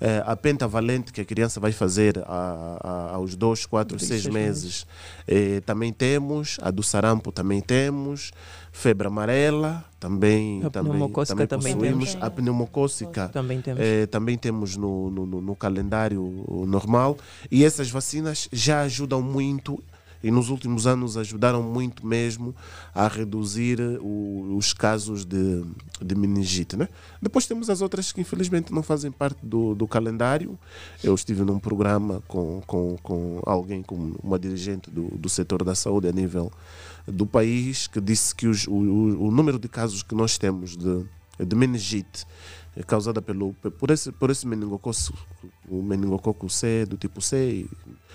Eh, 0.00 0.22
a 0.26 0.36
pentavalente 0.36 1.12
que 1.12 1.20
a 1.22 1.24
criança 1.24 1.58
vai 1.58 1.72
fazer 1.72 2.18
a- 2.26 2.78
a- 2.82 3.14
aos 3.14 3.34
2, 3.34 3.64
4, 3.64 3.96
Dois, 3.96 4.06
6 4.06 4.22
seis 4.24 4.34
meses, 4.34 4.86
eh, 5.26 5.60
também 5.64 5.92
temos. 5.94 6.58
A 6.60 6.70
do 6.70 6.82
sarampo 6.82 7.32
também 7.32 7.60
temos. 7.62 8.32
Febre 8.70 9.06
amarela 9.06 9.82
também, 9.98 10.62
A 10.64 10.68
também, 10.70 10.92
pneumocócica 10.92 11.46
também 11.46 11.74
possuímos. 11.74 12.10
temos. 12.10 12.22
A 12.26 12.30
pneumocócica 12.30 13.28
Também 13.28 13.62
temos. 13.62 13.80
eh, 13.82 14.06
também 14.06 14.36
temos 14.36 14.76
no, 14.76 15.10
no- 15.10 15.40
no 15.40 15.56
calendário 15.56 16.44
normal. 16.68 17.16
E 17.50 17.64
essas 17.64 17.90
vacinas 17.90 18.48
já 18.52 18.82
ajudam 18.82 19.22
muito 19.22 19.82
e 20.22 20.30
nos 20.30 20.48
últimos 20.50 20.86
anos 20.86 21.16
ajudaram 21.16 21.62
muito 21.62 22.06
mesmo 22.06 22.54
a 22.94 23.08
reduzir 23.08 23.80
o- 24.00 24.56
os 24.56 24.72
casos 24.72 25.24
de, 25.24 25.64
de 26.00 26.14
meningite. 26.14 26.76
Né? 26.76 26.88
Depois 27.20 27.46
temos 27.46 27.68
as 27.68 27.80
outras 27.80 28.12
que 28.12 28.20
infelizmente 28.20 28.72
não 28.72 28.82
fazem 28.82 29.10
parte 29.10 29.38
do, 29.44 29.74
do 29.74 29.86
calendário. 29.86 30.58
Eu 31.02 31.14
estive 31.14 31.42
num 31.42 31.58
programa 31.58 32.22
com, 32.28 32.62
com, 32.66 32.96
com 33.02 33.42
alguém, 33.44 33.82
com 33.82 34.14
uma 34.22 34.38
dirigente 34.38 34.90
do, 34.90 35.08
do 35.18 35.28
setor 35.28 35.64
da 35.64 35.74
saúde 35.74 36.06
a 36.08 36.12
nível 36.12 36.52
do 37.06 37.26
país, 37.26 37.86
que 37.88 38.00
disse 38.00 38.34
que 38.34 38.46
os- 38.46 38.66
o, 38.68 38.72
o- 38.72 39.30
número 39.30 39.58
de 39.58 39.68
casos 39.68 40.02
que 40.02 40.14
nós 40.14 40.38
temos 40.38 40.76
de, 40.76 41.04
de 41.44 41.56
meningite 41.56 42.24
causada 42.86 43.20
pelo, 43.20 43.52
por 43.78 43.90
esse, 43.90 44.10
por 44.12 44.30
esse 44.30 44.46
meningococo, 44.46 45.12
o 45.68 45.82
meningococo 45.82 46.48
C, 46.48 46.84
do 46.86 46.96
tipo 46.96 47.20
C, 47.20 47.66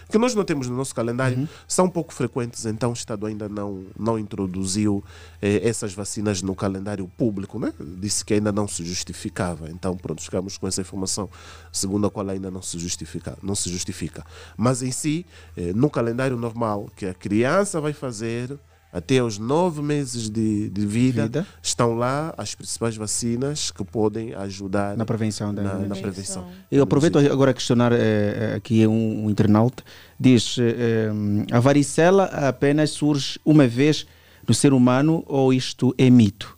que 0.10 0.18
nós 0.18 0.34
não 0.34 0.44
temos 0.44 0.68
no 0.68 0.76
nosso 0.76 0.96
calendário, 0.96 1.48
são 1.68 1.90
pouco 1.90 2.14
frequentes, 2.14 2.66
então 2.66 2.92
o 2.92 2.94
Estado 2.94 3.26
ainda 3.26 3.50
não, 3.50 3.86
não 3.98 4.18
introduziu 4.18 5.04
eh, 5.42 5.68
essas 5.68 5.94
vacinas 5.94 6.42
no 6.42 6.56
calendário 6.56 7.08
público, 7.18 7.60
né? 7.60 7.74
disse 7.80 8.24
que 8.24 8.34
ainda 8.34 8.52
não 8.52 8.68
se 8.68 8.86
justificava, 8.86 9.70
então 9.70 9.98
pronto, 9.98 10.22
ficamos 10.22 10.58
com 10.58 10.68
essa 10.68 10.82
informação, 10.82 11.30
segundo 11.72 12.08
a 12.08 12.12
qual 12.12 12.30
ainda 12.30 12.50
não 12.50 12.62
se 12.62 12.80
justifica. 12.80 13.38
Não 13.44 13.56
se 13.56 13.70
justifica. 13.70 14.26
Mas 14.56 14.82
em 14.82 14.92
si, 14.92 15.26
eh, 15.56 15.74
no 15.74 15.90
calendário 15.90 16.38
normal 16.38 16.90
que 16.96 17.06
a 17.06 17.14
criança 17.14 17.82
vai 17.82 17.94
fazer 17.94 18.58
até 18.98 19.20
aos 19.20 19.38
nove 19.38 19.82
meses 19.82 20.30
de, 20.30 20.70
de 20.70 20.86
vida, 20.86 21.24
Vida. 21.24 21.48
estão 21.62 21.96
lá 21.96 22.34
as 22.38 22.56
principais 22.56 22.96
vacinas 22.98 23.72
que 23.72 23.84
podem 23.84 24.34
ajudar 24.34 24.98
Na 24.98 25.06
prevenção 25.06 25.54
da 25.54 25.62
na, 25.62 25.74
na 25.74 25.96
Prevenção. 25.96 26.02
prevenção. 26.02 26.46
Eu 26.72 26.84
aproveito 26.84 27.18
agora 27.20 27.52
a 27.52 27.54
questionar 27.54 27.92
eh, 27.94 27.98
eh, 28.00 28.54
aqui 28.56 28.86
um, 28.88 29.26
um 29.26 29.30
internauta. 29.30 29.84
Diz: 30.20 30.58
eh, 30.60 31.10
a 31.52 31.60
varicela 31.60 32.26
apenas 32.26 32.90
surge 32.90 33.40
uma 33.46 33.68
vez 33.68 34.06
no 34.48 34.54
ser 34.54 34.74
humano 34.74 35.24
ou 35.28 35.54
isto 35.54 35.94
é 35.98 36.10
mito? 36.10 36.57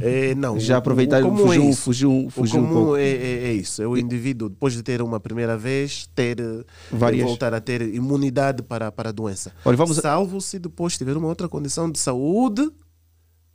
É, 0.00 0.34
não, 0.34 0.58
Já 0.60 0.76
aproveitar, 0.78 1.22
fugiu, 1.22 1.62
é 1.70 1.72
fugiu, 1.72 2.26
fugiu 2.30 2.60
um 2.60 2.66
comum 2.66 2.74
pouco. 2.84 2.96
é, 2.96 3.02
é- 3.08 3.44
é 3.48 3.52
isso. 3.52 3.82
É 3.82 3.86
o 3.86 3.96
indivíduo, 3.96 4.48
depois 4.48 4.74
de 4.74 4.82
ter 4.82 5.00
uma 5.02 5.18
primeira 5.20 5.56
vez, 5.56 6.08
ter 6.14 6.38
eh, 6.40 6.64
Várias. 6.90 7.24
voltar 7.24 7.52
a 7.54 7.60
ter 7.60 7.82
imunidade 7.82 8.62
para, 8.62 8.90
para 8.92 9.08
a 9.08 9.12
doença. 9.12 9.52
Olha, 9.64 9.76
vamos- 9.76 9.96
Salvo 9.96 10.40
se 10.40 10.58
depois 10.58 10.96
tiver 10.96 11.16
uma 11.16 11.28
outra 11.28 11.48
condição 11.48 11.90
de 11.90 11.98
saúde 11.98 12.70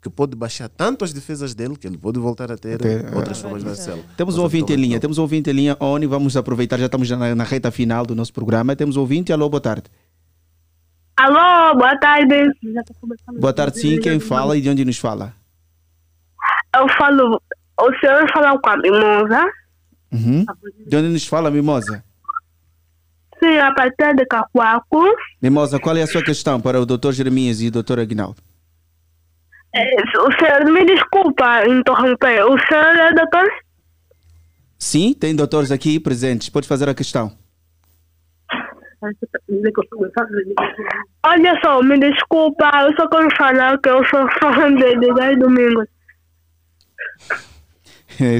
que 0.02 0.10
pode 0.10 0.36
baixar 0.36 0.68
tanto 0.68 1.06
as 1.06 1.14
defesas 1.14 1.54
dele 1.54 1.76
que 1.76 1.86
ele 1.86 1.98
pode 1.98 2.20
voltar 2.20 2.52
a 2.52 2.58
ter 2.58 2.80
Ter, 2.80 3.14
outras 3.16 3.38
eh, 3.38 3.42
formas 3.42 3.64
da 3.64 3.70
varicela. 3.70 3.98
célula. 3.98 4.14
Temos 4.18 4.38
um 4.38 4.42
ouvinte 4.42 4.74
em 4.74 4.76
linha, 4.76 5.00
temos 5.00 5.18
um 5.20 5.22
ouvinte 5.22 5.50
em 5.50 5.54
linha, 5.54 5.78
Oni, 5.80 6.08
vamos 6.08 6.36
aproveitar, 6.36 6.80
já 6.80 6.88
estamos 6.88 7.08
na, 7.12 7.36
na 7.36 7.44
reta 7.44 7.70
final 7.70 8.06
do 8.06 8.16
nosso 8.16 8.34
programa. 8.34 8.76
Temos 8.76 8.98
um 8.98 9.02
ouvinte, 9.02 9.32
alô, 9.32 9.48
boa 9.48 9.62
tarde. 9.62 9.84
Alô, 11.16 11.76
boa 11.78 11.96
tarde. 12.00 12.34
Boa 13.40 13.54
tarde, 13.54 13.80
sim, 13.80 14.00
quem 14.00 14.20
fala 14.20 14.58
e 14.58 14.62
de 14.62 14.70
onde 14.70 14.84
nos 14.84 14.98
fala? 14.98 15.36
Eu 16.76 16.88
falo. 16.98 17.42
O 17.80 17.94
senhor 18.00 18.30
fala 18.32 18.58
com 18.60 18.70
a 18.70 18.78
mimosa? 18.78 19.52
Uhum. 20.12 20.46
De 20.88 20.96
onde 20.98 21.08
nos 21.10 21.26
fala, 21.26 21.50
Mimosa? 21.50 22.04
Sim, 23.42 23.58
a 23.58 23.74
partir 23.74 24.14
de 24.16 24.26
Cacoaco. 24.26 25.04
Mimosa, 25.42 25.80
qual 25.80 25.96
é 25.98 26.02
a 26.04 26.08
sua 26.08 26.24
questão 26.24 26.60
para 26.62 26.80
o 26.80 26.86
Dr. 26.86 27.12
Jeremias 27.12 27.62
e 27.62 27.68
o 27.70 27.72
Dr. 27.72 28.00
Aguinaldo? 28.00 28.42
Eh, 29.74 29.96
O 30.20 30.32
senhor 30.38 30.66
me 30.72 30.86
desculpa 30.86 31.66
interromper. 31.68 32.44
O 32.46 32.58
senhor 32.68 32.96
é 32.96 33.14
doutor? 33.14 33.50
Sim, 34.78 35.14
tem 35.14 35.36
doutores 35.36 35.72
aqui 35.72 36.00
presentes. 36.00 36.50
Pode 36.50 36.68
fazer 36.68 36.88
a 36.90 36.94
questão. 36.94 37.32
Olha 41.26 41.60
só, 41.64 41.82
me 41.82 41.98
desculpa. 42.00 42.70
Eu 42.84 42.94
só 42.96 43.08
quero 43.08 43.36
falar 43.36 43.78
que 43.80 43.90
eu 43.90 44.04
sou 44.06 44.28
fã 44.40 44.74
de 44.76 44.84
Edgar 44.84 45.38
Domingos. 45.40 45.88
É 48.20 48.38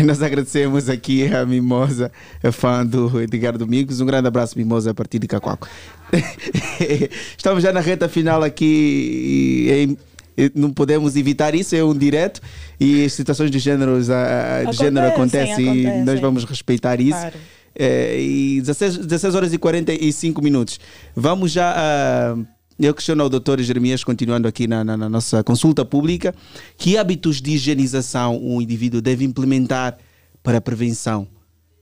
e 0.00 0.02
nós 0.02 0.22
agradecemos 0.22 0.88
aqui 0.88 1.26
a 1.32 1.44
Mimosa, 1.44 2.10
fã 2.52 2.84
do 2.84 3.20
Edgar 3.20 3.56
Domingos. 3.56 4.00
Um 4.00 4.06
grande 4.06 4.26
abraço, 4.26 4.58
Mimosa, 4.58 4.90
a 4.90 4.94
partir 4.94 5.18
de 5.18 5.26
Cacoaco. 5.26 5.68
Estamos 7.36 7.62
já 7.62 7.72
na 7.72 7.80
reta 7.80 8.08
final 8.08 8.42
aqui 8.42 9.96
e, 10.36 10.50
não 10.54 10.72
podemos 10.72 11.16
evitar 11.16 11.54
isso, 11.54 11.76
é 11.76 11.84
um 11.84 11.94
direto 11.94 12.40
e 12.80 13.08
situações 13.10 13.50
de, 13.50 13.58
géneros, 13.58 14.08
ah, 14.08 14.64
de 14.70 14.76
género 14.76 15.08
Acontecem, 15.08 15.52
acontecem 15.52 15.64
e 15.64 15.86
acontecem. 15.86 16.04
nós 16.04 16.20
vamos 16.20 16.44
respeitar 16.44 17.00
isso. 17.00 17.18
Claro. 17.18 17.36
É, 17.80 18.20
e 18.20 18.60
16, 18.60 18.98
16 18.98 19.34
horas 19.34 19.52
e 19.52 19.58
45 19.58 20.42
minutos. 20.42 20.80
Vamos 21.14 21.52
já. 21.52 21.74
a 21.76 22.57
eu 22.86 22.94
questiono 22.94 23.22
ao 23.22 23.28
doutor 23.28 23.60
Jeremias, 23.60 24.04
continuando 24.04 24.46
aqui 24.46 24.66
na, 24.66 24.84
na- 24.84 24.96
na 24.96 25.08
nossa 25.08 25.42
consulta 25.42 25.84
pública, 25.84 26.34
que 26.76 26.96
hábitos 26.96 27.40
de 27.42 27.52
higienização 27.52 28.38
um 28.42 28.60
indivíduo 28.60 29.00
deve 29.00 29.24
implementar 29.24 29.96
para 30.42 30.58
a 30.58 30.60
prevenção 30.60 31.26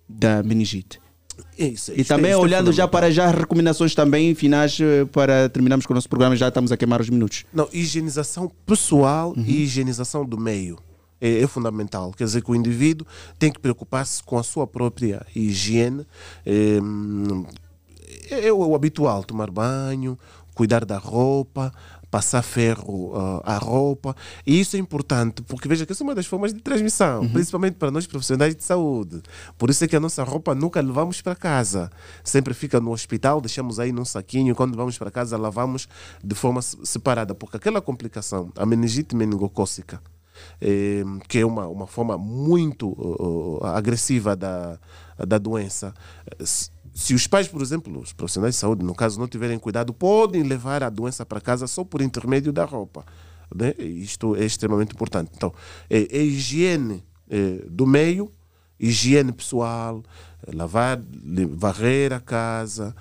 da 0.08 0.42
meningite? 0.42 0.98
É 1.58 1.66
isso, 1.68 1.92
E 1.94 2.00
é- 2.00 2.04
também 2.04 2.30
é 2.30 2.36
olhando 2.36 2.72
já 2.72 2.84
fundamental. 2.84 2.88
para 2.88 3.10
já 3.10 3.30
recomendações 3.30 3.94
também 3.94 4.34
finais 4.34 4.78
eh, 4.80 5.04
para 5.06 5.48
terminarmos 5.50 5.84
com 5.84 5.92
o 5.92 5.96
nosso 5.96 6.08
programa, 6.08 6.34
já 6.36 6.48
estamos 6.48 6.72
a 6.72 6.76
queimar 6.76 7.00
os 7.00 7.10
minutos. 7.10 7.44
Não, 7.52 7.68
higienização 7.72 8.50
pessoal 8.64 9.34
Uhum. 9.36 9.44
e 9.46 9.62
higienização 9.64 10.24
do 10.24 10.38
meio 10.38 10.78
é, 11.20 11.40
é 11.42 11.46
fundamental. 11.46 12.12
Quer 12.16 12.24
dizer 12.24 12.42
que 12.42 12.50
o 12.50 12.54
indivíduo 12.54 13.06
tem 13.38 13.50
que 13.52 13.58
preocupar-se 13.58 14.22
com 14.22 14.38
a 14.38 14.42
sua 14.42 14.66
própria 14.66 15.26
higiene. 15.34 16.06
É, 16.44 16.78
hum, 16.82 17.44
é 18.30 18.52
o 18.52 18.74
habitual, 18.74 19.22
tomar 19.24 19.50
banho, 19.50 20.18
cuidar 20.56 20.86
da 20.86 20.96
roupa, 20.96 21.70
passar 22.10 22.40
ferro 22.40 23.12
ah, 23.14 23.42
à 23.44 23.58
roupa. 23.58 24.16
E 24.46 24.58
isso 24.58 24.74
é 24.74 24.78
importante, 24.78 25.42
porque 25.42 25.68
veja 25.68 25.84
que 25.84 25.92
essa 25.92 26.02
é 26.02 26.06
uma 26.06 26.14
das 26.14 26.26
formas 26.26 26.54
de 26.54 26.60
transmissão, 26.62 27.28
principalmente 27.28 27.74
para 27.74 27.90
nós 27.90 28.06
profissionais 28.06 28.56
de 28.56 28.64
saúde. 28.64 29.20
Por 29.58 29.68
isso 29.68 29.84
é 29.84 29.86
que 29.86 29.94
a 29.94 30.00
nossa 30.00 30.24
roupa 30.24 30.54
nunca 30.54 30.80
levamos 30.80 31.20
para 31.20 31.36
casa. 31.36 31.90
Sempre 32.24 32.54
fica 32.54 32.80
no 32.80 32.90
hospital, 32.90 33.38
deixamos 33.40 33.78
aí 33.78 33.92
num 33.92 34.04
saquinho, 34.04 34.52
e 34.52 34.54
quando 34.54 34.74
vamos 34.74 34.96
para 34.96 35.10
casa 35.10 35.36
lavamos 35.36 35.88
de 36.24 36.34
forma 36.34 36.62
se- 36.62 36.78
separada, 36.84 37.34
porque 37.34 37.58
aquela 37.58 37.82
complicação, 37.82 38.50
a 38.56 38.64
meningite 38.64 39.14
meningocócica, 39.14 40.00
eh, 40.58 41.04
que 41.28 41.40
é 41.40 41.46
uma, 41.46 41.66
uma 41.66 41.86
forma 41.86 42.16
muito 42.16 42.88
uh, 42.88 43.58
uh, 43.62 43.66
agressiva 43.66 44.34
da, 44.34 44.78
da 45.18 45.36
doença. 45.36 45.92
Se, 46.98 47.12
os 47.12 47.26
pais, 47.26 47.46
por 47.46 47.60
exemplo, 47.60 48.00
os 48.00 48.14
profissionais 48.14 48.54
de 48.54 48.60
saúde, 48.60 48.82
no 48.82 48.94
caso, 48.94 49.20
não 49.20 49.28
tiverem 49.28 49.58
cuidado, 49.58 49.92
podem 49.92 50.42
levar 50.42 50.82
a 50.82 50.88
doença 50.88 51.26
para 51.26 51.42
casa 51.42 51.66
só 51.66 51.84
por 51.84 52.00
intermédio 52.00 52.54
da 52.54 52.64
roupa. 52.64 53.04
Né? 53.54 53.74
Isto 53.78 54.34
é 54.34 54.46
extremamente 54.46 54.94
importante. 54.94 55.30
Então, 55.36 55.52
é, 55.90 55.98
é 56.10 56.22
higiene 56.22 57.04
eh, 57.30 57.62
do 57.68 57.86
meio 57.86 58.32
higiene 58.80 59.30
pessoal, 59.30 60.02
lavar, 60.54 60.98
varrer 61.50 62.14
a 62.14 62.20
casa, 62.20 62.96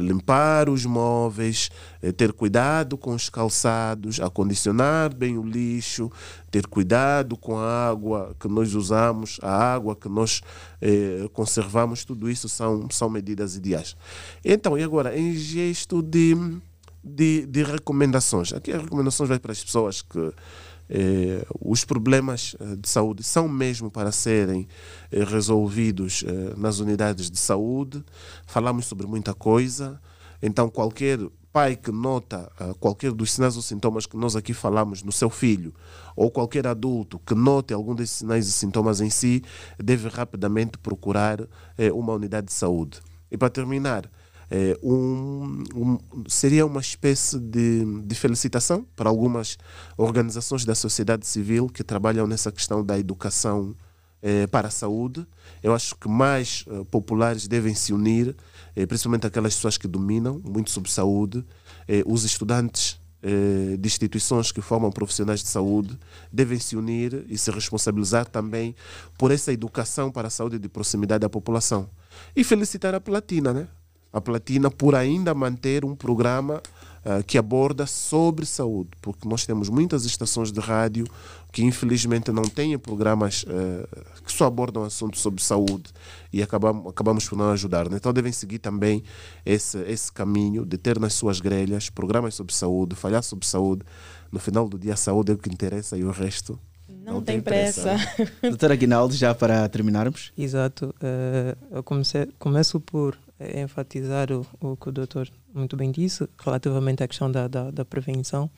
limpar 0.00 0.68
os 0.68 0.84
móveis, 0.84 1.70
eh, 2.02 2.12
ter 2.12 2.32
cuidado 2.32 2.96
com 2.96 3.14
os 3.14 3.28
calçados, 3.28 4.20
acondicionar 4.20 5.14
bem 5.14 5.36
o 5.36 5.42
lixo, 5.42 6.10
ter 6.50 6.66
cuidado 6.66 7.36
com 7.36 7.58
a 7.58 7.88
água 7.88 8.34
que 8.38 8.48
nós 8.48 8.74
usamos, 8.74 9.38
a 9.42 9.74
água 9.74 9.96
que 9.96 10.08
nós 10.08 10.40
eh, 10.80 11.28
conservamos, 11.32 12.04
tudo 12.04 12.30
isso 12.30 12.48
são, 12.48 12.88
são 12.90 13.10
medidas 13.10 13.56
ideais. 13.56 13.96
Então, 14.44 14.78
e 14.78 14.82
agora, 14.82 15.18
em 15.18 15.34
gesto 15.34 16.02
de, 16.02 16.36
de, 17.02 17.46
de 17.46 17.62
recomendações, 17.62 18.52
aqui 18.52 18.72
as 18.72 18.82
recomendações 18.82 19.28
vai 19.28 19.38
para 19.38 19.52
as 19.52 19.62
pessoas 19.62 20.02
que 20.02 20.32
eh, 20.88 21.44
os 21.60 21.84
problemas 21.84 22.56
eh, 22.60 22.76
de 22.76 22.88
saúde 22.88 23.22
são 23.22 23.48
mesmo 23.48 23.90
para 23.90 24.12
serem 24.12 24.68
eh, 25.10 25.24
resolvidos 25.24 26.24
eh, 26.26 26.54
nas 26.56 26.78
unidades 26.78 27.30
de 27.30 27.38
saúde. 27.38 28.04
Falamos 28.46 28.86
sobre 28.86 29.06
muita 29.06 29.34
coisa, 29.34 30.00
então 30.40 30.68
qualquer 30.68 31.18
pai 31.52 31.74
que 31.74 31.90
nota 31.90 32.52
qualquer 32.78 33.12
dos 33.12 33.32
sinais 33.32 33.56
ou 33.56 33.62
sintomas 33.62 34.04
que 34.04 34.14
nós 34.14 34.36
aqui 34.36 34.52
falamos 34.52 35.02
no 35.02 35.10
seu 35.10 35.30
filho, 35.30 35.72
ou 36.14 36.30
qualquer 36.30 36.66
adulto 36.66 37.18
que 37.20 37.34
note 37.34 37.72
algum 37.72 37.94
desses 37.94 38.18
sinais 38.18 38.46
e 38.46 38.52
sintomas 38.52 39.00
em 39.00 39.08
si, 39.08 39.42
deve 39.82 40.06
rapidamente 40.08 40.76
procurar 40.76 41.40
uma 41.94 42.12
unidade 42.12 42.48
de 42.48 42.52
saúde. 42.52 43.00
E 43.30 43.38
para 43.38 43.48
terminar, 43.48 44.10
é, 44.50 44.78
um, 44.82 45.64
um, 45.74 45.98
seria 46.28 46.64
uma 46.64 46.80
espécie 46.80 47.38
de, 47.38 47.84
de 48.02 48.14
felicitação 48.14 48.86
para 48.94 49.08
algumas 49.08 49.58
organizações 49.96 50.64
da 50.64 50.74
sociedade 50.74 51.26
civil 51.26 51.68
que 51.68 51.82
trabalham 51.82 52.26
nessa 52.26 52.52
questão 52.52 52.84
da 52.84 52.98
educação 52.98 53.74
é, 54.22 54.46
para 54.46 54.68
a 54.68 54.70
saúde. 54.70 55.26
Eu 55.62 55.74
acho 55.74 55.96
que 55.96 56.08
mais 56.08 56.64
uh, 56.68 56.84
populares 56.84 57.48
devem 57.48 57.74
se 57.74 57.92
unir, 57.92 58.36
é, 58.74 58.86
principalmente 58.86 59.26
aquelas 59.26 59.54
pessoas 59.54 59.76
que 59.76 59.88
dominam 59.88 60.40
muito 60.44 60.70
sobre 60.70 60.90
saúde, 60.90 61.44
os 62.04 62.24
estudantes 62.24 62.98
de 63.78 63.86
instituições 63.86 64.50
que 64.50 64.60
formam 64.60 64.90
profissionais 64.90 65.40
de 65.40 65.48
saúde 65.48 65.96
devem 66.32 66.58
se 66.58 66.76
unir 66.76 67.24
e 67.28 67.38
se 67.38 67.48
responsabilizar 67.50 68.26
também 68.26 68.74
por 69.16 69.30
essa 69.30 69.52
educação 69.52 70.10
para 70.10 70.26
a 70.26 70.30
saúde 70.30 70.58
de 70.58 70.68
proximidade 70.68 71.20
da 71.20 71.28
população. 71.28 71.88
E 72.34 72.42
felicitar 72.42 72.92
a 72.92 73.00
Platina, 73.00 73.52
né? 73.52 73.68
A 74.12 74.20
Platina 74.20 74.70
por 74.70 74.94
ainda 74.94 75.34
manter 75.34 75.84
um 75.84 75.94
programa 75.94 76.62
uh, 77.04 77.22
que 77.24 77.38
aborda 77.38 77.86
sobre 77.86 78.44
saúde, 78.44 78.90
porque 79.00 79.28
nós 79.28 79.46
temos 79.46 79.68
muitas 79.68 80.04
estações 80.04 80.50
de 80.50 80.60
rádio 80.60 81.06
que 81.52 81.62
infelizmente 81.62 82.30
não 82.30 82.42
têm 82.42 82.78
programas 82.78 83.44
uh, 83.44 83.88
que 84.24 84.32
só 84.32 84.46
abordam 84.46 84.84
assuntos 84.84 85.20
sobre 85.20 85.42
saúde 85.42 85.84
e 86.32 86.42
acabamos, 86.42 86.86
acabamos 86.86 87.28
por 87.28 87.38
não 87.38 87.50
ajudar. 87.50 87.88
Né? 87.88 87.96
Então 87.96 88.12
devem 88.12 88.32
seguir 88.32 88.58
também 88.58 89.02
esse, 89.44 89.78
esse 89.84 90.12
caminho 90.12 90.66
de 90.66 90.76
ter 90.76 90.98
nas 90.98 91.14
suas 91.14 91.40
grelhas 91.40 91.88
programas 91.88 92.34
sobre 92.34 92.52
saúde, 92.54 92.94
falhar 92.94 93.22
sobre 93.22 93.46
saúde. 93.46 93.82
No 94.30 94.38
final 94.38 94.68
do 94.68 94.78
dia, 94.78 94.94
a 94.94 94.96
saúde 94.96 95.32
é 95.32 95.34
o 95.34 95.38
que 95.38 95.48
interessa 95.48 95.96
e 95.96 96.04
o 96.04 96.10
resto 96.10 96.58
não, 96.88 97.14
não 97.14 97.22
tem, 97.22 97.36
tem 97.36 97.42
pressa. 97.42 97.96
pressa. 98.16 98.32
Doutora 98.42 98.74
Aguinaldo, 98.74 99.14
já 99.14 99.34
para 99.34 99.68
terminarmos? 99.68 100.32
Exato. 100.36 100.94
Uh, 101.00 101.76
eu 101.76 101.82
comecei, 101.82 102.28
começo 102.38 102.80
por 102.80 103.16
enfatizar 103.40 104.32
o, 104.32 104.46
o 104.60 104.76
que 104.76 104.88
o 104.88 104.92
doutor 104.92 105.28
muito 105.52 105.76
bem 105.76 105.90
disse 105.90 106.28
relativamente 106.42 107.02
à 107.02 107.08
questão 107.08 107.30
da, 107.30 107.46
da, 107.46 107.70
da 107.70 107.84
prevenção. 107.84 108.50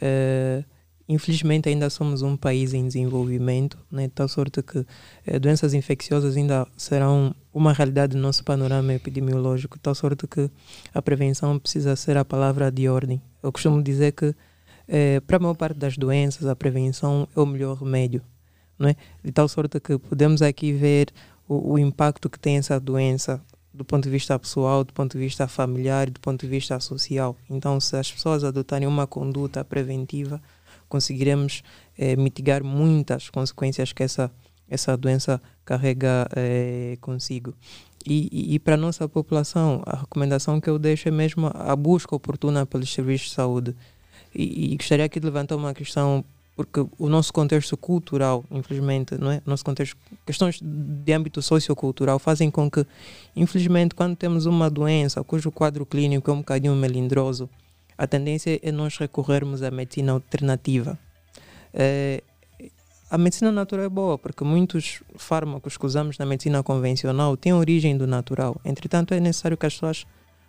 Uh, 0.00 0.64
infelizmente 1.08 1.68
ainda 1.68 1.88
somos 1.90 2.22
um 2.22 2.36
país 2.36 2.74
em 2.74 2.86
desenvolvimento, 2.86 3.78
né, 3.90 4.06
de 4.06 4.12
tal 4.12 4.28
sorte 4.28 4.62
que 4.62 4.78
uh, 4.78 5.40
doenças 5.40 5.74
infecciosas 5.74 6.36
ainda 6.36 6.66
serão 6.76 7.34
uma 7.52 7.72
realidade 7.72 8.16
no 8.16 8.22
nosso 8.22 8.44
panorama 8.44 8.92
epidemiológico, 8.92 9.76
de 9.76 9.82
tal 9.82 9.94
sorte 9.94 10.26
que 10.26 10.50
a 10.92 11.02
prevenção 11.02 11.58
precisa 11.58 11.94
ser 11.96 12.16
a 12.16 12.24
palavra 12.24 12.70
de 12.70 12.88
ordem. 12.88 13.20
Eu 13.42 13.52
costumo 13.52 13.82
dizer 13.82 14.12
que 14.12 14.26
uh, 14.26 15.20
para 15.26 15.36
a 15.36 15.40
maior 15.40 15.54
parte 15.54 15.78
das 15.78 15.96
doenças 15.96 16.46
a 16.46 16.56
prevenção 16.56 17.28
é 17.36 17.40
o 17.40 17.46
melhor 17.46 17.76
remédio, 17.76 18.22
não 18.76 18.88
é? 18.88 18.96
de 19.22 19.30
tal 19.30 19.48
sorte 19.48 19.78
que 19.78 19.96
podemos 19.96 20.42
aqui 20.42 20.72
ver 20.72 21.08
o, 21.48 21.74
o 21.74 21.78
impacto 21.78 22.28
que 22.28 22.38
tem 22.38 22.56
essa 22.56 22.80
doença 22.80 23.40
do 23.72 23.84
ponto 23.84 24.04
de 24.04 24.10
vista 24.10 24.38
pessoal, 24.38 24.84
do 24.84 24.92
ponto 24.92 25.12
de 25.12 25.24
vista 25.24 25.48
familiar, 25.48 26.10
do 26.10 26.20
ponto 26.20 26.40
de 26.40 26.46
vista 26.46 26.78
social. 26.80 27.36
Então, 27.48 27.80
se 27.80 27.96
as 27.96 28.10
pessoas 28.10 28.44
adotarem 28.44 28.86
uma 28.86 29.06
conduta 29.06 29.64
preventiva, 29.64 30.40
conseguiremos 30.88 31.62
eh, 31.96 32.16
mitigar 32.16 32.62
muitas 32.62 33.30
consequências 33.30 33.92
que 33.92 34.02
essa, 34.02 34.30
essa 34.68 34.96
doença 34.96 35.40
carrega 35.64 36.28
eh, 36.36 36.98
consigo. 37.00 37.54
E, 38.04 38.28
e, 38.32 38.54
e 38.54 38.58
para 38.58 38.74
a 38.74 38.76
nossa 38.76 39.08
população, 39.08 39.82
a 39.86 39.96
recomendação 39.96 40.60
que 40.60 40.68
eu 40.68 40.78
deixo 40.78 41.08
é 41.08 41.10
mesmo 41.10 41.50
a 41.54 41.74
busca 41.74 42.14
oportuna 42.14 42.66
pelos 42.66 42.92
serviços 42.92 43.28
de 43.28 43.34
saúde. 43.34 43.76
E, 44.34 44.72
e 44.72 44.76
gostaria 44.76 45.04
aqui 45.04 45.18
de 45.18 45.26
levantar 45.26 45.56
uma 45.56 45.72
questão 45.72 46.24
porque 46.54 46.86
o 46.98 47.08
nosso 47.08 47.32
contexto 47.32 47.76
cultural, 47.76 48.44
infelizmente, 48.50 49.16
não 49.18 49.30
é? 49.30 49.42
Nosso 49.46 49.64
contexto, 49.64 49.96
questões 50.26 50.60
de 50.60 51.12
âmbito 51.12 51.40
sociocultural 51.40 52.18
fazem 52.18 52.50
com 52.50 52.70
que, 52.70 52.86
infelizmente, 53.34 53.94
quando 53.94 54.16
temos 54.16 54.44
uma 54.44 54.68
doença 54.68 55.24
cujo 55.24 55.50
quadro 55.50 55.86
clínico 55.86 56.30
é 56.30 56.34
um 56.34 56.38
bocadinho 56.38 56.74
melindroso, 56.74 57.48
a 57.96 58.06
tendência 58.06 58.60
é 58.62 58.72
nós 58.72 58.98
recorrermos 58.98 59.62
à 59.62 59.70
medicina 59.70 60.12
alternativa. 60.12 60.98
É, 61.72 62.22
a 63.10 63.16
medicina 63.16 63.52
natural 63.52 63.86
é 63.86 63.88
boa, 63.88 64.18
porque 64.18 64.44
muitos 64.44 65.02
fármacos 65.16 65.76
que 65.76 65.86
usamos 65.86 66.18
na 66.18 66.26
medicina 66.26 66.62
convencional 66.62 67.36
têm 67.36 67.52
origem 67.52 67.96
do 67.96 68.06
natural. 68.06 68.60
Entretanto, 68.64 69.14
é 69.14 69.20
necessário 69.20 69.56
que 69.56 69.66
as 69.66 69.74
pessoas 69.74 70.06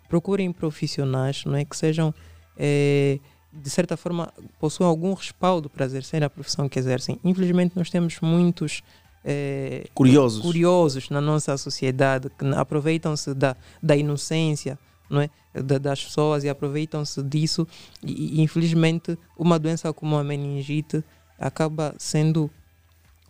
procurem 0.08 0.52
profissionais 0.52 1.44
não 1.44 1.56
é, 1.56 1.64
que 1.64 1.76
sejam 1.76 2.14
é, 2.56 3.18
de 3.62 3.70
certa 3.70 3.96
forma, 3.96 4.32
possuem 4.58 4.88
algum 4.88 5.14
respaldo 5.14 5.70
para 5.70 5.84
exercer 5.84 6.22
a 6.22 6.30
profissão 6.30 6.68
que 6.68 6.78
exercem. 6.78 7.18
Infelizmente, 7.24 7.76
nós 7.76 7.90
temos 7.90 8.18
muitos 8.20 8.82
é, 9.24 9.86
curiosos. 9.94 10.42
curiosos 10.42 11.10
na 11.10 11.20
nossa 11.20 11.56
sociedade 11.56 12.30
que 12.30 12.44
aproveitam-se 12.54 13.32
da, 13.34 13.56
da 13.82 13.96
inocência 13.96 14.78
não 15.08 15.20
é? 15.20 15.30
Da, 15.52 15.78
das 15.78 16.04
pessoas 16.04 16.44
e 16.44 16.48
aproveitam-se 16.48 17.22
disso. 17.22 17.66
E, 18.02 18.40
e, 18.40 18.42
infelizmente, 18.42 19.18
uma 19.36 19.58
doença 19.58 19.92
como 19.92 20.16
a 20.16 20.24
meningite 20.24 21.04
acaba 21.38 21.94
sendo 21.98 22.50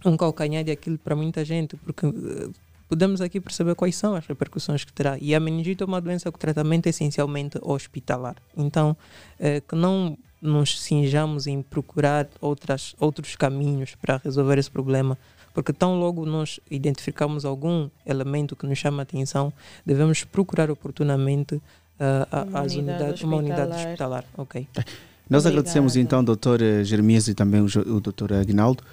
um 0.04 0.16
calcanhar 0.16 0.64
de 0.64 0.70
aquilo 0.70 0.98
para 0.98 1.16
muita 1.16 1.44
gente, 1.44 1.76
porque 1.76 2.06
eh, 2.06 2.48
podemos 2.88 3.20
aqui 3.20 3.40
perceber 3.40 3.74
quais 3.74 3.96
são 3.96 4.14
as 4.14 4.26
repercussões 4.26 4.84
que 4.84 4.92
terá. 4.92 5.16
E 5.20 5.34
a 5.34 5.40
meningite 5.40 5.82
é 5.82 5.86
uma 5.86 6.00
doença 6.00 6.30
com 6.30 6.38
tratamento 6.38 6.86
essencialmente 6.86 7.58
hospitalar. 7.62 8.36
Então, 8.56 8.96
é, 9.38 9.60
que 9.60 9.74
não 9.74 10.16
nos 10.40 10.82
cinjamos 10.82 11.46
em 11.46 11.62
procurar 11.62 12.28
outras, 12.40 12.94
outros 13.00 13.34
caminhos 13.34 13.94
para 13.94 14.18
resolver 14.22 14.58
esse 14.58 14.70
problema, 14.70 15.16
porque 15.54 15.72
tão 15.72 15.98
logo 15.98 16.26
nós 16.26 16.60
identificamos 16.70 17.46
algum 17.46 17.88
elemento 18.04 18.54
que 18.54 18.66
nos 18.66 18.78
chama 18.78 19.00
a 19.00 19.04
atenção, 19.04 19.50
devemos 19.86 20.22
procurar 20.22 20.70
oportunamente 20.70 21.54
uh, 21.54 21.62
a, 22.30 22.60
as 22.60 22.74
unidades, 22.74 23.22
uma 23.22 23.38
unidade 23.38 23.72
hospitalar. 23.74 24.24
Ok. 24.36 24.68
Nós 24.74 25.46
Obrigada. 25.46 25.48
agradecemos 25.48 25.96
então 25.96 26.18
ao 26.18 26.24
Dr. 26.24 26.82
Jeremias 26.84 27.26
e 27.28 27.34
também 27.34 27.62
o 27.62 28.00
Dr. 28.00 28.34
Aguinaldo 28.34 28.84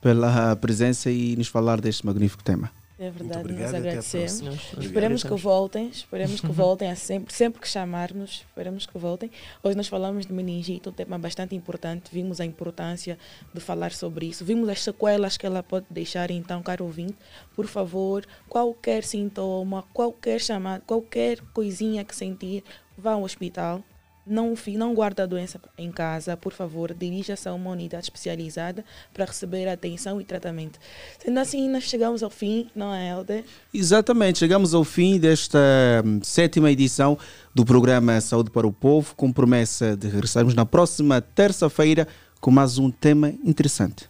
pela 0.00 0.54
presença 0.54 1.10
e 1.10 1.34
nos 1.36 1.48
falar 1.48 1.80
deste 1.80 2.06
magnífico 2.06 2.44
tema. 2.44 2.70
É 3.02 3.08
verdade, 3.08 3.40
obrigado, 3.40 3.72
nós 3.72 3.74
agradecemos. 3.74 4.74
Esperemos 4.78 5.22
que 5.22 5.34
voltem, 5.34 5.88
esperemos 5.88 6.38
que 6.38 6.46
voltem 6.52 6.90
a 6.90 6.94
sempre, 6.94 7.32
sempre 7.32 7.58
que 7.58 7.66
chamarmos, 7.66 8.44
esperemos 8.46 8.84
que 8.84 8.98
voltem. 8.98 9.30
Hoje 9.62 9.74
nós 9.74 9.88
falamos 9.88 10.26
de 10.26 10.32
meningite, 10.34 10.86
um 10.90 10.92
tema 10.92 11.18
bastante 11.18 11.54
importante, 11.54 12.10
vimos 12.12 12.42
a 12.42 12.44
importância 12.44 13.18
de 13.54 13.58
falar 13.58 13.92
sobre 13.92 14.26
isso, 14.26 14.44
vimos 14.44 14.68
as 14.68 14.82
sequelas 14.82 15.38
que 15.38 15.46
ela 15.46 15.62
pode 15.62 15.86
deixar, 15.88 16.30
então, 16.30 16.62
caro 16.62 16.84
ouvinte, 16.84 17.16
por 17.56 17.66
favor, 17.66 18.26
qualquer 18.46 19.02
sintoma, 19.02 19.82
qualquer 19.94 20.38
chamada, 20.38 20.84
qualquer 20.86 21.40
coisinha 21.54 22.04
que 22.04 22.14
sentir, 22.14 22.62
vá 22.98 23.12
ao 23.12 23.22
hospital, 23.22 23.82
não, 24.30 24.54
não 24.76 24.94
guarde 24.94 25.20
a 25.20 25.26
doença 25.26 25.60
em 25.76 25.90
casa, 25.90 26.36
por 26.36 26.52
favor, 26.52 26.94
dirija-se 26.94 27.48
a 27.48 27.52
uma 27.52 27.70
unidade 27.70 28.04
especializada 28.04 28.84
para 29.12 29.24
receber 29.24 29.68
atenção 29.68 30.20
e 30.20 30.24
tratamento. 30.24 30.78
Sendo 31.18 31.38
assim, 31.40 31.68
nós 31.68 31.84
chegamos 31.84 32.22
ao 32.22 32.30
fim, 32.30 32.70
não 32.74 32.94
é, 32.94 33.10
Helder? 33.10 33.44
Exatamente, 33.74 34.38
chegamos 34.38 34.72
ao 34.72 34.84
fim 34.84 35.18
desta 35.18 35.58
hum, 36.04 36.20
sétima 36.22 36.70
edição 36.70 37.18
do 37.52 37.64
programa 37.64 38.20
Saúde 38.20 38.50
para 38.50 38.66
o 38.66 38.72
Povo, 38.72 39.14
com 39.16 39.32
promessa 39.32 39.96
de 39.96 40.08
regressarmos 40.08 40.54
na 40.54 40.64
próxima 40.64 41.20
terça-feira 41.20 42.06
com 42.40 42.50
mais 42.50 42.78
um 42.78 42.90
tema 42.90 43.34
interessante. 43.44 44.08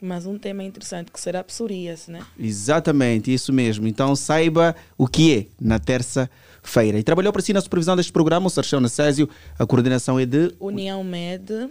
Mais 0.00 0.24
um 0.26 0.38
tema 0.38 0.62
interessante 0.62 1.10
que 1.10 1.20
será 1.20 1.42
psoríase, 1.42 2.08
né? 2.08 2.24
Exatamente, 2.38 3.34
isso 3.34 3.52
mesmo. 3.52 3.88
Então 3.88 4.14
saiba 4.14 4.76
o 4.96 5.08
que 5.08 5.36
é 5.36 5.46
na 5.60 5.80
terça-feira 5.80 6.47
feira. 6.68 6.98
E 6.98 7.02
trabalhou 7.02 7.32
para 7.32 7.42
si 7.42 7.52
na 7.52 7.60
supervisão 7.60 7.96
deste 7.96 8.12
programa 8.12 8.46
o 8.46 8.50
Sarchão 8.50 8.80
Nacésio, 8.80 9.28
a 9.58 9.66
coordenação 9.66 10.18
é 10.18 10.26
de... 10.26 10.52
União 10.60 11.02
Med. 11.02 11.70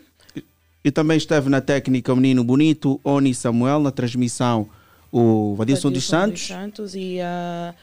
E 0.84 0.92
também 0.92 1.18
esteve 1.18 1.50
na 1.50 1.60
técnica 1.62 2.14
o 2.14 2.16
menino 2.16 2.44
bonito 2.44 3.00
Oni 3.04 3.34
Samuel, 3.34 3.80
na 3.80 3.92
transmissão 3.92 4.70
o 5.12 5.56
Vadilson 5.56 5.92
dos 5.92 6.06
Santos 6.06 6.48
Santos 6.48 6.96
e 6.96 7.20
a, 7.22 7.74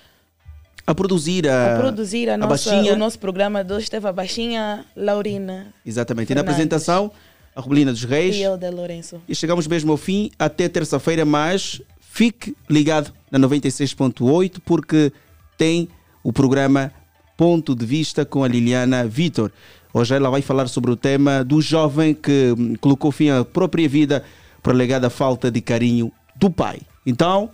a 0.87 0.95
produzir 0.95 1.49
a, 1.49 1.77
a 1.77 1.81
produzir 1.81 2.29
a 2.29 2.35
a 2.35 2.37
nossa, 2.37 2.71
baixinha. 2.71 2.93
o 2.93 2.97
nosso 2.97 3.19
programa 3.19 3.65
de 3.65 3.73
hoje 3.73 3.91
teve 3.91 4.07
a 4.07 4.13
baixinha 4.13 4.85
Laurina 4.97 5.73
Exatamente. 5.85 6.33
E 6.33 6.35
na 6.35 6.43
Fernandes. 6.43 6.55
apresentação, 6.55 7.11
a 7.55 7.61
Rubelina 7.61 7.93
dos 7.93 8.05
Reis. 8.05 8.37
e 8.37 8.43
eu 8.43 8.57
de 8.57 8.71
Lourenço. 8.71 9.21
E 9.29 9.35
chegamos 9.35 9.67
mesmo 9.67 9.93
ao 9.93 9.97
fim, 9.97 10.31
até 10.39 10.69
terça-feira, 10.69 11.25
mas 11.25 11.81
fique 12.01 12.55
ligado 12.69 13.13
na 13.31 13.39
96.8 13.39 14.61
porque 14.65 15.13
tem 15.57 15.89
o 16.23 16.33
programa 16.33 16.93
Ponto 17.37 17.75
de 17.75 17.85
Vista 17.85 18.25
com 18.25 18.45
a 18.45 18.49
Liliana 18.49 19.07
Vitor. 19.07 19.51
Hoje 19.93 20.15
ela 20.15 20.31
vai 20.31 20.43
falar 20.43 20.69
sobre 20.69 20.91
o 20.91 20.97
tema 20.97 21.45
do 21.45 21.61
jovem 21.61 22.15
que 22.15 22.55
hum, 22.57 22.75
colocou 22.81 23.13
fim 23.13 23.31
à 23.31 23.45
própria 23.45 23.89
vida 23.89 24.25
por 24.63 24.73
alegada 24.73 25.11
falta 25.11 25.51
de 25.51 25.61
carinho 25.61 26.11
do 26.37 26.51
pai. 26.51 26.81
Então, 27.07 27.51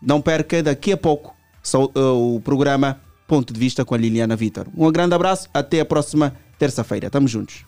não 0.00 0.20
perca 0.20 0.62
daqui 0.62 0.92
a 0.92 0.96
pouco 0.96 1.34
eh, 1.74 2.00
o 2.00 2.40
programa 2.44 3.00
Ponto 3.26 3.52
de 3.52 3.58
Vista 3.58 3.84
com 3.84 3.94
a 3.94 3.98
Liliana 3.98 4.36
Vitor. 4.36 4.66
Um 4.76 4.90
grande 4.90 5.14
abraço, 5.14 5.48
até 5.52 5.80
a 5.80 5.84
próxima 5.84 6.34
terça-feira. 6.58 7.06
Estamos 7.06 7.30
juntos. 7.30 7.64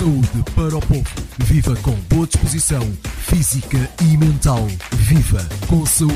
Saúde 0.00 0.42
para 0.54 0.78
o 0.78 0.80
povo. 0.80 1.04
Viva 1.44 1.76
com 1.82 1.92
boa 2.08 2.26
disposição 2.26 2.80
física 3.18 3.76
e 4.00 4.16
mental. 4.16 4.66
Viva 4.92 5.46
com 5.68 5.84
saúde. 5.84 6.14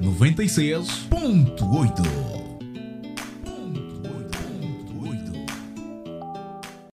96.8 0.00 2.35